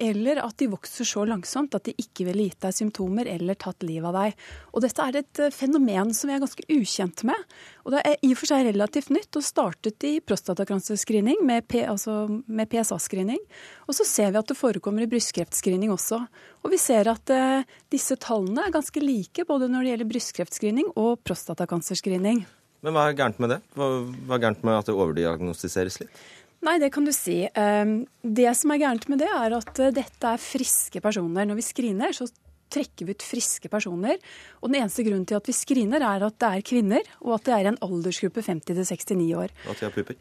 eller 0.00 0.40
at 0.42 0.56
de 0.60 0.68
vokser 0.72 1.06
så 1.08 1.24
langsomt 1.28 1.74
at 1.76 1.86
de 1.88 1.94
ikke 2.00 2.24
ville 2.28 2.48
gitt 2.48 2.60
deg 2.64 2.74
symptomer 2.76 3.28
eller 3.28 3.58
tatt 3.60 3.84
livet 3.86 4.08
av 4.08 4.16
deg. 4.16 4.44
Og 4.72 4.84
dette 4.84 5.06
er 5.06 5.18
et 5.20 5.42
eh, 5.44 5.52
fenomen 5.54 6.14
som 6.16 6.30
vi 6.30 6.36
er 6.36 6.42
ganske 6.42 6.66
ukjent 6.72 7.24
med. 7.28 7.56
Og 7.84 7.94
det 7.94 8.04
er 8.08 8.16
i 8.24 8.32
og 8.32 8.40
for 8.40 8.50
seg 8.50 8.66
relativt 8.70 9.12
nytt 9.14 9.40
og 9.40 9.44
startet 9.44 10.06
i 10.08 10.12
prostatakranserscreening 10.24 11.44
med, 11.46 11.68
altså 11.84 12.22
med 12.46 12.70
PSA-screening. 12.72 13.42
Og 13.86 13.98
så 13.98 14.06
ser 14.08 14.32
vi 14.32 14.40
at 14.40 14.50
det 14.50 14.58
forekommer 14.58 15.04
i 15.04 15.10
brystkreftscreening 15.10 15.92
også. 15.94 16.22
Og 16.64 16.72
vi 16.72 16.80
ser 16.80 17.10
at 17.12 17.34
eh, 17.34 17.68
disse 17.92 18.16
tallene 18.20 18.66
er 18.66 18.74
ganske 18.74 19.04
like 19.04 19.44
både 19.48 19.68
når 19.68 19.84
det 19.84 19.94
gjelder 19.94 20.12
brystkreftscreening 20.14 20.94
og 20.96 21.20
prostatakanserscreening. 21.28 22.44
Men 22.80 22.96
hva 22.96 23.10
er 23.10 23.16
gærent 23.16 23.40
med 23.42 23.52
det? 23.52 23.58
Hva, 23.76 23.88
hva 24.24 24.36
er 24.36 24.44
gærent 24.46 24.62
med 24.64 24.78
at 24.78 24.88
det 24.88 24.96
overdiagnostiseres 24.96 26.00
litt? 26.00 26.20
Nei, 26.66 26.76
det 26.80 26.90
kan 26.92 27.06
du 27.08 27.12
si. 27.16 27.42
Ehm, 27.56 28.04
det 28.20 28.52
som 28.58 28.72
er 28.74 28.82
gærent 28.82 29.08
med 29.08 29.22
det, 29.22 29.30
er 29.32 29.56
at 29.56 29.80
eh, 29.80 29.92
dette 29.96 30.28
er 30.28 30.42
friske 30.42 31.00
personer. 31.00 31.48
Når 31.48 31.56
vi 31.56 31.64
screener, 31.64 32.12
så 32.16 32.28
trekker 32.70 33.08
vi 33.08 33.16
ut 33.16 33.26
friske 33.26 33.70
personer. 33.72 34.20
Og 34.60 34.70
den 34.70 34.82
eneste 34.82 35.04
grunnen 35.06 35.26
til 35.28 35.40
at 35.40 35.48
vi 35.48 35.56
screener, 35.56 36.04
er 36.04 36.26
at 36.26 36.38
det 36.42 36.50
er 36.50 36.66
kvinner, 36.66 37.12
og 37.24 37.38
at 37.38 37.48
det 37.48 37.56
er 37.56 37.70
en 37.70 37.80
aldersgruppe 37.86 38.44
50 38.46 38.84
69 38.92 39.30
år. 39.40 39.54
At 39.66 39.80
de 39.80 39.88
har 39.88 39.94
pupper? 39.96 40.20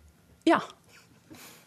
Ja. 0.50 0.62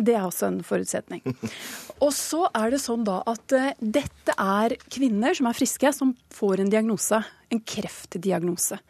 Det 0.02 0.16
er 0.16 0.24
også 0.24 0.48
en 0.48 0.62
forutsetning. 0.66 1.20
Og 2.04 2.10
så 2.16 2.48
er 2.58 2.72
det 2.72 2.80
sånn 2.82 3.04
da 3.06 3.20
at 3.30 3.52
uh, 3.54 3.68
dette 3.78 4.34
er 4.34 4.74
kvinner 4.90 5.36
som 5.38 5.46
er 5.46 5.54
friske, 5.54 5.92
som 5.94 6.16
får 6.34 6.64
en 6.64 6.72
diagnose. 6.72 7.20
En 7.52 7.60
kreftdiagnose. 7.60 8.80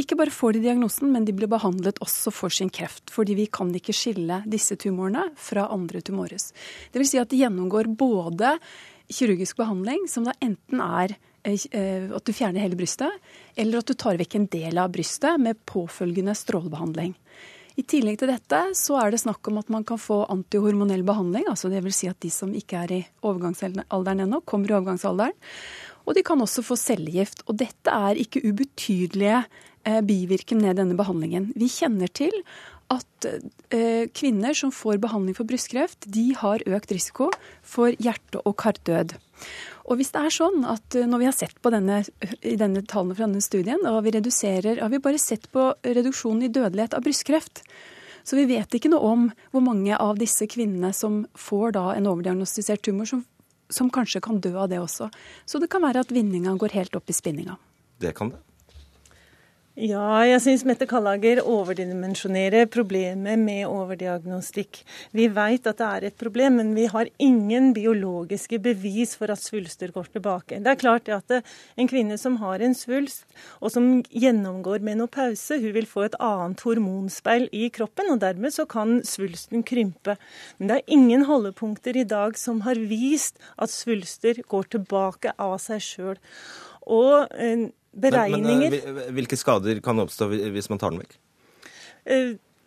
Ikke 0.00 0.16
bare 0.18 0.32
får 0.34 0.56
de 0.56 0.64
diagnosen, 0.64 1.12
men 1.14 1.26
de 1.26 1.34
blir 1.36 1.50
behandlet 1.50 2.00
også 2.02 2.32
for 2.34 2.50
sin 2.50 2.70
kreft. 2.72 3.12
Fordi 3.14 3.36
vi 3.38 3.46
kan 3.46 3.70
ikke 3.74 3.94
skille 3.94 4.40
disse 4.50 4.76
tumorene 4.80 5.28
fra 5.38 5.68
andre 5.74 6.02
tumores. 6.02 6.50
Det 6.90 6.98
vil 6.98 7.08
si 7.08 7.20
at 7.20 7.30
de 7.30 7.38
gjennomgår 7.44 7.92
både 7.94 8.56
kirurgisk 9.12 9.60
behandling, 9.60 10.08
som 10.10 10.26
da 10.26 10.34
enten 10.42 10.82
er 10.82 11.14
eh, 11.46 12.10
at 12.10 12.24
du 12.26 12.34
fjerner 12.34 12.64
hele 12.64 12.78
brystet, 12.78 13.12
eller 13.54 13.80
at 13.80 13.90
du 13.90 13.94
tar 13.94 14.18
vekk 14.18 14.38
en 14.40 14.48
del 14.50 14.80
av 14.82 14.90
brystet 14.94 15.38
med 15.40 15.62
påfølgende 15.68 16.34
strålebehandling. 16.38 17.14
I 17.74 17.82
tillegg 17.90 18.20
til 18.20 18.30
dette 18.30 18.60
så 18.78 19.00
er 19.00 19.10
det 19.10 19.22
snakk 19.24 19.50
om 19.50 19.58
at 19.58 19.70
man 19.72 19.86
kan 19.86 19.98
få 19.98 20.20
antihormonell 20.30 21.02
behandling. 21.06 21.46
altså 21.50 21.70
Dvs. 21.72 21.96
Si 21.98 22.10
at 22.10 22.20
de 22.22 22.30
som 22.30 22.52
ikke 22.54 22.84
er 22.84 22.92
i 22.94 23.00
overgangsalderen 23.26 24.26
ennå, 24.26 24.44
kommer 24.46 24.70
i 24.70 24.76
overgangsalderen. 24.76 25.34
Og 26.04 26.14
de 26.14 26.22
kan 26.22 26.40
også 26.40 26.62
få 26.62 26.76
cellegift. 26.78 27.42
Og 27.48 27.58
dette 27.58 27.90
er 27.90 28.20
ikke 28.20 28.44
ubetydelige 28.46 29.42
Eh, 29.84 30.00
bivirkning 30.00 30.62
med 30.64 30.78
denne 30.80 30.96
behandlingen. 30.96 31.50
Vi 31.60 31.66
kjenner 31.68 32.08
til 32.08 32.32
at 32.92 33.26
eh, 33.68 34.06
kvinner 34.16 34.56
som 34.56 34.70
får 34.72 34.96
behandling 35.02 35.36
for 35.36 35.44
brystkreft, 35.48 36.06
de 36.08 36.30
har 36.40 36.64
økt 36.64 36.94
risiko 36.94 37.26
for 37.60 37.92
hjerte- 38.00 38.40
og 38.48 38.56
kardød. 38.62 39.12
Og 39.84 40.00
hvis 40.00 40.14
det 40.14 40.22
er 40.22 40.32
sånn 40.32 40.64
at 40.64 40.96
eh, 40.96 41.04
når 41.04 41.20
vi 41.20 41.28
har 41.28 41.36
sett 41.36 41.60
på 41.60 41.72
denne, 41.74 41.98
i 42.40 42.54
denne 42.60 42.80
tallene 42.88 43.16
fra 43.18 43.26
denne 43.26 43.44
studien, 43.44 43.84
og 43.90 44.00
vi 44.06 44.14
reduserer, 44.16 44.80
har 44.80 44.92
vi 44.94 45.02
bare 45.04 45.20
sett 45.20 45.50
på 45.52 45.66
reduksjonen 45.84 46.46
i 46.48 46.52
dødelighet 46.54 46.96
av 46.96 47.04
brystkreft. 47.04 47.60
Så 48.24 48.40
vi 48.40 48.48
vet 48.48 48.72
ikke 48.72 48.88
noe 48.88 49.04
om 49.04 49.28
hvor 49.52 49.66
mange 49.66 50.00
av 50.00 50.16
disse 50.16 50.48
kvinnene 50.48 50.94
som 50.96 51.26
får 51.36 51.76
da 51.76 51.84
en 51.92 52.08
overdiagnostisert 52.08 52.86
tumor, 52.88 53.10
som, 53.10 53.20
som 53.68 53.92
kanskje 53.92 54.24
kan 54.24 54.40
dø 54.40 54.56
av 54.56 54.72
det 54.72 54.80
også. 54.80 55.12
Så 55.44 55.60
det 55.60 55.68
kan 55.68 55.84
være 55.84 56.06
at 56.08 56.16
vinninga 56.16 56.56
går 56.56 56.72
helt 56.80 56.96
opp 56.96 57.12
i 57.12 57.20
spinninga. 57.20 57.60
Det 58.00 58.16
kan 58.16 58.32
det. 58.32 58.40
Ja, 59.74 60.20
jeg 60.22 60.38
syns 60.38 60.62
Mette 60.62 60.86
Kallager 60.86 61.40
overdimensjonerer 61.50 62.68
problemet 62.70 63.40
med 63.42 63.64
overdiagnostikk. 63.66 64.78
Vi 65.10 65.24
vet 65.34 65.66
at 65.66 65.80
det 65.80 65.88
er 65.88 66.06
et 66.06 66.16
problem, 66.20 66.60
men 66.60 66.70
vi 66.76 66.84
har 66.92 67.10
ingen 67.18 67.72
biologiske 67.74 68.60
bevis 68.62 69.16
for 69.18 69.34
at 69.34 69.42
svulster 69.42 69.90
går 69.90 70.12
tilbake. 70.14 70.60
Det 70.62 70.70
er 70.70 70.78
klart 70.78 71.10
at 71.10 71.36
en 71.74 71.90
kvinne 71.90 72.14
som 72.22 72.38
har 72.44 72.62
en 72.62 72.78
svulst, 72.78 73.26
og 73.58 73.74
som 73.74 73.90
gjennomgår 74.14 74.78
menopause, 74.78 75.58
hun 75.58 75.74
vil 75.74 75.90
få 75.90 76.06
et 76.06 76.18
annet 76.22 76.62
hormonspeil 76.62 77.50
i 77.50 77.66
kroppen, 77.74 78.14
og 78.14 78.22
dermed 78.22 78.54
så 78.54 78.70
kan 78.70 79.00
svulsten 79.02 79.66
krympe. 79.66 80.14
Men 80.60 80.70
det 80.70 80.78
er 80.78 80.98
ingen 81.00 81.26
holdepunkter 81.26 81.98
i 81.98 82.06
dag 82.06 82.38
som 82.38 82.62
har 82.62 82.78
vist 82.78 83.42
at 83.58 83.74
svulster 83.74 84.38
går 84.46 84.76
tilbake 84.78 85.34
av 85.34 85.58
seg 85.66 85.82
sjøl. 85.82 86.20
Og 86.86 87.26
eh, 87.34 87.72
beregninger. 87.94 88.74
Men, 88.74 88.96
men, 88.98 89.12
hvilke 89.18 89.38
skader 89.38 89.80
kan 89.84 90.02
oppstå 90.02 90.28
hvis 90.32 90.70
man 90.72 90.82
tar 90.82 90.94
den 90.94 91.04
vekk? 91.04 91.16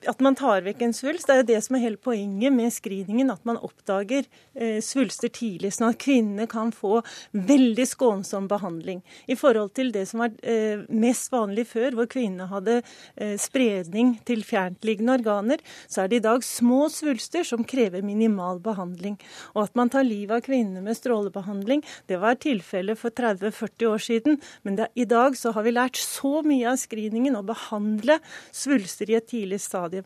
At 0.08 0.22
man 0.24 0.38
tar 0.40 0.64
vekk 0.64 0.84
en 0.86 0.94
svulst. 0.96 1.28
Det 1.28 1.34
er 1.36 1.42
jo 1.42 1.48
det 1.50 1.60
som 1.66 1.76
er 1.78 1.84
hele 1.84 2.00
poenget 2.00 2.54
med 2.56 2.72
screeningen. 2.74 3.32
At 3.34 3.44
man 3.48 3.60
oppdager 3.60 4.28
eh, 4.56 4.80
svulster 4.84 5.32
tidlig, 5.34 5.74
sånn 5.76 5.90
at 5.90 6.00
kvinnene 6.02 6.48
kan 6.50 6.72
få 6.76 7.02
veldig 7.36 7.86
skånsom 7.90 8.48
behandling. 8.52 9.02
I 9.28 9.36
forhold 9.40 9.74
til 9.78 9.92
det 9.96 10.06
som 10.10 10.24
var 10.24 10.36
eh, 10.48 10.86
mest 10.88 11.32
vanlig 11.34 11.68
før, 11.74 11.98
hvor 11.98 12.10
kvinnene 12.12 12.48
hadde 12.52 12.80
eh, 12.80 13.36
spredning 13.42 14.16
til 14.28 14.46
fjerntliggende 14.48 15.18
organer, 15.20 15.64
så 15.92 16.04
er 16.04 16.12
det 16.12 16.22
i 16.22 16.26
dag 16.28 16.46
små 16.46 16.88
svulster 16.94 17.48
som 17.48 17.66
krever 17.68 18.06
minimal 18.06 18.62
behandling. 18.64 19.20
Og 19.56 19.66
at 19.66 19.76
man 19.80 19.92
tar 19.92 20.08
livet 20.08 20.40
av 20.40 20.46
kvinner 20.48 20.86
med 20.86 20.98
strålebehandling, 21.00 21.84
det 22.08 22.22
var 22.22 22.40
tilfellet 22.40 23.00
for 23.00 23.12
30-40 23.12 23.92
år 23.92 24.08
siden. 24.08 24.40
Men 24.64 24.80
det, 24.80 24.90
i 24.96 25.08
dag 25.10 25.36
så 25.38 25.52
har 25.56 25.68
vi 25.68 25.76
lært 25.76 26.00
så 26.00 26.42
mye 26.48 26.72
av 26.72 26.80
screeningen 26.80 27.36
å 27.36 27.46
behandle 27.48 28.20
svulster 28.56 29.12
i 29.12 29.18
et 29.20 29.28
tidlig 29.28 29.60
stadium 29.64 29.97
stadium. 29.98 30.06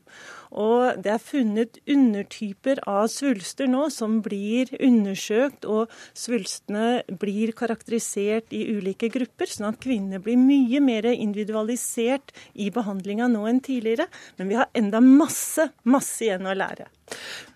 Og 0.52 1.00
det 1.02 1.12
er 1.14 1.24
funnet 1.24 1.80
undertyper 1.88 2.82
av 2.90 3.08
svulster 3.08 3.70
nå 3.72 3.90
som 3.90 4.20
blir 4.22 4.68
undersøkt, 4.80 5.66
og 5.66 5.92
svulstene 6.14 7.04
blir 7.08 7.54
karakterisert 7.56 8.52
i 8.52 8.66
ulike 8.76 9.10
grupper, 9.12 9.48
sånn 9.48 9.72
at 9.72 9.80
kvinner 9.82 10.20
blir 10.20 10.38
mye 10.38 10.82
mer 10.84 11.08
individualisert 11.12 12.34
i 12.54 12.70
behandlinga 12.70 13.30
nå 13.32 13.46
enn 13.48 13.64
tidligere. 13.64 14.10
Men 14.38 14.52
vi 14.52 14.60
har 14.60 14.72
enda 14.76 15.00
masse, 15.00 15.72
masse 15.84 16.26
igjen 16.26 16.48
å 16.48 16.58
lære. 16.58 16.90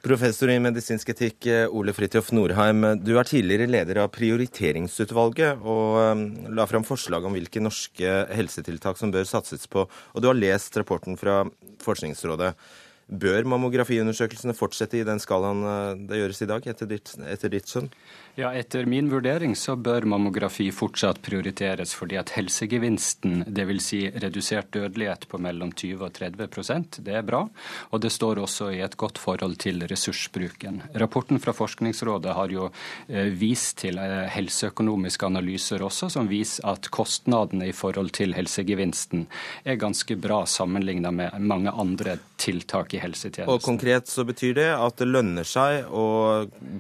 Professor 0.06 0.52
i 0.54 0.60
medisinsk 0.62 1.10
etikk 1.16 1.48
Ole 1.74 1.94
Fridtjof 1.96 2.32
Norheim, 2.36 2.84
du 3.02 3.16
er 3.18 3.26
tidligere 3.26 3.70
leder 3.70 4.04
av 4.04 4.12
Prioriteringsutvalget 4.14 5.64
og 5.66 5.98
um, 5.98 6.26
la 6.54 6.68
fram 6.70 6.86
forslag 6.86 7.26
om 7.26 7.34
hvilke 7.34 7.64
norske 7.64 8.18
helsetiltak 8.36 9.00
som 9.02 9.14
bør 9.14 9.26
satses 9.30 9.66
på. 9.72 9.88
Og 9.88 10.22
du 10.22 10.30
har 10.30 10.38
lest 10.38 10.78
rapporten 10.78 11.18
fra 11.18 11.42
Forskningsrådet. 11.82 12.54
Bør 13.06 13.46
mammografiundersøkelsene 13.46 14.56
fortsette 14.58 14.98
i 14.98 15.06
den 15.06 15.20
skalaen 15.22 15.62
eh, 15.70 16.06
det 16.10 16.22
gjøres 16.24 16.42
i 16.42 16.50
dag, 16.50 16.70
etter 16.72 16.90
ditt, 16.90 17.12
etter 17.30 17.54
ditt 17.54 17.70
skjønn? 17.70 17.92
Ja, 18.36 18.50
Etter 18.52 18.84
min 18.86 19.08
vurdering 19.08 19.54
så 19.56 19.78
bør 19.80 20.04
mammografi 20.12 20.66
fortsatt 20.76 21.22
prioriteres, 21.24 21.94
fordi 21.96 22.18
at 22.20 22.34
helsegevinsten, 22.36 23.46
dvs. 23.48 23.86
Si 23.86 24.00
redusert 24.10 24.74
dødelighet 24.76 25.24
på 25.32 25.40
mellom 25.40 25.70
20 25.72 26.02
og 26.04 26.12
30% 26.18 27.00
det 27.06 27.14
er 27.16 27.24
bra. 27.24 27.46
Og 27.96 28.02
det 28.04 28.12
står 28.12 28.42
også 28.44 28.72
i 28.76 28.82
et 28.84 28.98
godt 29.00 29.22
forhold 29.22 29.56
til 29.64 29.86
ressursbruken. 29.88 30.82
Rapporten 31.00 31.40
fra 31.40 31.54
Forskningsrådet 31.56 32.36
har 32.36 32.52
jo 32.52 32.68
eh, 33.08 33.32
vist 33.32 33.78
til 33.86 34.02
eh, 34.04 34.26
helseøkonomiske 34.34 35.30
analyser 35.30 35.86
også, 35.88 36.10
som 36.18 36.28
viser 36.28 36.68
at 36.74 36.92
kostnadene 36.92 37.70
i 37.70 37.78
forhold 37.78 38.12
til 38.20 38.36
helsegevinsten 38.36 39.30
er 39.64 39.80
ganske 39.80 40.20
bra 40.20 40.42
sammenlignet 40.50 41.16
med 41.16 41.40
mange 41.40 41.72
andre 41.72 42.18
tiltak 42.38 42.94
i 42.94 43.00
helsetjenesten. 43.02 43.52
Og 43.52 43.64
konkret 43.64 44.10
så 44.12 44.26
betyr 44.28 44.56
det 44.58 44.68
at 44.74 45.00
det 45.00 45.08
lønner 45.10 45.48
seg 45.48 45.88
å 45.90 46.06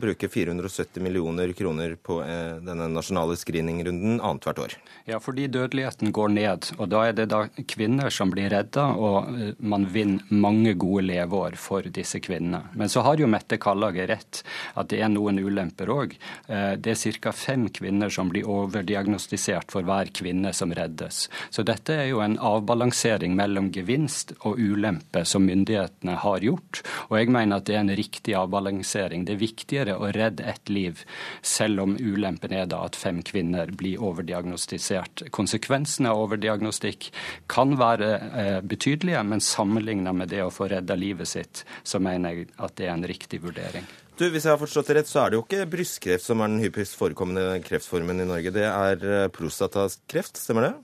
bruke 0.01 0.29
470 0.31 1.03
millioner 1.03 1.51
kroner 1.57 1.95
på 1.95 2.19
eh, 2.25 2.57
denne 2.65 2.89
nasjonale 2.91 3.37
screeningrunden 3.39 4.19
annethvert 4.19 4.61
år. 4.65 4.75
Ja, 5.09 5.19
fordi 5.23 5.47
dødeligheten 5.51 6.11
går 6.15 6.33
ned. 6.35 6.69
Og 6.79 6.89
da 6.91 7.05
er 7.07 7.15
det 7.17 7.27
da 7.31 7.45
kvinner 7.69 8.13
som 8.13 8.33
blir 8.33 8.49
redda, 8.53 8.87
og 8.97 9.31
eh, 9.35 9.53
man 9.59 9.87
vinner 9.93 10.33
mange 10.33 10.75
gode 10.79 11.05
leveår 11.07 11.57
for 11.61 11.87
disse 11.95 12.19
kvinnene. 12.23 12.65
Men 12.75 12.91
så 12.91 13.05
har 13.05 13.21
jo 13.21 13.29
Mette 13.31 13.59
Kallager 13.61 14.09
rett 14.11 14.41
at 14.75 14.91
det 14.91 15.01
er 15.03 15.11
noen 15.13 15.39
ulemper 15.39 15.91
òg. 15.93 16.17
Eh, 16.47 16.73
det 16.81 16.95
er 16.95 17.19
ca. 17.21 17.31
fem 17.35 17.67
kvinner 17.69 18.11
som 18.11 18.29
blir 18.31 18.49
overdiagnostisert 18.49 19.71
for 19.71 19.87
hver 19.87 20.11
kvinne 20.15 20.53
som 20.53 20.73
reddes. 20.75 21.25
Så 21.49 21.63
dette 21.67 21.95
er 21.95 22.09
jo 22.11 22.21
en 22.25 22.37
avbalansering 22.41 23.35
mellom 23.37 23.71
gevinst 23.73 24.35
og 24.41 24.59
ulempe 24.59 25.23
som 25.25 25.44
myndighetene 25.45 26.17
har 26.23 26.45
gjort. 26.45 26.81
Og 27.09 27.17
jeg 27.19 27.31
mener 27.33 27.59
at 27.59 27.67
det 27.69 27.77
er 27.77 27.83
en 27.83 27.95
riktig 27.97 28.35
avbalansering. 28.37 29.25
Det 29.27 29.35
er 29.35 29.41
viktigere 29.41 29.97
å 29.97 30.11
redde 30.15 30.45
ett 30.49 30.71
liv 30.71 31.03
selv 31.45 31.85
om 31.85 31.97
ulempen 31.99 32.53
er 32.55 32.69
da 32.71 32.83
at 32.85 32.97
fem 32.99 33.21
kvinner 33.25 33.71
blir 33.75 34.01
overdiagnostisert. 34.03 35.27
Konsekvensene 35.35 36.11
av 36.11 36.25
overdiagnostikk 36.25 37.11
kan 37.51 37.75
være 37.79 38.13
eh, 38.15 38.61
betydelige, 38.65 39.21
men 39.27 39.43
sammenlignet 39.43 40.17
med 40.17 40.33
det 40.33 40.43
å 40.45 40.53
få 40.53 40.69
redda 40.71 40.97
livet 40.99 41.29
sitt, 41.29 41.65
så 41.83 42.01
mener 42.03 42.33
jeg 42.33 42.49
at 42.57 42.75
det 42.79 42.89
er 42.89 42.95
en 42.95 43.07
riktig 43.07 43.41
vurdering. 43.45 43.85
Du, 44.15 44.29
Hvis 44.31 44.45
jeg 44.47 44.53
har 44.53 44.59
forstått 44.61 44.87
det 44.87 44.95
rett, 45.01 45.09
så 45.11 45.25
er 45.25 45.31
det 45.31 45.39
jo 45.39 45.43
ikke 45.43 45.65
brystkreft 45.73 46.23
som 46.23 46.39
er 46.39 46.51
den 46.53 46.61
hyppigst 46.63 46.95
forekommende 46.95 47.59
kreftformen 47.65 48.23
i 48.23 48.27
Norge. 48.29 48.53
Det 48.55 48.63
er 48.63 49.01
eh, 49.03 49.31
prostatakreft, 49.35 50.39
stemmer 50.39 50.69
det? 50.69 50.75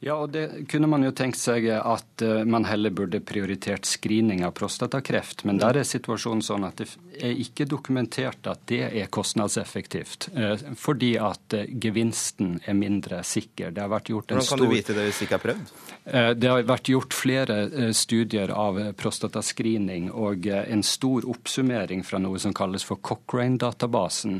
Ja, 0.00 0.14
og 0.14 0.30
det 0.30 0.70
kunne 0.70 0.86
man 0.86 1.02
jo 1.02 1.10
tenkt 1.16 1.40
seg 1.40 1.64
at 1.74 2.22
uh, 2.22 2.44
man 2.46 2.68
heller 2.68 2.94
burde 2.94 3.18
prioritert 3.18 3.88
screening 3.88 4.44
av 4.46 4.52
prostatakreft. 4.54 5.42
Men 5.48 5.58
der 5.58 5.80
er 5.80 5.88
situasjonen 5.88 6.44
sånn 6.46 6.66
at 6.68 6.78
det 6.78 6.86
er 7.18 7.34
ikke 7.42 7.66
dokumentert 7.66 8.46
at 8.46 8.62
det 8.70 8.84
er 8.86 9.10
kostnadseffektivt. 9.10 10.28
Uh, 10.36 10.54
fordi 10.78 11.16
at 11.18 11.58
uh, 11.58 11.66
gevinsten 11.66 12.60
er 12.62 12.78
mindre 12.78 13.24
sikker. 13.26 13.74
Det 13.74 13.82
har 13.82 13.90
vært 13.90 14.12
gjort 14.14 14.30
en 14.30 14.38
Hvordan 14.38 14.52
kan 14.52 14.62
stor... 14.62 14.70
du 14.70 14.76
vite 14.76 14.94
det 14.94 15.08
hvis 15.08 15.18
du 15.18 15.26
ikke 15.26 15.40
har 15.40 15.46
prøvd? 15.48 15.74
Det 16.08 16.48
har 16.48 16.62
vært 16.64 16.88
gjort 16.88 17.12
flere 17.12 17.56
studier 17.96 18.48
av 18.54 18.78
prostatascreening, 18.96 20.08
og 20.10 20.46
en 20.48 20.82
stor 20.86 21.26
oppsummering 21.28 22.00
fra 22.06 22.20
noe 22.22 22.40
som 22.40 22.54
kalles 22.56 22.86
for 22.88 23.00
Cochrane-databasen 23.04 24.38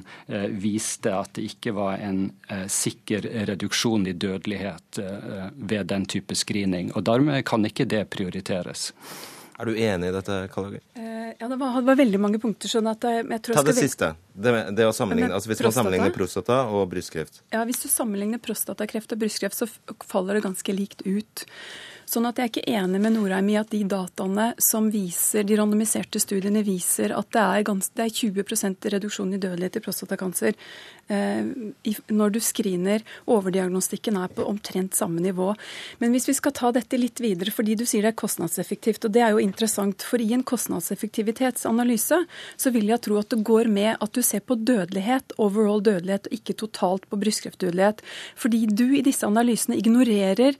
viste 0.63 1.13
at 1.13 1.35
det 1.37 1.45
ikke 1.51 1.75
var 1.77 2.01
en 2.01 2.31
sikker 2.73 3.29
reduksjon 3.51 4.09
i 4.09 4.17
dødelighet 4.17 5.03
ved 5.57 5.91
den 5.93 6.09
type 6.09 6.39
screening. 6.39 6.95
og 6.97 7.05
Dermed 7.05 7.45
kan 7.45 7.69
ikke 7.69 7.89
det 7.91 8.07
prioriteres. 8.17 8.93
Er 9.59 9.67
du 9.67 9.75
enig 9.75 10.13
i 10.13 10.15
dette, 10.15 10.35
Kallager? 10.55 10.83
Eh, 10.95 11.08
ja, 11.39 11.49
det 11.49 11.57
var, 11.57 11.75
det 11.79 11.87
var, 11.87 11.99
veldig 12.01 12.19
mange 12.19 12.39
punkter. 12.43 12.71
sånn 12.71 12.89
at 12.91 13.05
jeg, 13.07 13.23
jeg 13.31 13.43
tror 13.47 13.59
Ta 13.61 13.63
det 13.69 13.77
siste. 13.77 14.09
Det, 14.35 14.55
det 14.75 14.87
å 14.89 14.95
sammenligne, 14.95 15.31
altså 15.37 15.53
Hvis 15.53 15.61
prostata? 15.61 15.69
man 15.71 15.77
sammenligner 15.79 16.15
prostata 16.17 16.57
og 16.75 16.89
brystkreft. 16.91 17.43
Ja, 17.55 17.63
Hvis 17.69 17.85
du 17.85 17.89
sammenligner 17.93 18.43
prostatakreft 18.43 19.15
og 19.15 19.21
brystkreft, 19.23 19.59
så 19.59 19.69
faller 20.11 20.39
det 20.39 20.43
ganske 20.49 20.75
likt 20.75 21.07
ut. 21.07 21.45
Sånn 22.09 22.25
at 22.25 22.39
jeg 22.41 22.47
er 22.47 22.53
ikke 22.53 22.77
enig 22.79 23.01
med 23.05 23.13
Norheim 23.19 23.49
i 23.53 23.57
at 23.61 23.69
de 23.69 23.83
dataene 23.85 24.47
som 24.65 24.87
viser, 24.89 25.45
de 25.45 25.59
randomiserte 25.59 26.21
studiene 26.23 26.63
viser 26.65 27.13
at 27.13 27.29
det 27.37 27.43
er, 27.43 27.65
gans, 27.69 27.91
det 27.93 28.07
er 28.07 28.15
20% 28.33 28.89
reduksjon 28.95 29.35
i 29.37 29.41
dødelighet 29.43 29.77
i 29.77 29.83
prostatakancer 29.85 30.57
eh, 31.13 31.51
når 32.09 32.33
du 32.33 32.41
screener. 32.41 33.05
Overdiagnostikken 33.29 34.17
er 34.23 34.33
på 34.33 34.47
omtrent 34.49 34.97
samme 34.97 35.21
nivå. 35.21 35.51
Men 36.01 36.17
hvis 36.17 36.31
vi 36.31 36.39
skal 36.39 36.57
ta 36.57 36.73
dette 36.73 36.97
litt 36.97 37.21
videre, 37.21 37.53
fordi 37.53 37.77
du 37.77 37.85
sier 37.85 38.07
det 38.07 38.15
er 38.15 38.21
kostnadseffektivt, 38.25 39.05
og 39.05 39.13
det 39.13 39.27
er 39.27 39.37
jo 39.37 39.45
interessant, 39.45 40.01
for 40.01 40.25
i 40.25 40.33
en 40.33 40.47
kostnadseffektivitetsanalyse 40.49 42.23
så 42.57 42.73
vil 42.73 42.89
jeg 42.89 43.05
tro 43.05 43.21
at 43.21 43.35
det 43.35 43.45
går 43.45 43.69
med 43.69 43.99
at 44.01 44.17
du 44.17 44.25
ser 44.25 44.41
på 44.49 44.57
dødelighet, 44.57 45.37
overall 45.37 45.85
dødelighet, 45.85 46.33
og 46.33 46.41
ikke 46.41 46.57
totalt 46.65 47.05
på 47.13 47.21
brystkreftdødelighet. 47.21 48.01
Fordi 48.33 48.65
du 48.73 48.87
i 48.95 49.05
disse 49.05 49.29
analysene 49.29 49.77
ignorerer 49.77 50.57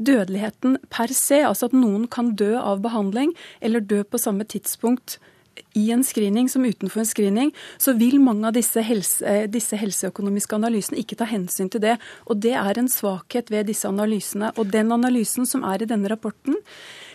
dødeligheten 0.00 0.78
per 0.92 1.12
se, 1.16 1.42
altså 1.46 1.68
at 1.70 1.76
noen 1.76 2.06
kan 2.10 2.34
dø 2.38 2.54
av 2.58 2.82
behandling 2.84 3.34
eller 3.60 3.84
dø 3.84 4.02
på 4.04 4.20
samme 4.20 4.46
tidspunkt 4.48 5.18
i 5.76 5.90
en 5.92 6.02
screening 6.04 6.48
som 6.48 6.64
utenfor 6.64 7.02
en 7.02 7.08
screening, 7.08 7.50
så 7.78 7.94
vil 7.98 8.18
mange 8.22 8.48
av 8.48 8.56
disse, 8.56 8.82
helse, 8.84 9.24
eh, 9.26 9.46
disse, 9.50 9.76
helseøkonomiske 9.78 10.56
analysene 10.56 10.98
ikke 11.02 11.18
ta 11.20 11.28
hensyn 11.30 11.70
til 11.70 11.82
det. 11.84 11.98
Og 12.26 12.40
det 12.40 12.54
er 12.58 12.78
en 12.78 12.88
svakhet 12.90 13.50
ved 13.50 13.68
disse 13.70 13.88
analysene. 13.88 14.52
Og 14.58 14.70
den 14.72 14.92
analysen 14.92 15.46
som 15.46 15.64
er 15.64 15.82
i 15.82 15.90
denne 15.90 16.10
rapporten, 16.10 16.56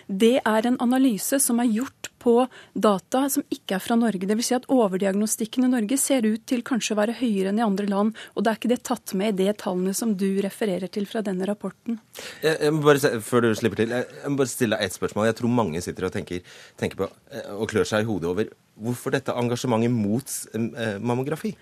det 0.08 0.38
er 0.42 0.68
en 0.68 0.78
analyse 0.84 1.40
som 1.42 1.60
er 1.62 1.72
gjort 1.72 2.12
på 2.26 2.36
data 2.74 3.26
som 3.30 3.46
ikke 3.54 3.78
er 3.78 3.84
fra 3.84 3.98
Norge. 4.00 4.26
Dvs. 4.26 4.48
Si 4.48 4.56
at 4.58 4.68
overdiagnostikken 4.74 5.68
i 5.68 5.70
Norge 5.70 5.98
ser 6.02 6.26
ut 6.26 6.42
til 6.50 6.64
kanskje 6.66 6.96
å 6.96 7.00
være 7.00 7.18
høyere 7.20 7.52
enn 7.52 7.62
i 7.62 7.66
andre 7.66 7.86
land. 7.90 8.16
Og 8.34 8.46
det 8.46 8.52
er 8.52 8.60
ikke 8.60 8.72
det 8.74 8.82
tatt 8.88 9.14
med 9.18 9.36
i 9.36 9.46
de 9.46 9.56
tallene 9.62 9.94
som 9.98 10.16
du 10.18 10.28
refererer 10.46 10.90
til 10.92 11.06
fra 11.10 11.22
denne 11.26 11.46
rapporten. 11.50 12.00
Jeg, 12.42 12.58
jeg 12.58 12.74
må 12.74 12.86
bare, 12.88 13.14
før 13.26 13.46
du 13.46 13.50
slipper 13.58 13.84
til, 13.84 13.94
jeg 13.94 14.32
må 14.34 14.42
bare 14.42 14.54
stille 14.54 14.78
deg 14.78 14.90
ett 14.90 14.98
spørsmål. 14.98 15.30
Jeg 15.30 15.40
tror 15.42 15.58
mange 15.62 15.82
sitter 15.86 16.10
og 16.10 16.16
tenker, 16.16 16.56
tenker 16.82 17.04
på 17.04 17.10
eh, 17.10 17.52
og 17.54 17.70
klør 17.74 17.90
seg 17.90 18.06
i 18.06 18.10
hodet 18.10 18.32
over 18.32 18.54
hvorfor 18.76 19.14
dette 19.14 19.36
engasjementet 19.38 19.94
mot 19.94 20.38
eh, 20.58 20.98
mammografi. 21.00 21.54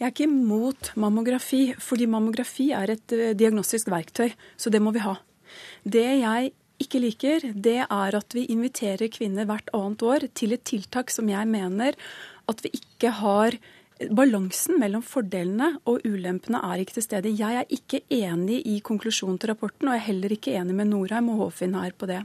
Jeg 0.00 0.06
er 0.08 0.14
ikke 0.14 0.30
imot 0.30 0.94
mammografi, 0.96 1.74
fordi 1.76 2.06
mammografi 2.08 2.70
er 2.72 2.96
et 2.96 3.14
eh, 3.14 3.34
diagnostisk 3.36 3.90
verktøy. 3.92 4.32
Så 4.56 4.72
det 4.72 4.80
må 4.82 4.94
vi 4.96 5.04
ha. 5.04 5.18
Det 5.84 6.06
jeg 6.22 6.52
ikke 6.80 7.02
liker, 7.02 7.50
det 7.54 7.80
er 7.84 8.16
at 8.18 8.36
vi 8.36 8.46
inviterer 8.52 9.10
kvinner 9.12 9.48
hvert 9.48 9.68
annet 9.76 10.02
år 10.02 10.26
til 10.34 10.56
et 10.56 10.64
tiltak 10.66 11.12
som 11.12 11.28
jeg 11.30 11.48
mener 11.50 11.98
at 12.50 12.64
vi 12.64 12.72
ikke 12.80 13.12
har 13.20 13.58
Balansen 14.16 14.78
mellom 14.80 15.02
fordelene 15.04 15.74
og 15.84 16.06
ulempene 16.08 16.62
er 16.64 16.80
ikke 16.80 16.96
til 16.96 17.04
stede. 17.04 17.34
Jeg 17.36 17.58
er 17.60 17.66
ikke 17.68 18.00
enig 18.16 18.62
i 18.64 18.78
konklusjonen 18.80 19.36
til 19.36 19.52
rapporten, 19.52 19.90
og 19.90 19.92
jeg 19.92 20.00
er 20.00 20.06
heller 20.06 20.32
ikke 20.32 20.54
enig 20.56 20.76
med 20.78 20.88
Norheim 20.88 21.28
og 21.34 21.42
Håfinn 21.42 21.76
her 21.76 21.92
på 21.92 22.08
det. 22.08 22.22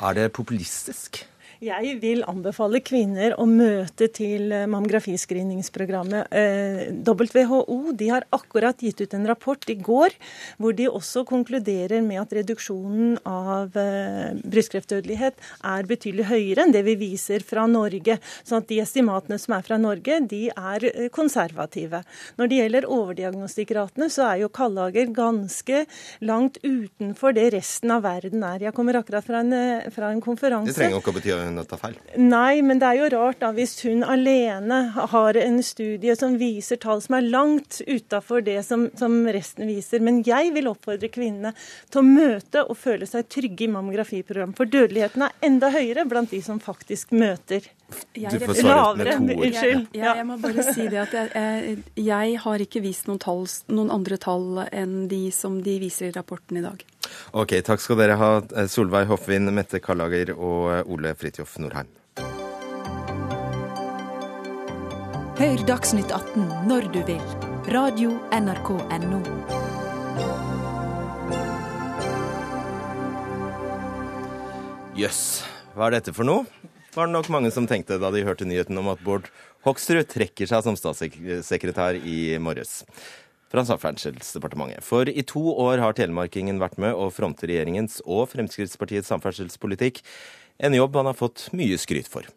Er 0.00 0.16
det 0.16 0.30
populistisk? 0.32 1.20
Jeg 1.62 1.92
vil 2.02 2.24
anbefale 2.26 2.80
kvinner 2.82 3.36
å 3.38 3.44
møte 3.46 4.08
til 4.10 4.50
eh, 4.50 4.64
mammografiscreeningsprogrammet. 4.66 6.32
Eh, 6.34 6.88
WHO 7.06 7.92
de 7.94 8.08
har 8.10 8.26
akkurat 8.34 8.82
gitt 8.82 8.98
ut 8.98 9.12
en 9.14 9.28
rapport 9.30 9.70
i 9.70 9.76
går 9.78 10.16
hvor 10.58 10.74
de 10.74 10.88
også 10.90 11.22
konkluderer 11.28 12.02
med 12.02 12.18
at 12.18 12.34
reduksjonen 12.34 13.20
av 13.22 13.78
eh, 13.78 14.34
brystkreftdødelighet 14.42 15.38
er 15.70 15.86
betydelig 15.86 16.26
høyere 16.32 16.64
enn 16.64 16.74
det 16.74 16.82
vi 16.88 16.96
viser 16.98 17.46
fra 17.46 17.68
Norge. 17.70 18.18
Så 18.42 18.58
at 18.58 18.66
de 18.72 18.80
estimatene 18.82 19.38
som 19.38 19.54
er 19.54 19.62
fra 19.68 19.78
Norge, 19.78 20.18
de 20.26 20.42
er 20.50 20.88
konservative. 21.14 22.02
Når 22.42 22.50
det 22.50 22.58
gjelder 22.58 22.88
overdiagnostikkratene, 22.90 24.10
så 24.10 24.26
er 24.32 24.42
jo 24.42 24.50
Kallager 24.50 25.14
ganske 25.14 25.84
langt 26.26 26.58
utenfor 26.66 27.38
det 27.38 27.52
resten 27.54 27.94
av 27.94 28.02
verden 28.08 28.42
er. 28.50 28.66
Jeg 28.66 28.74
kommer 28.74 28.98
akkurat 28.98 29.30
fra 29.30 29.46
en, 29.46 29.54
fra 29.94 30.10
en 30.10 30.24
konferanse. 30.24 30.74
Det 30.74 30.80
trenger 30.80 30.98
ikke 30.98 31.14
å 31.14 31.18
bety 31.20 31.34
hun 31.58 31.68
tar 31.68 31.80
feil? 31.80 31.98
Nei, 32.16 32.62
men 32.64 32.80
det 32.82 32.88
er 32.88 33.00
jo 33.00 33.10
rart 33.14 33.40
da 33.42 33.52
hvis 33.56 33.74
hun 33.86 34.04
alene 34.06 34.80
har 35.12 35.38
en 35.40 35.60
studie 35.66 36.16
som 36.18 36.38
viser 36.40 36.80
tall 36.82 37.02
som 37.04 37.18
er 37.18 37.28
langt 37.28 37.80
utafor 37.86 38.44
det 38.46 38.58
som, 38.66 38.88
som, 38.98 39.20
resten 39.32 39.68
viser. 39.70 40.02
Men 40.04 40.22
jeg 40.26 40.52
vil 40.56 40.70
oppfordre 40.70 41.10
kvinnene 41.12 41.54
til 41.92 42.02
å 42.02 42.06
møte 42.06 42.64
og 42.66 42.78
føle 42.78 43.08
seg 43.08 43.28
trygge 43.32 43.66
i 43.66 43.70
mammografiprogram. 43.72 44.56
For 44.58 44.70
dødeligheten 44.70 45.26
er 45.26 45.36
enda 45.46 45.72
høyere 45.74 46.06
blant 46.08 46.32
de 46.34 46.42
som 46.44 46.60
faktisk 46.62 47.14
møter. 47.16 47.68
Du 48.14 48.38
får 48.40 48.54
svare 48.62 48.96
med 48.96 49.12
to 49.12 49.36
ord. 49.36 49.46
Jeg, 49.52 49.84
jeg, 49.92 50.06
jeg, 50.06 50.26
må 50.28 50.38
bare 50.40 50.64
si 50.72 50.88
det 50.88 51.02
at 51.02 51.16
jeg, 51.18 51.76
jeg 52.00 52.38
har 52.46 52.64
ikke 52.64 52.82
vist 52.84 53.08
noen, 53.10 53.20
tall, 53.22 53.44
noen 53.72 53.92
andre 53.92 54.18
tall 54.20 54.64
enn 54.70 55.06
de 55.12 55.26
som 55.34 55.60
de 55.64 55.76
viser 55.82 56.08
i 56.08 56.16
rapporten 56.16 56.60
i 56.60 56.64
dag. 56.64 56.84
Ok, 57.32 57.56
Takk 57.64 57.80
skal 57.80 57.98
dere 58.02 58.18
ha, 58.20 58.30
Solveig 58.68 59.08
Hoffvin, 59.10 59.48
Mette 59.54 59.80
Kallager 59.82 60.34
og 60.36 60.90
Ole 60.92 61.14
Fridtjof 61.18 61.58
Norheim. 61.62 61.90
Hør 65.42 65.62
Dagsnytt 65.66 66.12
18 66.12 66.68
når 66.68 66.90
du 66.92 67.00
vil. 67.08 67.22
Radio 67.72 68.12
NRK 68.36 68.68
Radio.nrk.no. 68.76 69.22
Jøss, 74.92 75.00
yes. 75.00 75.22
hva 75.72 75.88
er 75.88 75.96
dette 75.96 76.12
for 76.12 76.28
noe? 76.28 76.44
var 76.92 77.08
det 77.08 77.14
nok 77.14 77.30
mange 77.32 77.50
som 77.54 77.66
tenkte 77.68 77.96
da 78.00 78.10
de 78.12 78.24
hørte 78.26 78.44
nyheten 78.44 78.76
om 78.76 78.90
at 78.92 79.00
Bård 79.04 79.30
Hoksrud 79.64 80.04
trekker 80.10 80.48
seg 80.50 80.64
som 80.66 80.76
statssekretær 80.76 81.96
i 81.96 82.36
morges 82.42 82.82
fra 83.52 83.64
Samferdselsdepartementet. 83.68 84.84
For 84.84 85.08
i 85.08 85.24
to 85.28 85.42
år 85.52 85.82
har 85.84 85.96
telemarkingen 85.96 86.60
vært 86.62 86.78
med 86.80 86.96
å 86.96 87.10
fronte 87.12 87.48
regjeringens 87.48 88.00
og 88.06 88.30
Fremskrittspartiets 88.32 89.12
samferdselspolitikk, 89.12 90.00
en 90.62 90.76
jobb 90.76 90.96
han 90.96 91.10
har 91.10 91.18
fått 91.18 91.50
mye 91.56 91.76
skryt 91.80 92.08
for. 92.10 92.28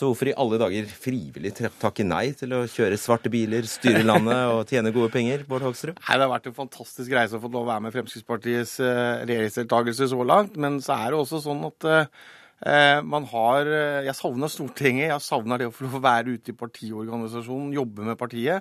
Så 0.00 0.06
hvorfor 0.06 0.30
i 0.30 0.34
alle 0.38 0.56
dager 0.60 0.86
frivillig 0.88 1.50
takke 1.58 2.04
nei 2.06 2.30
til 2.38 2.54
å 2.56 2.62
kjøre 2.70 2.96
svarte 3.00 3.30
biler, 3.32 3.66
styre 3.68 4.04
landet 4.06 4.38
og 4.52 4.70
tjene 4.70 4.92
gode 4.94 5.10
penger, 5.12 5.42
Bård 5.48 5.66
Hoksrud? 5.66 5.98
Nei, 5.98 6.14
Det 6.14 6.24
har 6.24 6.30
vært 6.30 6.46
en 6.48 6.56
fantastisk 6.56 7.12
reise 7.12 7.36
å 7.36 7.42
få 7.42 7.50
lov 7.50 7.66
å 7.66 7.70
være 7.72 7.84
med 7.84 7.96
Fremskrittspartiets 7.96 8.76
eh, 8.86 9.24
regjeringsdeltakelse 9.28 10.08
så 10.12 10.24
langt. 10.24 10.54
Men 10.56 10.78
så 10.84 10.94
er 10.94 11.10
det 11.10 11.18
også 11.20 11.42
sånn 11.44 11.66
at 11.68 11.88
eh, 11.90 12.06
man 12.60 13.24
har 13.30 13.68
eh, 13.68 14.02
Jeg 14.04 14.16
savner 14.18 14.50
Stortinget. 14.52 15.08
Jeg 15.08 15.24
savner 15.24 15.60
det 15.60 15.70
å 15.70 15.74
få 15.74 15.88
være 15.96 16.36
ute 16.36 16.52
i 16.52 16.58
partiorganisasjonen, 16.58 17.72
jobbe 17.76 18.04
med 18.10 18.18
partiet 18.20 18.60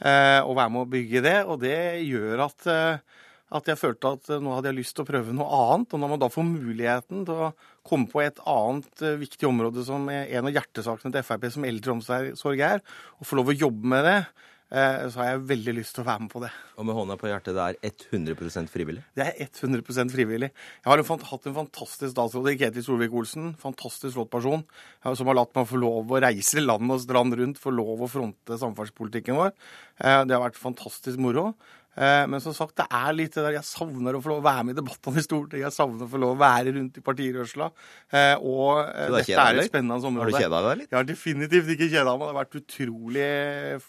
eh, 0.00 0.40
og 0.42 0.56
være 0.56 0.72
med 0.74 0.82
å 0.82 0.90
bygge 0.96 1.22
det. 1.26 1.36
Og 1.46 1.60
det 1.62 1.78
gjør 2.06 2.46
at 2.48 2.68
eh, 2.72 3.22
at 3.56 3.68
jeg 3.70 3.78
følte 3.78 4.10
at 4.16 4.30
eh, 4.34 4.40
nå 4.42 4.56
hadde 4.56 4.72
jeg 4.72 4.78
lyst 4.80 4.96
til 4.98 5.04
å 5.04 5.08
prøve 5.08 5.34
noe 5.36 5.60
annet. 5.60 5.94
Og 5.94 6.02
når 6.02 6.12
man 6.12 6.22
da 6.24 6.30
får 6.32 6.48
muligheten 6.48 7.22
til 7.28 7.44
å 7.46 7.52
komme 7.86 8.10
på 8.10 8.24
et 8.24 8.40
annet 8.50 9.06
viktig 9.22 9.46
område 9.46 9.86
som 9.86 10.08
en 10.10 10.50
av 10.50 10.56
hjertesakene 10.56 11.14
til 11.14 11.26
Frp, 11.26 11.46
som 11.54 11.68
eldreomsorg 11.68 12.64
er, 12.66 12.82
og 13.20 13.28
få 13.28 13.38
lov 13.38 13.54
å 13.54 13.60
jobbe 13.60 13.94
med 13.94 14.02
det, 14.08 14.18
så 14.66 15.20
har 15.20 15.28
jeg 15.28 15.42
veldig 15.46 15.72
lyst 15.76 15.94
til 15.94 16.02
å 16.02 16.06
være 16.08 16.24
med 16.24 16.30
på 16.32 16.40
det. 16.42 16.48
Og 16.74 16.86
med 16.88 16.96
hånda 16.98 17.14
på 17.20 17.28
hjertet, 17.30 17.54
det 17.54 17.66
er 17.86 18.00
100% 18.10 18.72
frivillig? 18.72 19.04
Det 19.14 19.28
er 19.28 19.46
100% 19.46 20.10
frivillig. 20.10 20.48
Jeg 20.50 20.90
har 20.90 21.02
en, 21.02 21.22
hatt 21.30 21.46
en 21.46 21.56
fantastisk 21.60 22.10
statsråd 22.10 22.50
i 22.50 22.56
Ketil 22.58 22.84
Solvik-Olsen. 22.84 23.52
Fantastisk 23.62 24.16
flott 24.16 24.32
person. 24.32 24.64
Som 25.06 25.30
har 25.30 25.38
latt 25.38 25.54
meg 25.54 25.70
få 25.70 25.78
lov 25.78 26.10
å 26.10 26.20
reise 26.24 26.64
land 26.64 26.90
og 26.90 27.04
strand 27.04 27.38
rundt, 27.38 27.62
få 27.62 27.70
lov 27.78 28.02
å 28.02 28.10
fronte 28.10 28.58
samferdselspolitikken 28.58 29.38
vår. 29.38 29.54
Uh, 30.02 30.22
det 30.26 30.34
har 30.34 30.42
vært 30.48 30.58
fantastisk 30.58 31.22
moro. 31.22 31.52
Eh, 31.96 32.22
men 32.28 32.42
som 32.44 32.52
sagt, 32.56 32.74
det 32.76 32.84
er 32.92 33.14
litt 33.16 33.32
det 33.32 33.44
der 33.46 33.54
Jeg 33.56 33.64
savner 33.64 34.18
å 34.18 34.20
få 34.20 34.34
lov 34.34 34.42
å 34.42 34.46
være 34.46 34.66
med 34.68 34.76
i 34.76 34.80
debattene 34.80 35.22
i 35.22 35.24
Stortinget. 35.24 35.64
Jeg 35.64 35.76
savner 35.76 36.04
å 36.04 36.10
få 36.12 36.20
lov 36.20 36.34
å 36.34 36.40
være 36.40 36.74
rundt 36.76 36.98
i 37.00 37.04
partirørsla. 37.04 37.70
Eh, 38.12 38.34
og 38.42 38.82
det 38.82 39.06
er 39.06 39.14
dette 39.16 39.46
er 39.46 39.60
et 39.62 39.70
spennende 39.70 39.96
område. 40.00 40.26
Har 40.28 40.36
du 40.36 40.44
kjeda 40.44 40.64
deg 40.68 40.82
litt? 40.82 40.90
Jeg 40.90 40.98
har 41.00 41.08
definitivt 41.08 41.72
ikke 41.76 41.88
kjeda 41.94 42.12
meg. 42.12 42.26
Det 42.26 42.34
har 42.34 42.40
vært 42.42 42.60
utrolig 42.60 43.30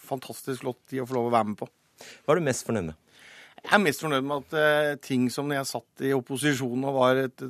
fantastisk 0.08 0.64
flott 0.64 0.80
tid 0.88 1.04
å 1.04 1.08
få 1.10 1.18
lov 1.18 1.28
å 1.28 1.36
være 1.36 1.52
med 1.52 1.60
på. 1.60 1.68
Hva 2.24 2.34
er 2.34 2.40
du 2.40 2.48
mest 2.48 2.64
fornøyd 2.66 2.90
med? 2.92 2.98
Jeg 3.58 3.74
er 3.74 3.80
mest 3.82 4.02
fornøyd 4.04 4.24
med 4.24 4.44
at 4.44 4.54
uh, 4.54 4.98
ting 5.02 5.26
som 5.32 5.48
når 5.48 5.58
jeg 5.58 5.68
satt 5.72 6.02
i 6.06 6.12
opposisjon 6.14 6.84
og 6.88 6.94
var 6.94 7.18
et, 7.24 7.42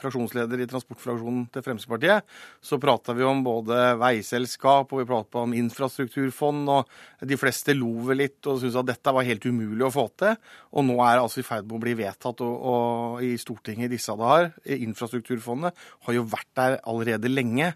fraksjonsleder 0.00 0.64
i 0.64 0.66
transportfraksjonen 0.68 1.46
til 1.54 1.64
Fremskrittspartiet, 1.64 2.26
så 2.64 2.78
prata 2.82 3.14
vi 3.16 3.24
om 3.26 3.44
både 3.46 3.94
veiselskap 4.00 4.90
og 4.90 5.00
vi 5.00 5.06
prata 5.08 5.44
om 5.44 5.54
infrastrukturfond, 5.56 6.68
og 6.74 7.28
de 7.30 7.38
fleste 7.40 7.76
lo 7.78 7.92
vel 8.08 8.24
litt 8.24 8.50
og 8.50 8.58
syntes 8.60 8.80
at 8.80 8.90
dette 8.90 9.14
var 9.14 9.26
helt 9.28 9.46
umulig 9.46 9.86
å 9.86 9.92
få 9.94 10.08
til. 10.18 10.34
Og 10.74 10.86
nå 10.88 10.98
er 10.98 11.16
det 11.16 11.24
altså 11.28 11.40
i 11.40 11.46
ferd 11.46 11.68
med 11.68 11.78
å 11.78 11.82
bli 11.86 11.94
vedtatt 12.02 12.42
og, 12.44 12.54
og 12.74 13.24
i 13.24 13.34
Stortinget 13.40 13.88
i 13.88 13.94
disse 13.94 14.18
dager. 14.18 14.50
Infrastrukturfondet 14.76 15.86
har 16.08 16.18
jo 16.18 16.26
vært 16.26 16.50
der 16.58 16.78
allerede 16.82 17.30
lenge. 17.30 17.70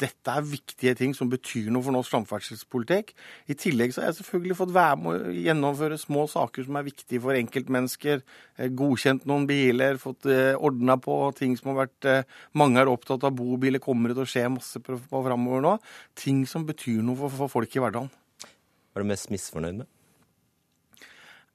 Dette 0.00 0.32
er 0.32 0.46
viktige 0.46 0.94
ting 0.98 1.12
som 1.14 1.28
betyr 1.30 1.68
noe 1.72 1.84
for 1.84 1.94
norsk 1.94 2.10
samferdselspolitikk. 2.10 3.12
I 3.50 3.56
tillegg 3.58 3.94
så 3.94 4.02
har 4.02 4.10
jeg 4.10 4.18
selvfølgelig 4.20 4.56
fått 4.58 4.74
være 4.74 4.98
med 5.00 5.28
å 5.28 5.34
gjennomføre 5.46 5.98
små 6.00 6.26
saker 6.30 6.66
som 6.66 6.78
er 6.80 6.88
viktige 6.88 7.22
for 7.22 7.38
enkeltmennesker. 7.38 8.24
Eh, 8.58 8.72
godkjent 8.74 9.28
noen 9.30 9.46
biler, 9.50 10.00
fått 10.02 10.26
eh, 10.30 10.52
ordna 10.58 10.98
på 10.98 11.18
ting 11.38 11.54
som 11.60 11.72
har 11.72 11.84
vært 11.84 12.10
eh, 12.10 12.42
Mange 12.58 12.82
er 12.82 12.90
opptatt 12.90 13.24
av 13.26 13.34
bobiler, 13.38 13.82
kommer 13.82 14.10
det 14.10 14.18
til 14.18 14.26
å 14.26 14.32
skje 14.34 14.46
masse 14.56 14.82
på, 14.82 14.98
framover 14.98 15.62
nå. 15.64 15.76
Ting 16.18 16.42
som 16.50 16.66
betyr 16.66 17.02
noe 17.06 17.30
for 17.30 17.50
folk 17.52 17.78
i 17.78 17.84
hverdagen. 17.84 18.10
Hva 18.44 19.02
er 19.02 19.06
du 19.06 19.10
mest 19.14 19.30
misfornøyd 19.34 19.84
med? 19.84 19.93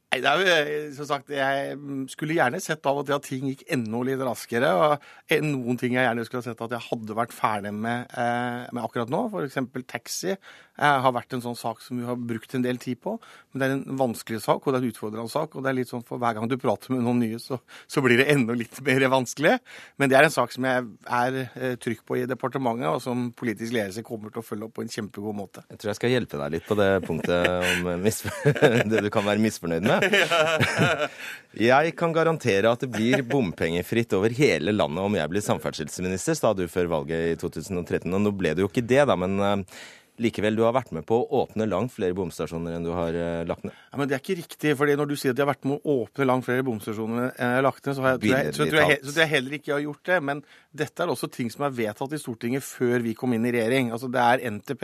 Nei, 0.09 0.23
det 0.25 0.29
er 0.33 0.39
jo, 0.41 0.93
som 0.97 1.05
sagt, 1.05 1.27
Jeg 1.29 1.75
skulle 2.09 2.33
gjerne 2.33 2.57
sett 2.63 2.87
av 2.89 2.97
og 2.97 3.05
til 3.05 3.13
at 3.13 3.27
ting 3.27 3.43
gikk 3.45 3.61
enda 3.69 3.99
litt 4.07 4.23
raskere. 4.25 4.71
og 4.73 5.03
Noen 5.45 5.77
ting 5.77 5.93
jeg 5.93 6.01
gjerne 6.01 6.25
skulle 6.25 6.41
ha 6.41 6.47
sett 6.47 6.63
at 6.65 6.73
jeg 6.73 6.87
hadde 6.87 7.17
vært 7.19 7.35
ferdig 7.35 7.73
med, 7.77 8.09
eh, 8.17 8.65
med 8.73 8.81
akkurat 8.81 9.11
nå. 9.13 9.27
F.eks. 9.29 9.59
taxi 9.85 10.33
eh, 10.33 10.39
har 10.79 11.13
vært 11.13 11.35
en 11.37 11.43
sånn 11.43 11.59
sak 11.59 11.83
som 11.83 11.99
vi 11.99 12.07
har 12.07 12.17
brukt 12.17 12.55
en 12.55 12.65
del 12.65 12.79
tid 12.81 13.01
på. 13.03 13.17
Men 13.51 13.61
det 13.61 13.67
er 13.67 13.75
en 13.77 13.99
vanskelig 13.99 14.41
sak, 14.45 14.63
og 14.63 14.73
det 14.73 14.79
er 14.79 14.87
en 14.87 14.93
utfordrende 14.93 15.31
sak. 15.31 15.55
og 15.55 15.65
det 15.65 15.73
er 15.73 15.79
litt 15.81 15.91
sånn 15.91 16.05
for 16.07 16.17
Hver 16.19 16.35
gang 16.37 16.49
du 16.49 16.57
prater 16.59 16.95
med 16.95 17.05
noen 17.05 17.21
nye, 17.21 17.39
så, 17.39 17.59
så 17.87 18.01
blir 18.05 18.17
det 18.21 18.29
enda 18.33 18.57
litt 18.57 18.81
mer 18.87 19.07
vanskelig. 19.13 19.57
Men 20.01 20.09
det 20.09 20.17
er 20.17 20.27
en 20.27 20.33
sak 20.33 20.55
som 20.55 20.65
jeg 20.65 20.89
er 21.05 21.41
trykk 21.79 21.99
trygg 21.99 22.05
på 22.05 22.17
i 22.19 22.27
departementet, 22.27 22.87
og 22.89 23.01
som 23.01 23.31
politisk 23.31 23.73
ledelse 23.73 24.03
kommer 24.03 24.31
til 24.31 24.41
å 24.41 24.45
følge 24.45 24.67
opp 24.67 24.75
på 24.77 24.83
en 24.83 24.91
kjempegod 24.91 25.35
måte. 25.35 25.63
Jeg 25.69 25.79
tror 25.79 25.91
jeg 25.91 25.99
skal 25.99 26.13
hjelpe 26.13 26.39
deg 26.39 26.53
litt 26.55 26.67
på 26.67 26.77
det 26.79 26.89
punktet 27.05 27.47
om 27.83 28.89
det 28.91 29.03
du 29.03 29.09
kan 29.09 29.25
være 29.25 29.43
misfornøyd 29.43 29.87
med. 29.87 30.05
Jeg 31.59 31.95
kan 31.97 32.13
garantere 32.13 32.69
at 32.69 32.83
det 32.83 32.91
blir 32.93 33.23
bompengefritt 33.25 34.13
over 34.13 34.29
hele 34.37 34.71
landet 34.71 35.01
om 35.01 35.15
jeg 35.17 35.31
blir 35.31 35.41
samferdselsminister, 35.41 36.37
sa 36.37 36.51
du 36.53 36.67
før 36.69 36.91
valget 36.91 37.31
i 37.31 37.37
2013. 37.41 38.05
Og 38.13 38.21
nå 38.21 38.33
ble 38.37 38.53
det 38.53 38.61
jo 38.61 38.69
ikke 38.69 38.85
det, 38.85 39.01
da, 39.09 39.15
men 39.17 39.33
eh, 39.41 39.79
Likevel, 40.19 40.57
du 40.57 40.65
har 40.65 40.73
vært 40.75 40.91
med 40.95 41.05
på 41.07 41.17
å 41.21 41.43
åpne 41.43 41.67
langt 41.69 41.93
flere 41.95 42.15
bomstasjoner 42.17 42.75
enn 42.75 42.85
du 42.87 42.91
har 42.95 43.15
uh, 43.15 43.43
lagt 43.47 43.65
ned. 43.67 43.75
Ja, 43.89 43.99
Men 44.01 44.09
det 44.11 44.17
er 44.17 44.23
ikke 44.23 44.39
riktig. 44.41 44.75
fordi 44.79 44.97
når 44.99 45.11
du 45.11 45.15
sier 45.15 45.33
at 45.33 45.39
jeg 45.39 45.45
har 45.45 45.53
vært 45.53 45.69
med 45.69 45.79
å 45.79 45.95
åpne 46.03 46.27
langt 46.27 46.47
flere 46.47 46.65
bomstasjoner 46.67 47.29
enn 47.29 47.53
jeg 47.53 47.59
har 47.59 47.65
lagt 47.65 47.85
ned, 47.85 47.95
så, 47.97 48.05
har 48.05 48.17
jeg, 48.17 48.21
tror 48.25 48.35
jeg, 48.35 48.53
så, 48.57 48.67
tror 48.67 48.81
jeg, 48.83 48.99
så 49.03 49.13
tror 49.15 49.23
jeg 49.25 49.33
heller 49.35 49.57
ikke 49.57 49.71
jeg 49.71 49.77
har 49.77 49.85
gjort 49.87 50.11
det. 50.11 50.19
Men 50.29 50.43
dette 50.69 51.01
er 51.01 51.09
også 51.09 51.29
ting 51.33 51.47
som 51.49 51.63
er 51.65 51.73
vedtatt 51.73 52.11
i 52.13 52.19
Stortinget 52.21 52.61
før 52.61 53.01
vi 53.01 53.15
kom 53.17 53.33
inn 53.33 53.47
i 53.49 53.53
regjering. 53.55 53.89
Altså 53.95 54.09
Det 54.11 54.21
er 54.21 54.43
NTP, 54.53 54.83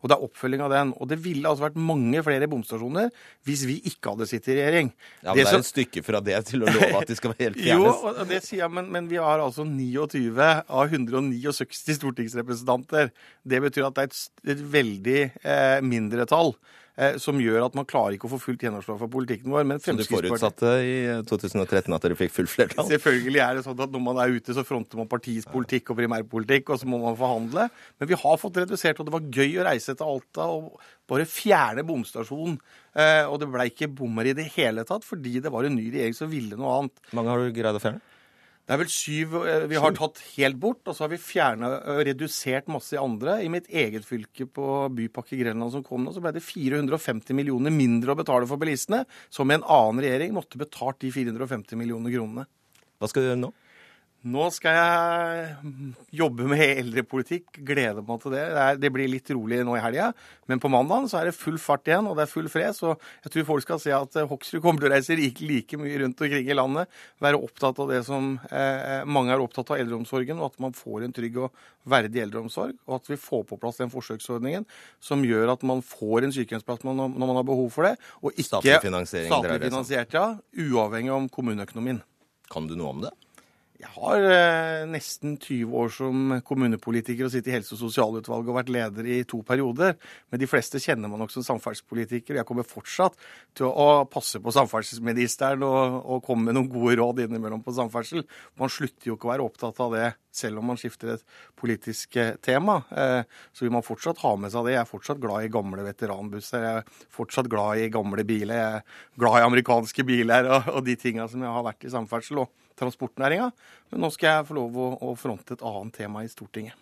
og 0.00 0.08
det 0.08 0.16
er 0.16 0.24
oppfølging 0.24 0.62
av 0.64 0.72
den. 0.72 0.92
Og 0.96 1.10
det 1.10 1.18
ville 1.24 1.50
altså 1.50 1.66
vært 1.66 1.76
mange 1.76 2.22
flere 2.24 2.48
bomstasjoner 2.48 3.10
hvis 3.46 3.66
vi 3.68 3.76
ikke 3.90 4.14
hadde 4.14 4.28
sittet 4.30 4.54
i 4.54 4.58
regjering. 4.60 4.92
Ja, 5.20 5.34
men 5.34 5.42
Det, 5.42 5.44
det 5.44 5.52
er 5.52 5.60
et 5.60 5.68
stykke 5.68 6.04
fra 6.06 6.22
det 6.24 6.40
til 6.48 6.64
å 6.64 6.72
love 6.72 7.02
at 7.02 7.12
de 7.12 7.18
skal 7.18 7.34
være 7.34 7.50
helt 7.50 7.60
fjernes. 7.66 8.06
jo, 8.06 8.14
det 8.32 8.40
sier 8.46 8.62
jeg, 8.64 8.72
men, 8.78 8.88
men 8.94 9.10
vi 9.12 9.20
har 9.20 9.44
altså 9.44 9.66
29 9.68 10.32
av 10.40 10.96
169 10.96 12.00
stortingsrepresentanter. 12.00 13.12
Det 13.44 13.62
betyr 13.68 13.90
at 13.90 13.98
det 13.98 14.06
er 14.06 14.12
et, 14.12 14.24
et 14.56 14.66
veldig 14.78 15.20
eh, 15.26 15.78
mindretall 15.84 16.56
som 17.20 17.36
gjør 17.40 17.66
at 17.66 17.74
man 17.76 17.84
klarer 17.88 18.14
ikke 18.16 18.24
å 18.24 18.32
få 18.32 18.38
fullt 18.40 18.62
gjennomslag 18.64 18.96
for 19.02 19.12
politikken 19.12 19.52
vår. 19.52 19.66
Men 19.68 19.80
Som 19.84 19.98
du 19.98 20.04
forutsatte 20.08 20.70
i 20.80 20.94
2013 21.28 21.92
at 21.92 22.06
dere 22.06 22.16
fikk 22.16 22.32
fullt 22.32 22.52
flertall? 22.52 22.88
Selvfølgelig 22.88 23.42
er 23.44 23.58
det 23.58 23.64
sånn 23.66 23.82
at 23.84 23.92
når 23.92 24.04
man 24.06 24.20
er 24.22 24.32
ute, 24.32 24.56
så 24.56 24.64
fronter 24.64 25.00
man 25.00 25.10
partiets 25.10 25.48
politikk 25.52 25.92
og 25.92 26.00
primærpolitikk, 26.00 26.72
og 26.72 26.80
så 26.80 26.88
må 26.88 27.02
man 27.02 27.18
forhandle. 27.20 27.68
Men 28.00 28.10
vi 28.10 28.18
har 28.22 28.40
fått 28.40 28.62
redusert, 28.62 29.02
og 29.02 29.10
det 29.10 29.16
var 29.18 29.28
gøy 29.28 29.60
å 29.60 29.68
reise 29.68 29.92
til 29.92 30.08
Alta 30.08 30.48
og 30.52 30.80
bare 31.10 31.28
fjerne 31.28 31.84
bomstasjonen. 31.86 32.58
Eh, 32.96 33.24
og 33.28 33.38
det 33.42 33.50
ble 33.52 33.68
ikke 33.70 33.92
bommer 33.92 34.28
i 34.30 34.36
det 34.36 34.48
hele 34.56 34.86
tatt, 34.88 35.04
fordi 35.04 35.38
det 35.44 35.52
var 35.52 35.68
en 35.68 35.76
ny 35.76 35.90
regjering 35.90 36.16
som 36.16 36.32
ville 36.32 36.56
noe 36.58 36.80
annet. 36.80 37.08
mange 37.16 37.32
har 37.32 37.44
du 37.44 37.52
greid 37.52 37.76
å 37.76 37.82
fjerne? 37.82 38.15
Det 38.66 38.74
er 38.74 38.80
vel 38.80 38.90
syv 38.90 39.34
eh, 39.46 39.64
vi 39.70 39.78
har 39.78 39.94
tatt 39.94 40.18
helt 40.32 40.56
bort, 40.58 40.80
og 40.90 40.96
så 40.96 41.04
har 41.04 41.12
vi 41.12 41.20
fjerna 41.22 41.68
og 41.92 42.00
redusert 42.08 42.66
masse 42.72 42.96
i 42.96 42.98
andre. 42.98 43.36
I 43.46 43.50
mitt 43.52 43.68
eget 43.70 44.06
fylke 44.08 44.48
på 44.50 44.70
Bypakke 44.96 45.38
Grenland 45.38 45.70
som 45.70 45.84
kom 45.86 46.02
nå, 46.02 46.14
så 46.14 46.22
ble 46.24 46.32
det 46.34 46.42
450 46.42 47.36
millioner 47.38 47.70
mindre 47.70 48.16
å 48.16 48.18
betale 48.18 48.48
for 48.50 48.58
bilistene, 48.58 49.04
som 49.30 49.46
med 49.46 49.60
en 49.60 49.68
annen 49.70 50.02
regjering 50.02 50.34
måtte 50.34 50.58
betalt 50.58 50.98
de 51.04 51.12
450 51.14 51.78
millioner 51.78 52.10
kronene. 52.16 52.48
Hva 52.98 53.12
skal 53.12 53.22
du 53.22 53.30
gjøre 53.30 53.42
nå? 53.44 53.52
Nå 54.26 54.48
skal 54.50 54.74
jeg 54.74 55.82
jobbe 56.18 56.48
med 56.50 56.58
eldrepolitikk. 56.64 57.60
Gleder 57.66 58.02
meg 58.02 58.22
til 58.22 58.32
det. 58.34 58.42
Det, 58.56 58.62
er, 58.62 58.78
det 58.82 58.90
blir 58.94 59.10
litt 59.10 59.28
rolig 59.30 59.60
nå 59.62 59.76
i 59.78 59.82
helga. 59.84 60.08
Men 60.50 60.58
på 60.62 60.70
mandag 60.72 61.06
så 61.12 61.20
er 61.20 61.28
det 61.28 61.36
full 61.36 61.58
fart 61.62 61.86
igjen, 61.86 62.08
og 62.10 62.16
det 62.18 62.24
er 62.24 62.32
full 62.32 62.48
fred. 62.50 62.74
Så 62.74 62.96
jeg 63.22 63.32
tror 63.34 63.46
folk 63.52 63.66
skal 63.66 63.80
se 63.82 63.92
at 63.94 64.18
eh, 64.18 64.26
Hoksrud 64.26 64.64
kommer 64.64 64.82
til 64.82 64.90
å 64.90 64.94
reise 64.96 65.18
like, 65.18 65.46
like 65.46 65.78
mye 65.78 66.00
rundt 66.02 66.22
omkring 66.26 66.50
i 66.50 66.56
landet. 66.56 66.90
Være 67.22 67.38
opptatt 67.38 67.78
av 67.84 67.92
det 67.92 68.00
som 68.08 68.32
eh, 68.50 69.04
mange 69.06 69.34
er 69.34 69.44
opptatt 69.44 69.70
av, 69.70 69.78
eldreomsorgen. 69.84 70.40
Og 70.40 70.48
at 70.50 70.58
man 70.64 70.74
får 70.74 71.06
en 71.06 71.14
trygg 71.14 71.38
og 71.44 71.60
verdig 71.86 72.24
eldreomsorg. 72.24 72.74
Og 72.88 72.96
at 72.98 73.12
vi 73.12 73.20
får 73.28 73.44
på 73.52 73.60
plass 73.62 73.78
den 73.78 73.92
forsøksordningen 73.92 74.66
som 74.98 75.22
gjør 75.26 75.54
at 75.54 75.62
man 75.70 75.84
får 75.86 76.26
en 76.26 76.34
sykehjemsplass 76.34 76.82
når 76.88 77.14
man 77.14 77.36
har 77.38 77.46
behov 77.46 77.70
for 77.76 77.86
det. 77.86 77.94
Og 78.24 78.34
ikke 78.34 78.48
statlig 78.48 79.62
finansiert, 79.68 80.18
ja. 80.18 80.26
Uavhengig 80.66 81.14
av 81.14 81.30
kommuneøkonomien. 81.36 82.02
Kan 82.50 82.66
du 82.66 82.74
noe 82.78 82.90
om 82.90 83.06
det? 83.06 83.14
Jeg 83.76 83.90
har 83.92 84.22
eh, 84.24 84.82
nesten 84.88 85.34
20 85.36 85.74
år 85.76 85.90
som 85.92 86.30
kommunepolitiker 86.48 87.26
og 87.26 87.32
sittet 87.34 87.50
i 87.50 87.54
helse- 87.58 87.74
og 87.76 87.82
sosialutvalget 87.82 88.48
og 88.48 88.56
vært 88.56 88.72
leder 88.72 89.08
i 89.12 89.18
to 89.28 89.42
perioder. 89.44 89.98
Men 90.32 90.40
de 90.40 90.48
fleste 90.48 90.80
kjenner 90.80 91.12
man 91.12 91.20
nok 91.20 91.34
som 91.34 91.44
samferdselspolitiker. 91.44 92.38
Jeg 92.38 92.48
kommer 92.48 92.64
fortsatt 92.64 93.18
til 93.56 93.68
å, 93.68 94.06
passe 94.08 94.40
på 94.40 94.54
samferdselsministeren 94.54 95.64
og, 95.66 95.98
og, 96.06 96.22
komme 96.24 96.48
med 96.48 96.56
noen 96.56 96.70
gode 96.72 96.96
råd 97.02 97.20
innimellom 97.26 97.60
på 97.66 97.74
samferdsel. 97.76 98.24
Man 98.56 98.72
slutter 98.72 99.10
jo 99.10 99.18
ikke 99.18 99.28
å 99.28 99.34
være 99.34 99.48
opptatt 99.50 99.84
av 99.84 99.92
det 99.92 100.08
selv 100.36 100.60
om 100.60 100.70
man 100.72 100.80
skifter 100.80 101.14
et 101.18 101.24
politisk 101.60 102.16
eh, 102.22 102.34
tema. 102.40 102.78
Eh, 102.96 103.22
så 103.52 103.66
vil 103.66 103.76
man 103.76 103.84
fortsatt 103.84 104.24
ha 104.24 104.36
med 104.40 104.56
seg 104.56 104.70
det. 104.70 104.78
Jeg 104.78 104.84
er 104.86 104.92
fortsatt 104.94 105.20
glad 105.20 105.44
i 105.44 105.52
gamle 105.52 105.84
veteranbusser. 105.84 106.64
Jeg 106.64 106.80
er 106.80 107.08
fortsatt 107.12 107.52
glad 107.52 107.84
i 107.84 107.92
gamle 107.92 108.24
biler. 108.24 108.56
Jeg 108.56 108.80
er 108.80 109.02
glad 109.20 109.42
i 109.42 109.48
amerikanske 109.50 110.08
biler 110.08 110.48
og, 110.48 110.78
og 110.78 110.86
de 110.88 110.96
tinga 111.00 111.28
som 111.28 111.44
jeg 111.44 111.58
har 111.58 111.68
vært 111.74 111.84
i 111.84 111.92
samferdsel. 111.92 112.46
og 112.46 112.65
transportnæringa. 112.78 113.50
Men 113.92 114.04
nå 114.04 114.10
skal 114.14 114.32
jeg 114.32 114.48
få 114.48 114.58
lov 114.58 114.80
å, 114.80 114.88
å 115.08 115.14
fronte 115.18 115.56
et 115.56 115.66
annet 115.66 115.96
tema 115.96 116.24
i 116.24 116.32
Stortinget. 116.32 116.76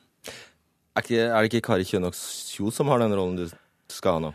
Er, 0.95 1.03
ikke, 1.03 1.27
er 1.27 1.37
det 1.43 1.51
ikke 1.51 1.67
Kari 1.73 1.87
Kjønaas 1.89 2.23
Kjos 2.55 2.79
som 2.79 2.91
har 2.93 3.03
den 3.03 3.15
rollen 3.17 3.39
du 3.41 3.47
skal 3.91 4.19
ha 4.19 4.27
nå? 4.29 4.35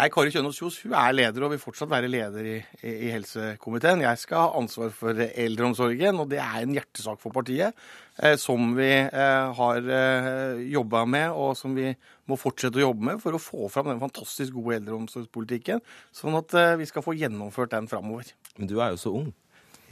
Nei, 0.00 0.06
Kari 0.08 0.32
Kjønaas 0.32 0.56
Kjos 0.56 0.78
hun 0.86 0.94
er 0.96 1.12
leder 1.12 1.44
og 1.44 1.50
vil 1.52 1.60
fortsatt 1.60 1.90
være 1.92 2.08
leder 2.08 2.46
i, 2.48 2.54
i, 2.80 2.92
i 3.06 3.10
helsekomiteen. 3.12 4.00
Jeg 4.06 4.20
skal 4.22 4.46
ha 4.46 4.56
ansvar 4.58 4.88
for 4.96 5.20
eldreomsorgen, 5.28 6.16
og 6.22 6.30
det 6.32 6.40
er 6.40 6.62
en 6.62 6.72
hjertesak 6.74 7.20
for 7.20 7.34
partiet. 7.36 7.76
Eh, 8.16 8.38
som 8.40 8.72
vi 8.78 8.88
eh, 8.88 9.52
har 9.58 9.92
eh, 9.98 10.62
jobba 10.72 11.04
med, 11.04 11.36
og 11.36 11.52
som 11.60 11.76
vi 11.76 11.92
må 12.26 12.40
fortsette 12.40 12.80
å 12.80 12.86
jobbe 12.86 13.10
med 13.10 13.20
for 13.22 13.36
å 13.36 13.42
få 13.42 13.68
fram 13.70 13.92
den 13.92 14.00
fantastisk 14.00 14.56
gode 14.56 14.80
eldreomsorgspolitikken. 14.80 15.84
Sånn 16.16 16.40
at 16.40 16.56
eh, 16.56 16.74
vi 16.80 16.88
skal 16.88 17.04
få 17.04 17.14
gjennomført 17.20 17.76
den 17.76 17.90
framover. 17.92 18.32
Men 18.56 18.72
du 18.72 18.78
er 18.80 18.96
jo 18.96 19.02
så 19.04 19.14
ung. 19.20 19.30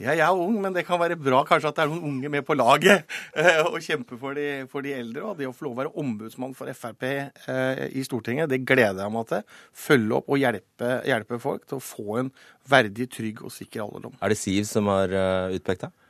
Jeg 0.01 0.21
er 0.23 0.41
ung, 0.43 0.57
men 0.63 0.73
det 0.75 0.83
kan 0.87 0.99
være 1.01 1.17
bra 1.19 1.43
kanskje 1.47 1.71
at 1.71 1.77
det 1.77 1.83
er 1.85 1.91
noen 1.91 2.07
unge 2.09 2.31
med 2.33 2.45
på 2.47 2.55
laget 2.57 3.05
eh, 3.37 3.61
og 3.63 3.77
kjempe 3.83 4.17
for 4.21 4.37
de, 4.37 4.47
for 4.71 4.85
de 4.85 4.95
eldre. 4.97 5.23
Og 5.29 5.39
det 5.39 5.49
å 5.49 5.53
få 5.55 5.67
lov 5.67 5.75
å 5.75 5.81
være 5.83 5.93
ombudsmann 6.01 6.55
for 6.57 6.71
Frp 6.77 7.07
eh, 7.07 7.85
i 7.97 8.05
Stortinget, 8.07 8.49
det 8.51 8.63
gleder 8.67 9.05
jeg 9.05 9.15
meg 9.15 9.29
til. 9.31 9.45
Følge 9.85 10.19
opp 10.19 10.31
og 10.31 10.41
hjelpe, 10.41 10.93
hjelpe 11.07 11.41
folk 11.41 11.67
til 11.69 11.79
å 11.79 11.85
få 11.85 12.21
en 12.23 12.33
verdig, 12.71 13.09
trygg 13.13 13.43
og 13.45 13.53
sikker 13.53 13.85
alderdom. 13.85 14.17
Er 14.21 14.33
det 14.33 14.39
Siv 14.41 14.65
som 14.69 14.89
har 14.91 15.13
uh, 15.13 15.53
utpekt 15.55 15.85
deg? 15.85 16.00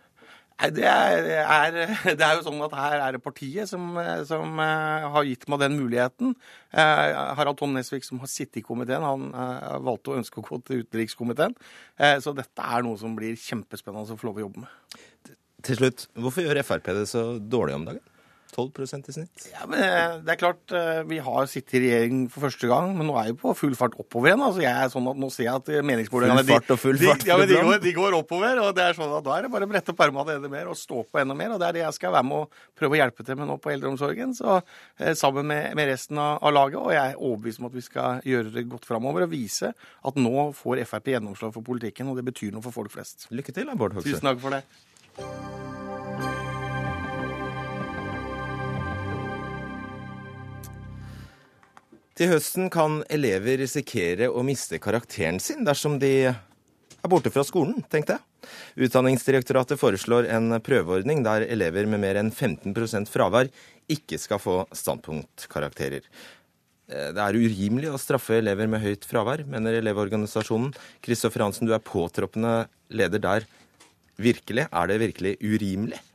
Nei, 0.59 0.69
det 0.77 0.85
er, 0.85 1.27
er, 1.41 1.77
det 2.19 2.25
er 2.25 2.37
jo 2.37 2.43
sånn 2.45 2.61
at 2.67 2.75
her 2.77 2.97
er 3.01 3.15
det 3.15 3.23
partiet 3.23 3.69
som, 3.69 3.95
som 4.29 4.59
uh, 4.61 5.07
har 5.15 5.25
gitt 5.25 5.47
meg 5.49 5.63
den 5.63 5.77
muligheten. 5.79 6.35
Uh, 6.69 7.33
Harald 7.39 7.57
Tom 7.61 7.73
Nesvik, 7.77 8.05
som 8.05 8.21
har 8.21 8.29
sittet 8.29 8.61
i 8.61 8.65
komiteen, 8.65 9.05
han 9.05 9.31
uh, 9.33 9.79
valgte 9.81 10.13
å 10.13 10.19
ønske 10.19 10.41
å 10.41 10.45
gå 10.45 10.61
til 10.67 10.83
utenrikskomiteen. 10.85 11.57
så 12.21 12.33
dette 12.37 12.67
er 12.75 12.85
noe 12.85 12.99
som 13.01 13.15
blir 13.17 13.39
kjempespennende 13.39 14.13
å 14.13 14.19
få 14.19 14.29
lov 14.29 14.41
å 14.41 14.45
jobbe 14.45 14.65
med. 14.65 15.35
Til 15.65 15.77
slutt, 15.77 16.07
hvorfor 16.17 16.45
gjør 16.45 16.61
Frp 16.65 16.93
det 16.97 17.09
så 17.09 17.25
dårlig 17.37 17.77
om 17.77 17.89
dagen? 17.89 18.10
12% 18.55 19.09
i 19.09 19.15
snitt? 19.15 19.45
Ja, 19.51 19.65
men 19.69 19.81
eh, 19.83 20.17
det 20.25 20.35
er 20.35 20.39
klart, 20.39 20.61
eh, 20.75 21.01
Vi 21.09 21.19
har 21.23 21.47
sittet 21.49 21.77
i 21.79 21.83
regjering 21.85 22.25
for 22.31 22.45
første 22.47 22.69
gang, 22.69 22.93
men 22.97 23.09
nå 23.09 23.17
er 23.19 23.31
vi 23.31 23.37
på 23.41 23.53
full 23.57 23.75
fart 23.79 23.97
oppover 24.01 24.31
igjen. 24.31 24.43
altså 24.45 24.63
jeg 24.63 24.71
er 24.71 24.91
sånn 24.93 25.09
at 25.11 25.19
Nå 25.21 25.29
ser 25.33 25.47
jeg 25.47 25.61
at 25.61 25.71
meningsmålingene 25.87 26.59
og 26.61 26.79
full 26.81 26.99
fart. 27.01 27.25
De, 27.25 27.29
ja, 27.31 27.37
men 27.39 27.49
de, 27.49 27.57
går, 27.57 27.81
de 27.83 27.95
går 27.95 28.17
oppover. 28.17 28.61
og 28.65 28.75
det 28.77 28.85
er 28.85 28.97
sånn 28.97 29.15
at 29.17 29.25
Da 29.25 29.37
er 29.37 29.47
det 29.47 29.53
bare 29.53 29.67
å 29.67 29.71
brette 29.71 29.93
opp 29.93 30.03
ermene 30.05 30.37
enda 30.37 30.51
mer 30.51 30.71
og 30.71 30.79
stå 30.79 31.03
på 31.07 31.21
enda 31.21 31.37
mer. 31.37 31.55
og 31.55 31.61
Det 31.61 31.69
er 31.69 31.77
det 31.79 31.83
jeg 31.85 31.97
skal 31.99 32.15
være 32.15 32.27
med 32.29 32.45
og 32.45 32.61
prøve 32.77 32.97
å 32.97 33.01
hjelpe 33.01 33.25
til 33.27 33.39
med 33.39 33.51
nå 33.51 33.57
på 33.61 33.73
eldreomsorgen. 33.73 34.35
så 34.37 34.59
eh, 34.99 35.13
Sammen 35.17 35.47
med, 35.47 35.75
med 35.77 35.91
resten 35.91 36.19
av, 36.21 36.39
av, 36.41 36.53
laget. 36.55 36.79
Og 36.81 36.93
jeg 36.95 37.03
er 37.15 37.19
overbevist 37.19 37.63
om 37.63 37.69
at 37.69 37.77
vi 37.77 37.85
skal 37.85 38.25
gjøre 38.27 38.55
det 38.55 38.67
godt 38.71 38.87
framover 38.89 39.27
og 39.27 39.33
vise 39.33 39.73
at 39.73 40.19
nå 40.19 40.51
får 40.57 40.85
Frp 40.91 41.11
gjennomslag 41.13 41.53
for 41.53 41.65
politikken, 41.65 42.09
og 42.11 42.17
det 42.19 42.25
betyr 42.31 42.53
noe 42.55 42.65
for 42.65 42.75
folk 42.75 42.93
flest. 42.93 43.29
Lykke 43.31 43.55
til, 43.55 43.71
Bård 43.77 43.97
Hoksrud. 43.97 44.17
Tusen 44.17 44.31
takk 44.31 44.41
for 44.43 44.57
det. 44.57 45.90
Til 52.21 52.29
høsten 52.29 52.67
kan 52.69 52.99
elever 53.09 53.55
risikere 53.63 54.27
å 54.29 54.43
miste 54.45 54.77
karakteren 54.77 55.39
sin 55.41 55.63
dersom 55.65 55.95
de 55.97 56.11
er 56.29 57.09
borte 57.09 57.31
fra 57.33 57.41
skolen, 57.41 57.79
tenkte 57.89 58.13
jeg. 58.13 58.51
Utdanningsdirektoratet 58.85 59.81
foreslår 59.81 60.27
en 60.29 60.59
prøveordning 60.61 61.23
der 61.25 61.47
elever 61.47 61.89
med 61.89 62.03
mer 62.03 62.19
enn 62.21 62.29
15% 62.29 63.09
fravær 63.09 63.49
ikke 63.89 64.21
skal 64.21 64.37
få 64.37 64.59
standpunktkarakterer. 64.69 66.05
Eh, 66.93 67.09
det 67.17 67.25
er 67.25 67.41
urimelig 67.41 67.89
å 67.89 68.03
straffe 68.05 68.37
elever 68.37 68.69
med 68.69 68.85
høyt 68.85 69.09
fravær, 69.09 69.41
mener 69.49 69.79
Elevorganisasjonen. 69.81 70.75
Kristoffer 71.01 71.47
Hansen, 71.47 71.65
du 71.65 71.73
er 71.73 71.81
påtroppende 71.81 72.67
leder 72.93 73.25
der. 73.25 73.49
Virkelig? 74.21 74.69
Er 74.69 74.93
det 74.93 75.01
virkelig 75.07 75.39
urimelig? 75.41 76.05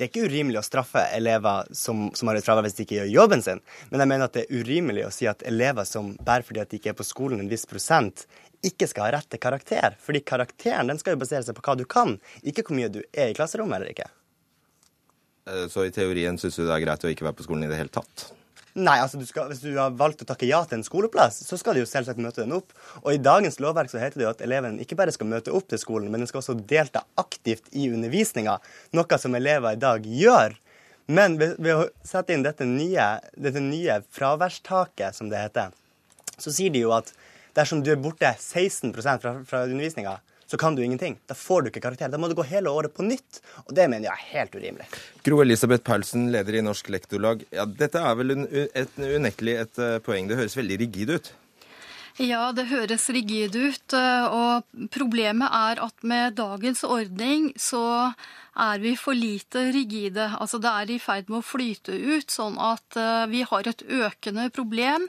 Det 0.00 0.06
er 0.06 0.08
ikke 0.14 0.30
urimelig 0.32 0.56
å 0.56 0.64
straffe 0.64 1.02
elever 1.12 1.66
som, 1.76 2.06
som 2.16 2.30
har 2.30 2.38
et 2.38 2.44
fravær 2.46 2.64
hvis 2.64 2.78
de 2.78 2.86
ikke 2.86 3.02
gjør 3.02 3.10
jobben 3.12 3.42
sin, 3.44 3.58
men 3.90 4.00
jeg 4.00 4.08
mener 4.08 4.30
at 4.30 4.38
det 4.38 4.46
er 4.46 4.62
urimelig 4.62 5.02
å 5.04 5.10
si 5.12 5.26
at 5.28 5.44
elever 5.44 5.84
som 5.84 6.14
bærer 6.24 6.46
fordi 6.48 6.62
at 6.62 6.70
de 6.70 6.78
ikke 6.80 6.94
er 6.94 6.96
på 6.96 7.04
skolen 7.04 7.42
en 7.42 7.50
viss 7.50 7.68
prosent, 7.68 8.24
ikke 8.64 8.88
skal 8.88 9.04
ha 9.04 9.10
rett 9.18 9.28
til 9.28 9.42
karakter. 9.42 9.98
Fordi 10.00 10.22
karakteren 10.24 10.88
den 10.88 11.02
skal 11.02 11.18
jo 11.18 11.20
basere 11.20 11.44
seg 11.44 11.58
på 11.58 11.66
hva 11.66 11.76
du 11.76 11.84
kan, 11.84 12.16
ikke 12.40 12.64
hvor 12.64 12.80
mye 12.80 12.88
du 12.96 13.02
er 13.12 13.28
i 13.28 13.36
klasserommet 13.36 13.76
eller 13.76 13.92
ikke. 13.92 14.08
Eh, 15.52 15.66
så 15.68 15.84
i 15.84 15.92
teorien 15.92 16.40
syns 16.40 16.56
du 16.56 16.64
det 16.64 16.72
er 16.78 16.86
greit 16.86 17.04
å 17.04 17.12
ikke 17.12 17.28
være 17.28 17.36
på 17.36 17.50
skolen 17.50 17.68
i 17.68 17.70
det 17.72 17.82
hele 17.82 17.92
tatt? 17.92 18.30
Nei, 18.80 18.96
altså 19.02 19.18
du 19.20 19.26
skal, 19.28 19.50
hvis 19.50 19.60
du 19.60 19.74
har 19.76 19.92
valgt 19.98 20.22
å 20.24 20.26
takke 20.28 20.48
ja 20.48 20.62
til 20.64 20.78
en 20.78 20.86
skoleplass, 20.86 21.42
så 21.44 21.58
skal 21.60 21.76
du 21.76 21.82
jo 21.82 21.88
selvsagt 21.88 22.20
møte 22.22 22.40
den 22.44 22.54
opp. 22.56 22.72
Og 23.02 23.12
i 23.12 23.20
dagens 23.20 23.58
lovverk 23.60 23.90
så 23.92 24.00
heter 24.00 24.20
det 24.20 24.24
jo 24.24 24.32
at 24.32 24.44
eleven 24.46 24.78
ikke 24.80 24.96
bare 24.96 25.12
skal 25.12 25.28
møte 25.28 25.52
opp 25.56 25.68
til 25.68 25.80
skolen, 25.82 26.08
men 26.12 26.22
den 26.22 26.30
skal 26.30 26.40
også 26.40 26.56
delta 26.70 27.02
aktivt 27.20 27.68
i 27.76 27.90
undervisninga, 27.92 28.56
noe 28.96 29.20
som 29.20 29.36
elever 29.36 29.76
i 29.76 29.82
dag 29.82 30.06
gjør. 30.06 30.56
Men 31.10 31.36
ved, 31.40 31.58
ved 31.58 31.76
å 31.76 31.88
sette 32.06 32.32
inn 32.32 32.46
dette 32.46 32.64
nye, 32.68 33.10
dette 33.34 33.60
nye 33.64 34.00
fraværstaket, 34.14 35.18
som 35.18 35.28
det 35.32 35.42
heter, 35.42 35.74
så 36.40 36.54
sier 36.54 36.72
de 36.72 36.84
jo 36.86 36.94
at 36.96 37.10
dersom 37.58 37.82
du 37.84 37.90
er 37.92 38.00
borte 38.00 38.30
16 38.38 38.94
fra, 38.94 39.34
fra 39.44 39.64
undervisninga, 39.66 40.20
så 40.50 40.58
kan 40.58 40.74
du 40.74 40.82
ingenting. 40.84 41.18
Da 41.30 41.34
får 41.38 41.62
du 41.62 41.68
ikke 41.70 41.82
karakter. 41.84 42.10
Da 42.10 42.18
må 42.18 42.26
du 42.26 42.34
gå 42.34 42.42
hele 42.48 42.72
året 42.74 42.94
på 42.96 43.04
nytt. 43.06 43.38
Og 43.68 43.74
det 43.76 43.84
mener 43.86 44.08
jeg 44.08 44.16
er 44.16 44.30
helt 44.32 44.56
urimelig. 44.58 44.88
Gro 45.22 45.38
Elisabeth 45.44 45.84
Paulsen, 45.86 46.26
leder 46.34 46.58
i 46.58 46.64
Norsk 46.66 46.90
Lektorlag. 46.90 47.44
Ja, 47.54 47.68
dette 47.70 48.02
er 48.02 48.18
vel 48.18 48.34
et, 48.34 48.98
unektelig 48.98 49.54
et 49.60 49.78
eh, 49.78 50.00
poeng. 50.02 50.26
Det 50.26 50.40
høres 50.40 50.58
veldig 50.58 50.80
rigid 50.82 51.14
ut? 51.14 51.30
Ja, 52.18 52.50
det 52.50 52.66
høres 52.72 53.06
rigid 53.14 53.54
ut. 53.54 53.94
Eh, 53.94 54.26
og 54.26 54.90
problemet 54.90 55.54
er 55.54 55.84
at 55.86 56.02
med 56.02 56.34
dagens 56.42 56.82
ordning 56.82 57.52
så 57.54 58.10
er 58.58 58.82
vi 58.82 58.96
for 58.98 59.14
lite 59.14 59.68
rigide. 59.70 60.32
Altså 60.34 60.58
det 60.58 60.74
er 60.82 60.96
i 60.96 60.98
ferd 60.98 61.30
med 61.30 61.44
å 61.44 61.46
flyte 61.46 61.94
ut, 61.94 62.26
sånn 62.26 62.58
at 62.58 62.98
eh, 62.98 63.26
vi 63.30 63.46
har 63.46 63.70
et 63.70 63.86
økende 63.86 64.50
problem 64.50 65.06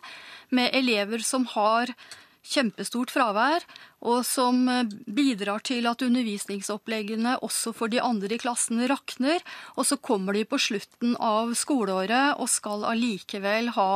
med 0.53 0.69
elever 0.77 1.25
som 1.25 1.49
har 1.57 1.89
kjempestort 2.41 3.11
fravær, 3.13 3.65
og 4.01 4.23
som 4.25 4.63
eh, 4.71 4.89
bidrar 5.05 5.61
til 5.65 5.87
at 5.89 6.01
undervisningsoppleggene 6.05 7.37
også 7.45 7.73
for 7.77 7.91
de 7.91 8.01
andre 8.01 8.35
i 8.35 8.41
klassen 8.41 8.81
rakner. 8.89 9.43
Og 9.77 9.85
så 9.87 9.99
kommer 10.01 10.37
de 10.37 10.45
på 10.49 10.59
slutten 10.61 11.15
av 11.21 11.53
skoleåret 11.57 12.41
og 12.41 12.49
skal 12.51 12.85
allikevel 12.89 13.71
ha 13.77 13.91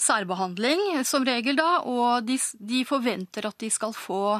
særbehandling, 0.00 1.04
som 1.04 1.26
regel 1.28 1.60
da, 1.60 1.82
og 1.84 2.26
de, 2.26 2.38
de 2.56 2.82
forventer 2.88 3.48
at 3.48 3.58
de 3.60 3.70
skal 3.72 3.92
få 3.96 4.38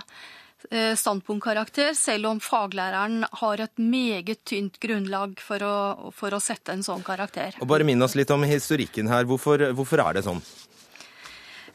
eh, 0.70 0.94
standpunktkarakter, 0.96 1.92
selv 1.98 2.32
om 2.32 2.40
faglæreren 2.40 3.26
har 3.42 3.64
et 3.66 3.76
meget 3.76 4.46
tynt 4.48 4.80
grunnlag 4.80 5.36
for 5.44 5.60
å, 5.60 5.76
for 6.16 6.32
å 6.32 6.40
sette 6.40 6.72
en 6.72 6.86
sånn 6.86 7.04
karakter. 7.04 7.60
Og 7.60 7.68
Bare 7.68 7.84
minn 7.84 8.00
oss 8.02 8.16
litt 8.16 8.32
om 8.32 8.48
historikken 8.48 9.12
her. 9.12 9.28
Hvorfor, 9.28 9.68
hvorfor 9.76 10.04
er 10.08 10.16
det 10.16 10.24
sånn? 10.28 10.40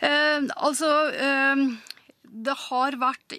Eh, 0.01 0.41
altså 0.57 0.89
eh, 1.13 1.57
det 2.31 2.53
har 2.69 2.95
vært 2.95 3.33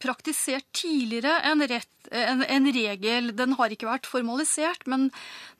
praktisert 0.00 0.64
tidligere 0.76 1.34
en, 1.44 1.60
rett, 1.68 1.90
en, 2.08 2.40
en, 2.40 2.68
regel. 2.72 3.28
Den 3.36 3.52
har 3.58 3.72
ikke 3.72 3.88
vært 3.90 4.08
formalisert, 4.08 4.86
men 4.88 5.10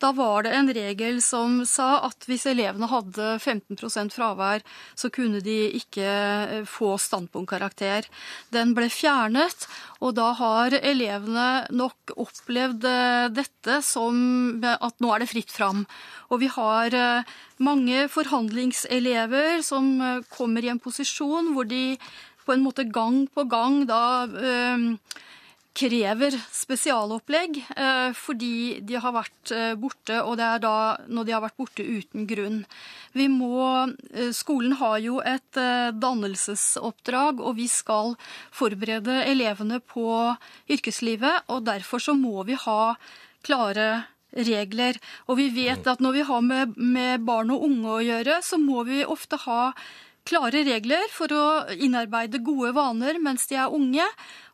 da 0.00 0.14
var 0.16 0.46
det 0.46 0.54
en 0.56 0.70
regel 0.72 1.20
som 1.24 1.60
sa 1.68 1.98
at 2.06 2.24
hvis 2.28 2.46
elevene 2.48 2.88
hadde 2.88 3.34
15% 3.42 4.16
fravær, 4.16 4.64
så 4.96 5.10
kunne 5.12 5.42
de 5.44 5.58
ikke 5.76 6.06
eh, 6.08 6.62
få 6.68 6.94
standpunktkarakter. 7.02 8.08
Den 8.54 8.72
ble 8.78 8.88
fjernet, 8.92 9.68
og 10.00 10.16
da 10.16 10.30
har 10.38 10.78
elevene 10.78 11.66
nok 11.68 12.14
opplevd 12.16 12.88
eh, 12.88 13.26
dette 13.36 13.82
som 13.84 14.64
at 14.64 14.96
nå 15.04 15.12
er 15.12 15.26
det 15.26 15.32
fritt 15.34 15.52
fram. 15.52 15.84
Og 16.32 16.40
vi 16.40 16.48
har 16.56 16.96
eh, 16.96 17.36
mange 17.60 18.06
forhandlingselever 18.12 19.60
som 19.66 19.90
kommer 20.32 20.64
i 20.64 20.70
en 20.72 20.80
posisjon 20.80 21.52
hvor 21.52 21.66
de 21.68 21.98
på 22.48 22.56
en 22.56 22.64
måte 22.64 22.88
gang 22.88 23.26
på 23.28 23.44
gang 23.50 23.82
da 23.88 24.24
eh, 24.24 24.86
krever 25.78 26.34
spesialopplegg 26.50 27.60
eh, 27.76 28.08
fordi 28.16 28.80
de 28.88 28.96
har 28.98 29.14
vært 29.14 29.52
eh, 29.54 29.74
borte, 29.78 30.22
og 30.24 30.38
det 30.40 30.46
er 30.48 30.64
da 30.64 30.74
når 31.06 31.28
de 31.28 31.36
har 31.36 31.44
vært 31.44 31.58
borte 31.60 31.84
uten 31.84 32.24
grunn. 32.30 32.62
Vi 33.12 33.28
må, 33.32 33.60
skolen 34.36 34.76
har 34.80 34.98
jo 35.04 35.20
et 35.24 35.58
dannelsesoppdrag, 35.98 37.40
og 37.40 37.56
vi 37.58 37.66
skal 37.72 38.14
forberede 38.54 39.22
elevene 39.26 39.80
på 39.80 40.06
yrkeslivet. 40.70 41.48
og 41.48 41.64
Derfor 41.66 42.04
så 42.04 42.14
må 42.14 42.44
vi 42.46 42.58
ha 42.66 42.94
klare 43.42 43.88
regler. 44.36 44.98
Og 45.26 45.40
vi 45.40 45.48
vet 45.54 45.86
at 45.88 46.02
når 46.04 46.18
vi 46.18 46.26
har 46.28 46.44
med, 46.44 46.76
med 46.76 47.24
barn 47.26 47.52
og 47.54 47.64
unge 47.68 47.94
å 47.96 48.04
gjøre, 48.04 48.40
så 48.44 48.60
må 48.60 48.84
vi 48.88 49.02
ofte 49.08 49.40
ha 49.46 49.72
klare 50.28 50.64
regler 50.66 51.08
for 51.12 51.32
å 51.32 51.46
innarbeide 51.72 52.42
gode 52.44 52.74
vaner 52.76 53.18
mens 53.22 53.48
de 53.48 53.56
er 53.58 53.72
unge. 53.72 54.04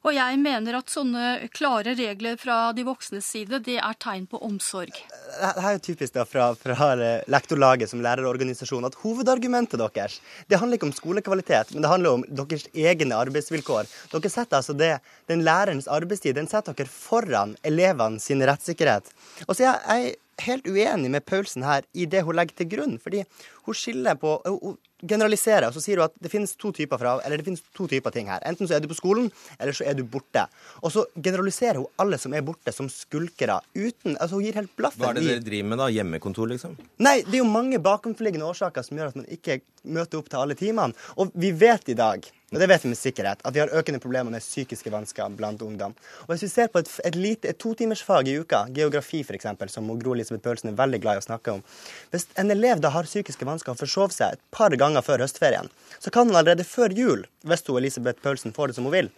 Og 0.05 0.13
jeg 0.13 0.37
mener 0.37 0.77
at 0.77 0.93
sånne 0.93 1.49
klare 1.55 1.95
regler 1.97 2.37
fra 2.37 2.59
de 2.77 2.83
voksnes 2.85 3.25
side, 3.25 3.63
det 3.65 3.79
er 3.81 3.97
tegn 4.01 4.27
på 4.29 4.37
omsorg. 4.45 4.93
Det 4.93 5.53
er 5.65 5.79
jo 5.79 5.81
typisk 5.87 6.13
da 6.17 6.27
fra, 6.29 6.51
fra 6.61 6.91
lektorlaget 7.33 7.89
som 7.89 8.03
lærerorganisasjon 8.05 8.85
at 8.85 8.99
hovedargumentet 9.01 9.81
deres 9.81 10.19
det 10.49 10.61
handler 10.61 10.77
ikke 10.77 10.91
om 10.91 10.97
skolekvalitet, 10.97 11.73
men 11.73 11.85
det 11.87 11.93
handler 11.93 12.19
om 12.19 12.27
deres 12.29 12.67
egne 12.77 13.17
arbeidsvilkår. 13.17 13.89
Dere 14.13 14.33
setter 14.33 14.61
altså 14.61 14.77
det, 14.77 14.99
Den 15.27 15.41
lærerens 15.45 15.89
arbeidstid 15.89 16.37
den 16.37 16.51
setter 16.51 16.77
dere 16.77 16.93
foran 16.93 17.57
elevene 17.65 18.21
sin 18.21 18.45
rettssikkerhet. 18.45 19.09
Og 19.49 19.57
så 19.57 19.65
jeg, 19.65 19.81
jeg 19.89 20.17
helt 20.43 20.67
uenig 20.67 21.11
med 21.11 21.25
Paulsen 21.25 21.65
her 21.67 21.85
i 21.95 22.07
det 22.11 22.25
hun 22.27 22.37
legger 22.37 22.57
til 22.57 22.69
grunn. 22.73 22.99
fordi 22.99 23.25
hun 23.65 23.75
skiller 23.75 24.15
på 24.15 24.41
Hun 24.45 24.77
generaliserer, 25.05 25.67
og 25.69 25.75
så 25.75 25.83
sier 25.83 26.01
hun 26.01 26.07
at 26.09 26.15
det 26.23 26.31
finnes 26.33 26.55
to 26.57 26.71
typer, 26.73 26.99
fra, 26.99 27.19
eller 27.25 27.37
det 27.37 27.45
finnes 27.45 27.63
to 27.77 27.87
typer 27.91 28.11
ting 28.11 28.31
her. 28.33 28.41
Enten 28.49 28.69
så 28.69 28.77
er 28.77 28.81
du 28.81 28.89
på 28.89 28.97
skolen, 28.97 29.31
eller 29.59 29.77
så 29.77 29.85
er 29.85 29.95
du 29.99 30.05
borte. 30.05 30.47
Og 30.81 30.93
så 30.95 31.05
generaliserer 31.21 31.77
hun 31.83 31.87
alle 32.01 32.19
som 32.19 32.33
er 32.33 32.45
borte, 32.47 32.73
som 32.73 32.89
skulkere. 32.89 33.61
Uten, 33.75 34.17
altså 34.17 34.37
Hun 34.37 34.45
gir 34.45 34.55
helt 34.55 34.73
blaffen 34.77 35.03
Hva 35.03 35.11
er 35.13 35.21
det 35.21 35.27
dere 35.29 35.45
driver 35.45 35.69
med, 35.69 35.79
da? 35.83 35.91
Hjemmekontor, 35.93 36.49
liksom? 36.55 36.79
Nei, 37.05 37.19
det 37.27 37.37
er 37.37 37.43
jo 37.43 37.51
mange 37.51 37.81
bakomforliggende 37.85 38.49
årsaker 38.49 38.87
som 38.87 38.97
gjør 38.99 39.13
at 39.13 39.21
man 39.21 39.29
ikke 39.29 39.61
møter 39.85 40.19
opp 40.19 40.31
til 40.33 40.41
alle 40.41 40.57
timene. 40.59 40.97
Og 41.21 41.35
vi 41.37 41.53
vet 41.53 41.93
i 41.93 41.99
dag 41.99 42.25
og 42.55 42.61
det 42.63 42.69
vet 42.71 42.85
vi 42.85 42.91
med 42.93 42.99
sikkerhet, 42.99 43.41
at 43.43 43.55
vi 43.55 43.61
har 43.61 43.73
økende 43.75 43.99
problemer 43.99 44.31
med 44.31 44.45
psykiske 44.45 44.93
vansker 44.95 45.33
blant 45.35 45.63
ungdom. 45.67 45.97
Og 46.25 46.29
Hvis 46.33 46.45
vi 46.47 46.51
ser 46.53 46.71
på 46.71 46.79
et, 46.79 46.91
et, 47.05 47.17
lite, 47.19 47.51
et 47.51 47.59
totimersfag 47.59 48.31
i 48.31 48.37
uka, 48.39 48.65
geografi 48.77 49.25
f.eks., 49.27 49.49
som 49.75 49.91
Gro 49.99 50.15
Elisabeth 50.15 50.45
Pølsen 50.45 50.71
er 50.71 50.79
veldig 50.79 51.01
glad 51.03 51.19
i 51.19 51.23
å 51.25 51.27
snakke 51.27 51.57
om 51.57 51.65
Hvis 52.13 52.29
en 52.39 52.55
elev 52.55 52.79
da 52.85 52.93
har 52.95 53.09
psykiske 53.11 53.49
vansker 53.49 53.75
og 53.75 53.81
forsov 53.83 54.15
seg 54.15 54.37
et 54.37 54.45
par 54.55 54.71
ganger 54.79 55.03
før 55.03 55.27
høstferien, 55.27 55.67
så 55.99 56.15
kan 56.15 56.29
han 56.31 56.39
allerede 56.39 56.67
før 56.69 56.95
jul, 56.95 57.27
hvis 57.43 57.67
hun 57.67 57.83
Elisabeth 57.83 58.23
Pølsen 58.23 58.55
får 58.55 58.71
det 58.71 58.79
som 58.79 58.87
hun 58.87 58.95
vil, 58.95 59.11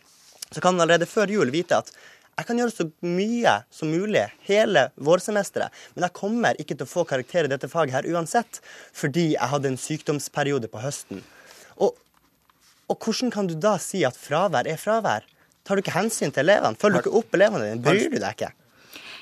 så 0.51 0.63
kan 0.63 0.75
han 0.75 0.87
allerede 0.87 1.11
før 1.11 1.29
jul 1.29 1.53
vite 1.53 1.77
at 1.77 1.93
jeg 2.37 2.49
kan 2.49 2.59
gjøre 2.61 2.73
så 2.75 2.85
mye 3.05 3.53
som 3.73 3.93
mulig 3.93 4.27
hele 4.49 4.91
vårsemesteret, 4.97 5.73
men 5.95 6.05
jeg 6.05 6.17
kommer 6.19 6.59
ikke 6.61 6.75
til 6.75 6.85
å 6.85 6.91
få 6.91 7.07
karakter 7.09 7.47
i 7.47 7.53
dette 7.53 7.69
faget 7.73 7.97
her 7.97 8.09
uansett, 8.13 8.61
fordi 8.93 9.31
jeg 9.35 9.53
hadde 9.53 9.73
en 9.73 9.81
sykdomsperiode 9.81 10.69
på 10.73 10.83
høsten. 10.85 11.25
Og 12.93 12.99
hvordan 13.03 13.33
kan 13.35 13.49
du 13.51 13.57
da 13.59 13.77
si 13.83 14.05
at 14.07 14.19
fravær 14.19 14.69
er 14.71 14.79
fravær? 14.79 15.27
Tar 15.67 15.77
du 15.77 15.83
ikke 15.83 15.97
hensyn 15.97 16.31
til 16.31 16.45
elevene? 16.47 16.79
Følger 16.79 17.03
du 17.03 17.09
ikke 17.09 17.19
opp 17.19 17.35
elevene 17.35 17.73
dine? 17.73 17.83
Bryr 17.83 18.13
du 18.13 18.21
deg 18.23 18.37
ikke? 18.37 18.53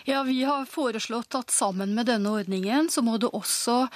Ja, 0.04 0.22
Vi 0.22 0.42
har 0.44 0.66
foreslått 0.68 1.32
at 1.38 1.50
sammen 1.50 1.94
med 1.96 2.10
denne 2.10 2.28
ordningen 2.36 2.90
så 2.92 3.00
må 3.00 3.16
det 3.16 3.30
også 3.32 3.86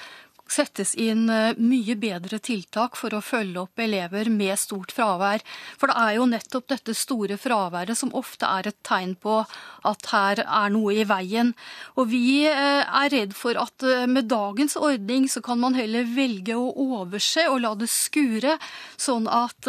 settes 0.52 0.94
inn 0.98 1.28
eh, 1.32 1.56
mye 1.58 1.96
bedre 2.00 2.40
tiltak 2.42 2.96
for 2.98 3.14
å 3.14 3.22
følge 3.24 3.62
opp 3.64 3.82
elever 3.82 4.30
med 4.32 4.58
stort 4.60 4.92
fravær. 4.94 5.44
For 5.80 5.90
det 5.90 5.96
er 6.02 6.14
jo 6.18 6.28
nettopp 6.30 6.68
dette 6.72 6.94
store 6.96 7.38
fraværet 7.40 7.98
som 7.98 8.14
ofte 8.16 8.48
er 8.48 8.70
et 8.70 8.78
tegn 8.86 9.14
på 9.20 9.40
at 9.88 10.10
her 10.12 10.42
er 10.44 10.72
noe 10.74 10.96
i 10.96 11.06
veien. 11.08 11.52
Og 11.96 12.10
vi 12.12 12.46
eh, 12.48 12.82
er 12.84 13.12
redd 13.14 13.36
for 13.38 13.58
at 13.60 13.84
eh, 13.86 14.06
med 14.10 14.30
dagens 14.32 14.78
ordning 14.80 15.28
så 15.30 15.42
kan 15.44 15.60
man 15.62 15.78
heller 15.78 16.08
velge 16.16 16.56
å 16.56 16.72
overse 16.98 17.48
og 17.50 17.62
la 17.64 17.74
det 17.78 17.90
skure, 17.92 18.56
sånn 18.98 19.28
at 19.30 19.66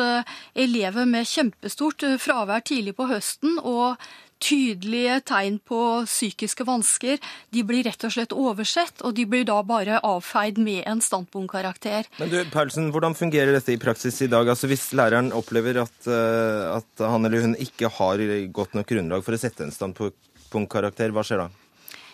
elever 0.57 1.07
med 1.09 1.27
kjempestort 1.27 2.03
fravær 2.21 2.63
tidlig 2.65 2.95
på 2.97 3.07
høsten 3.09 3.57
og 3.59 3.99
tydelige 4.39 5.19
tegn 5.29 5.59
på 5.67 5.81
psykiske 6.07 6.65
vansker, 6.67 7.19
de 7.53 7.63
blir 7.67 7.85
rett 7.87 8.03
og 8.07 8.13
slett 8.15 8.35
oversett, 8.35 9.03
og 9.03 9.15
de 9.17 9.27
blir 9.29 9.45
da 9.47 9.59
bare 9.67 9.99
avfeid 10.05 10.59
med 10.63 10.83
en 10.89 11.03
standpunktkarakter. 11.03 12.09
Men 12.19 12.31
du, 12.31 12.39
Paulsen, 12.53 12.89
Hvordan 12.93 13.15
fungerer 13.17 13.53
dette 13.55 13.75
i 13.75 13.79
praksis 13.81 14.21
i 14.25 14.31
dag? 14.31 14.47
Altså 14.49 14.69
Hvis 14.71 14.89
læreren 14.97 15.33
opplever 15.35 15.83
at, 15.83 15.97
uh, 16.07 16.79
at 16.79 17.05
han 17.05 17.27
eller 17.27 17.45
hun 17.45 17.57
ikke 17.59 17.91
har 17.99 18.23
godt 18.55 18.77
nok 18.77 18.89
grunnlag 18.89 19.25
for 19.25 19.35
å 19.35 19.41
sette 19.41 19.65
en 19.67 19.75
standpunktkarakter, 19.75 21.13
hva 21.13 21.25
skjer 21.25 21.45
da? 21.45 21.49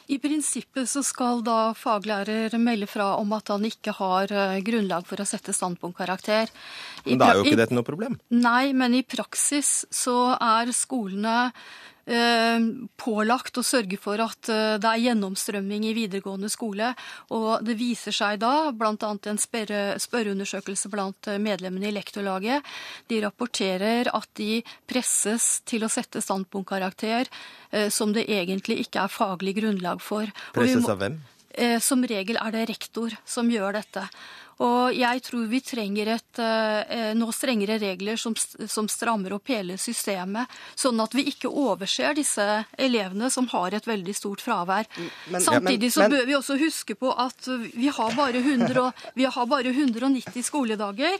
I 0.05 0.19
prinsippet 0.21 0.85
så 0.85 1.01
skal 1.01 1.39
da 1.41 1.73
faglærer 1.73 2.53
melde 2.61 2.85
fra 2.85 3.15
om 3.17 3.31
at 3.33 3.49
han 3.49 3.65
ikke 3.65 3.95
har 3.97 4.33
uh, 4.33 4.59
grunnlag 4.65 5.07
for 5.09 5.21
å 5.21 5.25
sette 5.25 5.53
standpunktkarakter. 5.55 6.53
Men 7.07 7.21
da 7.21 7.31
er 7.31 7.39
jo 7.39 7.47
ikke 7.47 7.63
dette 7.63 7.77
noe 7.77 7.85
problem? 7.85 8.19
Nei, 8.33 8.69
men 8.77 8.97
i 8.97 9.01
praksis 9.05 9.81
så 9.93 10.35
er 10.37 10.73
skolene 10.77 11.49
Eh, 11.49 11.94
pålagt 12.05 13.57
å 13.57 13.63
sørge 13.65 13.97
for 13.97 14.21
at 14.21 14.49
eh, 14.53 14.75
det 14.81 14.89
er 14.89 15.03
gjennomstrømming 15.07 15.87
i 15.89 15.95
videregående 15.97 16.51
skole. 16.53 16.91
Og 17.33 17.65
det 17.65 17.77
viser 17.79 18.13
seg 18.13 18.39
da, 18.43 18.69
bl.a. 18.77 18.93
en 18.93 19.41
spørreundersøkelse 19.41 20.91
blant 20.93 21.31
eh, 21.31 21.41
medlemmene 21.41 21.89
i 21.89 21.95
lektorlaget, 21.95 22.65
de 23.09 23.21
rapporterer 23.25 24.11
at 24.13 24.29
de 24.37 24.61
presses 24.85 25.61
til 25.65 25.85
å 25.85 25.91
sette 25.91 26.21
standpunktkarakter 26.21 27.29
som 27.91 28.13
det 28.15 28.23
egentlig 28.31 28.77
ikke 28.85 29.01
er 29.03 29.11
faglig 29.11 29.55
grunnlag 29.57 29.99
for. 30.03 30.29
Presses 30.55 30.85
av 30.87 31.01
hvem? 31.01 31.17
Som 31.83 32.05
regel 32.07 32.37
er 32.39 32.53
det 32.53 32.65
rektor 32.69 33.11
som 33.27 33.49
gjør 33.51 33.75
dette. 33.79 34.05
Og 34.63 34.95
jeg 34.95 35.21
tror 35.25 35.47
vi 35.51 35.59
trenger 35.65 36.13
et, 36.13 36.39
noe 37.19 37.33
strengere 37.35 37.75
regler 37.81 38.19
som, 38.19 38.35
som, 38.35 38.87
strammer 38.87 39.35
opp 39.35 39.51
hele 39.51 39.75
systemet, 39.81 40.47
sånn 40.79 41.01
at 41.03 41.15
vi 41.17 41.25
ikke 41.33 41.51
overser 41.51 42.15
disse 42.15 42.45
elevene 42.79 43.27
som 43.33 43.49
har 43.51 43.75
et 43.75 43.87
veldig 43.87 44.15
stort 44.15 44.43
fravær. 44.45 44.87
Mm, 44.95 45.09
men, 45.33 45.43
Samtidig 45.43 45.91
så 45.91 46.05
men, 46.05 46.15
bør 46.15 46.29
vi 46.29 46.37
også 46.39 46.59
huske 46.61 46.95
på 46.95 47.11
at 47.11 47.49
vi 47.73 47.91
har 47.91 48.15
bare, 48.15 48.39
100, 48.39 48.87
vi 49.19 49.27
har 49.27 49.51
bare 49.51 49.75
190 49.75 50.47
skoledager. 50.47 51.19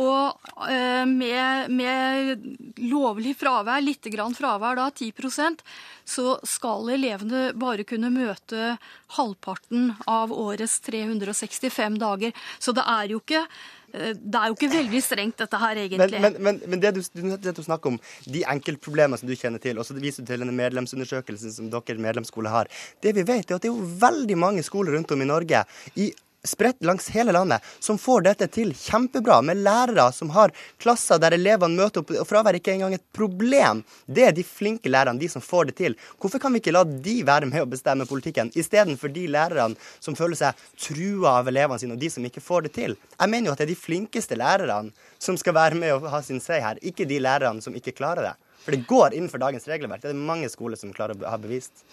Og 0.00 0.66
eh, 0.70 1.04
med, 1.06 1.70
med, 1.70 2.46
lovlig 2.82 3.36
fravær, 3.38 3.82
litt 3.84 4.08
fravær, 4.10 4.74
da 4.78 4.88
10% 4.90 5.62
så 6.04 6.34
skal 6.44 6.90
elevene 6.96 7.52
bare 7.56 7.86
kunne 7.88 8.10
møte 8.12 8.74
halvparten 9.16 9.92
av 10.10 10.34
årets 10.34 10.80
365 10.84 11.98
dager. 12.02 12.34
Så 12.58 12.74
det 12.74 12.84
er 12.90 13.14
jo 13.14 13.20
ikke 13.22 13.44
eh, 13.44 14.16
det 14.18 14.40
er 14.40 14.50
jo 14.50 14.58
ikke 14.58 14.72
veldig 14.74 15.04
strengt, 15.06 15.38
dette 15.44 15.62
her, 15.62 15.78
egentlig. 15.84 16.10
Men, 16.18 16.26
men, 16.26 16.42
men, 16.42 16.60
men 16.74 16.82
det, 16.82 16.96
du, 16.98 17.30
det 17.38 17.54
du 17.54 17.62
snakker 17.62 17.94
om, 17.94 18.00
de 18.26 18.42
enkeltproblemene 18.56 19.20
som 19.20 19.30
du 19.30 19.36
kjenner 19.38 19.62
til, 19.62 19.78
og 19.78 19.86
så 19.86 19.94
viser 19.94 20.26
du 20.26 20.32
til 20.32 20.42
denne 20.42 20.58
medlemsundersøkelsen 20.58 21.54
som 21.54 21.70
dere 21.70 22.02
medlemsskole 22.02 22.50
har. 22.50 22.72
Det 22.98 23.14
vi 23.14 23.22
vet, 23.22 23.46
er 23.46 23.60
at 23.60 23.62
det 23.62 23.70
er 23.70 23.76
jo 23.76 23.94
veldig 24.02 24.42
mange 24.42 24.66
skoler 24.66 24.98
rundt 24.98 25.14
om 25.14 25.22
i 25.22 25.30
Norge 25.30 25.62
i 26.02 26.10
spredt 26.44 26.84
langs 26.84 27.08
hele 27.14 27.32
landet, 27.32 27.64
som 27.80 27.98
får 27.98 28.24
dette 28.28 28.48
til 28.52 28.72
kjempebra, 28.76 29.40
med 29.42 29.62
lærere 29.64 30.10
som 30.12 30.30
har 30.34 30.52
klasser 30.82 31.20
der 31.22 31.36
elevene 31.36 31.78
møter 31.78 32.02
opp, 32.02 32.12
og 32.20 32.28
fravær 32.28 32.58
ikke 32.58 32.74
engang 32.74 32.96
et 32.96 33.04
problem. 33.16 33.82
Det 34.06 34.28
er 34.28 34.36
de 34.36 34.44
flinke 34.46 34.92
lærerne, 34.92 35.20
de 35.20 35.28
som 35.32 35.44
får 35.44 35.70
det 35.70 35.76
til. 35.80 35.98
Hvorfor 36.20 36.42
kan 36.42 36.54
vi 36.54 36.62
ikke 36.62 36.74
la 36.74 36.84
de 36.84 37.16
være 37.26 37.48
med 37.50 37.64
å 37.64 37.70
bestemme 37.70 38.08
politikken, 38.08 38.52
istedenfor 38.54 39.12
de 39.14 39.26
lærerne 39.32 39.80
som 39.98 40.16
føler 40.18 40.38
seg 40.38 40.64
trua 40.86 41.38
av 41.40 41.50
elevene 41.52 41.80
sine, 41.80 41.96
og 41.96 42.02
de 42.02 42.12
som 42.12 42.24
ikke 42.24 42.44
får 42.44 42.68
det 42.68 42.74
til? 42.78 42.98
Jeg 43.18 43.32
mener 43.32 43.50
jo 43.50 43.56
at 43.56 43.62
det 43.62 43.68
er 43.68 43.74
de 43.74 43.80
flinkeste 43.80 44.38
lærerne 44.38 44.92
som 45.18 45.38
skal 45.40 45.56
være 45.56 45.80
med 45.80 45.96
og 45.96 46.10
ha 46.12 46.22
sin 46.24 46.42
sei 46.42 46.60
her, 46.64 46.80
ikke 46.82 47.08
de 47.08 47.20
lærerne 47.22 47.64
som 47.64 47.76
ikke 47.76 47.96
klarer 47.96 48.30
det. 48.30 48.34
For 48.64 48.72
det 48.72 48.86
går 48.88 49.12
innenfor 49.12 49.40
dagens 49.42 49.66
regelverk. 49.68 50.00
Det 50.00 50.10
er 50.10 50.16
det 50.16 50.28
mange 50.32 50.48
skoler 50.52 50.80
som 50.80 50.92
klarer 50.94 51.18
å 51.20 51.32
ha 51.32 51.40
bevist. 51.40 51.84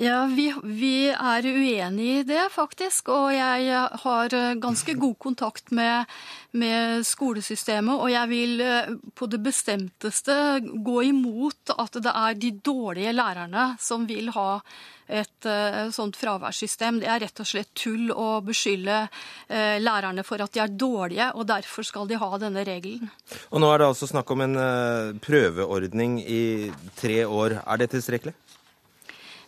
Ja, 0.00 0.24
vi, 0.24 0.46
vi, 0.64 1.10
er 1.12 1.44
uenig 1.44 2.04
i 2.08 2.22
det, 2.24 2.46
faktisk. 2.54 3.10
Og 3.12 3.34
jeg 3.34 3.80
har 4.02 4.34
eh, 4.36 4.54
ganske 4.56 4.94
god 4.96 5.18
kontakt 5.20 5.74
med, 5.76 6.08
med, 6.56 7.04
skolesystemet. 7.04 8.00
Og 8.00 8.08
jeg 8.08 8.30
vil 8.30 8.62
eh, 8.64 8.94
på 9.12 9.28
det 9.28 9.42
bestemteste 9.44 10.36
gå 10.86 11.02
imot 11.10 11.74
at 11.76 12.00
det 12.00 12.14
er 12.16 12.38
de 12.40 12.54
dårlige 12.64 13.12
lærerne 13.12 13.74
som 13.80 14.08
vil 14.08 14.32
ha 14.32 14.62
et 15.10 15.46
uh, 15.50 15.88
sånt 15.90 16.14
fraværssystem. 16.14 17.00
Det 17.02 17.08
er 17.10 17.18
rett 17.24 17.40
og 17.42 17.48
slett 17.50 17.72
tull 17.74 18.12
å 18.14 18.28
beskylde 18.46 19.00
uh, 19.08 19.76
lærerne 19.82 20.22
for 20.22 20.38
at 20.44 20.54
de 20.54 20.62
er 20.62 20.70
dårlige, 20.70 21.32
og 21.34 21.48
derfor 21.50 21.82
skal 21.82 22.06
de 22.06 22.20
ha 22.20 22.28
denne 22.38 22.62
regelen. 22.62 23.10
Og 23.50 23.58
Nå 23.58 23.72
er 23.74 23.82
det 23.82 23.88
altså 23.90 24.06
snakk 24.06 24.30
om 24.30 24.46
en 24.46 24.54
uh, 24.54 25.10
prøveordning 25.18 26.20
i 26.22 26.44
tre 27.00 27.24
år. 27.26 27.58
Er 27.66 27.82
det 27.82 27.90
tilstrekkelig? 27.96 28.36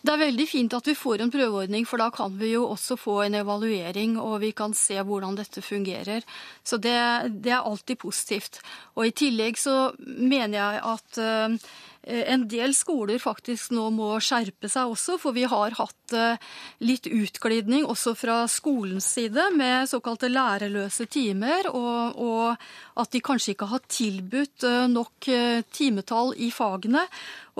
Det 0.02 0.10
er 0.10 0.22
veldig 0.24 0.46
fint 0.50 0.74
at 0.74 0.88
vi 0.90 0.96
får 0.98 1.22
en 1.22 1.30
prøveordning, 1.30 1.86
for 1.86 2.02
da 2.02 2.08
kan 2.10 2.34
vi 2.38 2.52
jo 2.56 2.64
også 2.72 2.96
få 2.98 3.20
en 3.22 3.38
evaluering, 3.38 4.16
og 4.18 4.40
vi 4.42 4.50
kan 4.50 4.74
se 4.74 4.98
hvordan 4.98 5.38
dette 5.38 5.62
fungerer. 5.62 6.26
Så 6.64 6.76
det, 6.82 6.96
det 7.44 7.54
er 7.54 7.62
alltid 7.62 8.00
positivt. 8.02 8.58
Og 8.98 9.06
i 9.06 9.14
tillegg 9.14 9.60
så 9.62 9.92
mener 9.98 10.58
jeg 10.58 10.82
at 10.92 11.22
Eh, 11.22 11.56
en 12.02 12.46
del 12.50 12.74
skoler 12.74 13.20
faktisk 13.22 13.70
nå 13.76 13.86
må 13.94 14.08
skjerpe 14.22 14.70
seg 14.70 14.90
også, 14.90 15.18
for 15.22 15.36
vi 15.36 15.44
har 15.46 15.76
hatt 15.78 16.14
eh, 16.16 16.40
litt 16.82 17.06
utglidning 17.06 17.86
også 17.86 18.16
fra 18.18 18.40
skolens 18.50 19.06
side 19.14 19.48
med 19.54 19.90
såkalte 19.90 20.30
lærerløse 20.32 21.06
timer, 21.06 21.70
og, 21.70 22.18
og 22.18 22.98
at 22.98 23.14
de 23.14 23.22
kanskje 23.22 23.54
ikke 23.54 23.70
har 23.70 23.86
tilbudt 23.86 24.66
eh, 24.66 24.88
nok 24.90 25.30
timetall 25.70 26.34
i 26.42 26.50
fagene. 26.54 27.06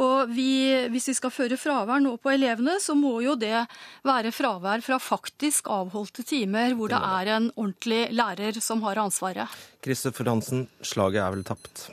Og 0.03 0.31
vi, 0.33 0.73
hvis 0.91 1.11
vi 1.11 1.17
skal 1.19 1.35
føre 1.35 1.59
fravær 1.61 2.01
nå 2.03 2.17
på 2.19 2.33
elevene, 2.33 2.79
så 2.81 2.97
må 2.99 3.19
jo 3.23 3.37
det 3.39 3.67
være 4.09 4.33
fravær 4.33 4.83
fra 4.85 4.99
faktisk 5.03 5.69
avholdte 5.71 6.25
timer, 6.27 6.73
hvor 6.75 6.91
det 6.91 6.99
er 6.99 7.35
en 7.37 7.51
ordentlig 7.55 8.07
lærer 8.17 8.59
som 8.65 8.83
har 8.89 9.03
ansvaret. 9.05 9.53
Kristoffer 9.85 10.33
Hansen, 10.33 10.67
slaget 10.81 11.21
er 11.23 11.37
vel 11.37 11.45
tapt? 11.47 11.91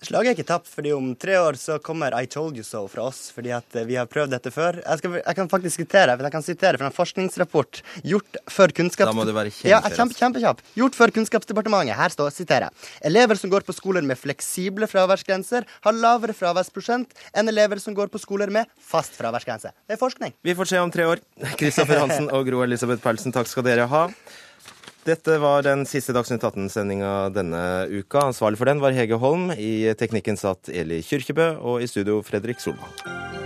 Slaget 0.00 0.30
er 0.30 0.36
ikke 0.38 0.46
tapt, 0.48 0.68
fordi 0.72 0.94
om 0.96 1.10
tre 1.20 1.34
år 1.36 1.58
så 1.60 1.74
kommer 1.84 2.14
I 2.16 2.24
told 2.30 2.56
you 2.56 2.64
so 2.64 2.86
fra 2.88 3.02
oss, 3.10 3.26
fordi 3.36 3.50
at 3.52 3.74
eh, 3.76 3.84
vi 3.84 3.98
har 4.00 4.06
prøvd 4.08 4.32
dette 4.32 4.48
før. 4.54 4.78
Jeg, 4.80 5.00
skal, 5.02 5.18
jeg 5.20 5.36
kan 5.36 5.50
faktisk 5.52 5.76
sitere, 5.82 6.14
jeg 6.16 6.32
kan 6.32 6.44
sitere 6.46 6.80
fra 6.80 6.88
en 6.88 6.96
forskningsrapport 6.96 7.82
gjort 8.08 8.38
før 8.48 8.72
kunnskaps... 8.78 9.10
Da 9.10 9.16
må 9.18 9.26
du 9.28 9.34
være 9.36 9.52
kjempe, 9.52 9.68
Ja, 9.68 9.82
kjempe- 9.84 9.98
kjempe, 10.00 10.18
kjempekjapp. 10.22 10.64
Gjort 10.80 10.96
før 10.96 11.12
Kunnskapsdepartementet. 11.18 11.98
Her 12.00 12.14
står, 12.16 12.32
siterer 12.32 12.72
Elever 13.04 13.36
som 13.36 13.52
går 13.52 13.68
på 13.68 13.76
skoler 13.76 14.08
med 14.08 14.16
fleksible 14.16 14.88
fraværsgrenser, 14.88 15.68
har 15.84 16.00
lavere 16.00 16.32
fraværsprosent 16.38 17.12
enn 17.36 17.52
elever 17.52 17.82
som 17.84 17.92
går 17.96 18.08
på 18.08 18.22
skoler 18.24 18.48
med 18.48 18.72
fast 18.80 19.20
fraværsgrense. 19.20 19.74
Det 19.84 19.98
er 19.98 20.00
forskning. 20.00 20.32
Vi 20.40 20.56
får 20.56 20.72
se 20.72 20.80
om 20.80 20.90
tre 20.96 21.10
år. 21.12 21.20
Kristoffer 21.60 22.00
Hansen 22.00 22.32
og 22.32 22.48
Gro 22.48 22.64
Elisabeth 22.64 23.04
Perlsen, 23.04 23.36
takk 23.36 23.52
skal 23.52 23.68
dere 23.68 23.84
ha. 23.92 24.06
Dette 25.00 25.38
var 25.40 25.64
den 25.64 25.86
siste 25.88 26.12
Dagsnytt 26.12 26.44
18-sendinga 26.44 27.30
denne 27.32 27.62
uka. 27.88 28.26
Ansvarlig 28.28 28.60
for 28.60 28.68
den 28.68 28.82
var 28.84 28.92
Hege 28.92 29.16
Holm. 29.16 29.48
I 29.56 29.94
teknikken 29.96 30.36
satt 30.36 30.68
Eli 30.68 31.00
Kyrkjebø, 31.06 31.54
og 31.64 31.80
i 31.80 31.88
studio 31.88 32.20
Fredrik 32.26 32.60
Solvang. 32.60 33.39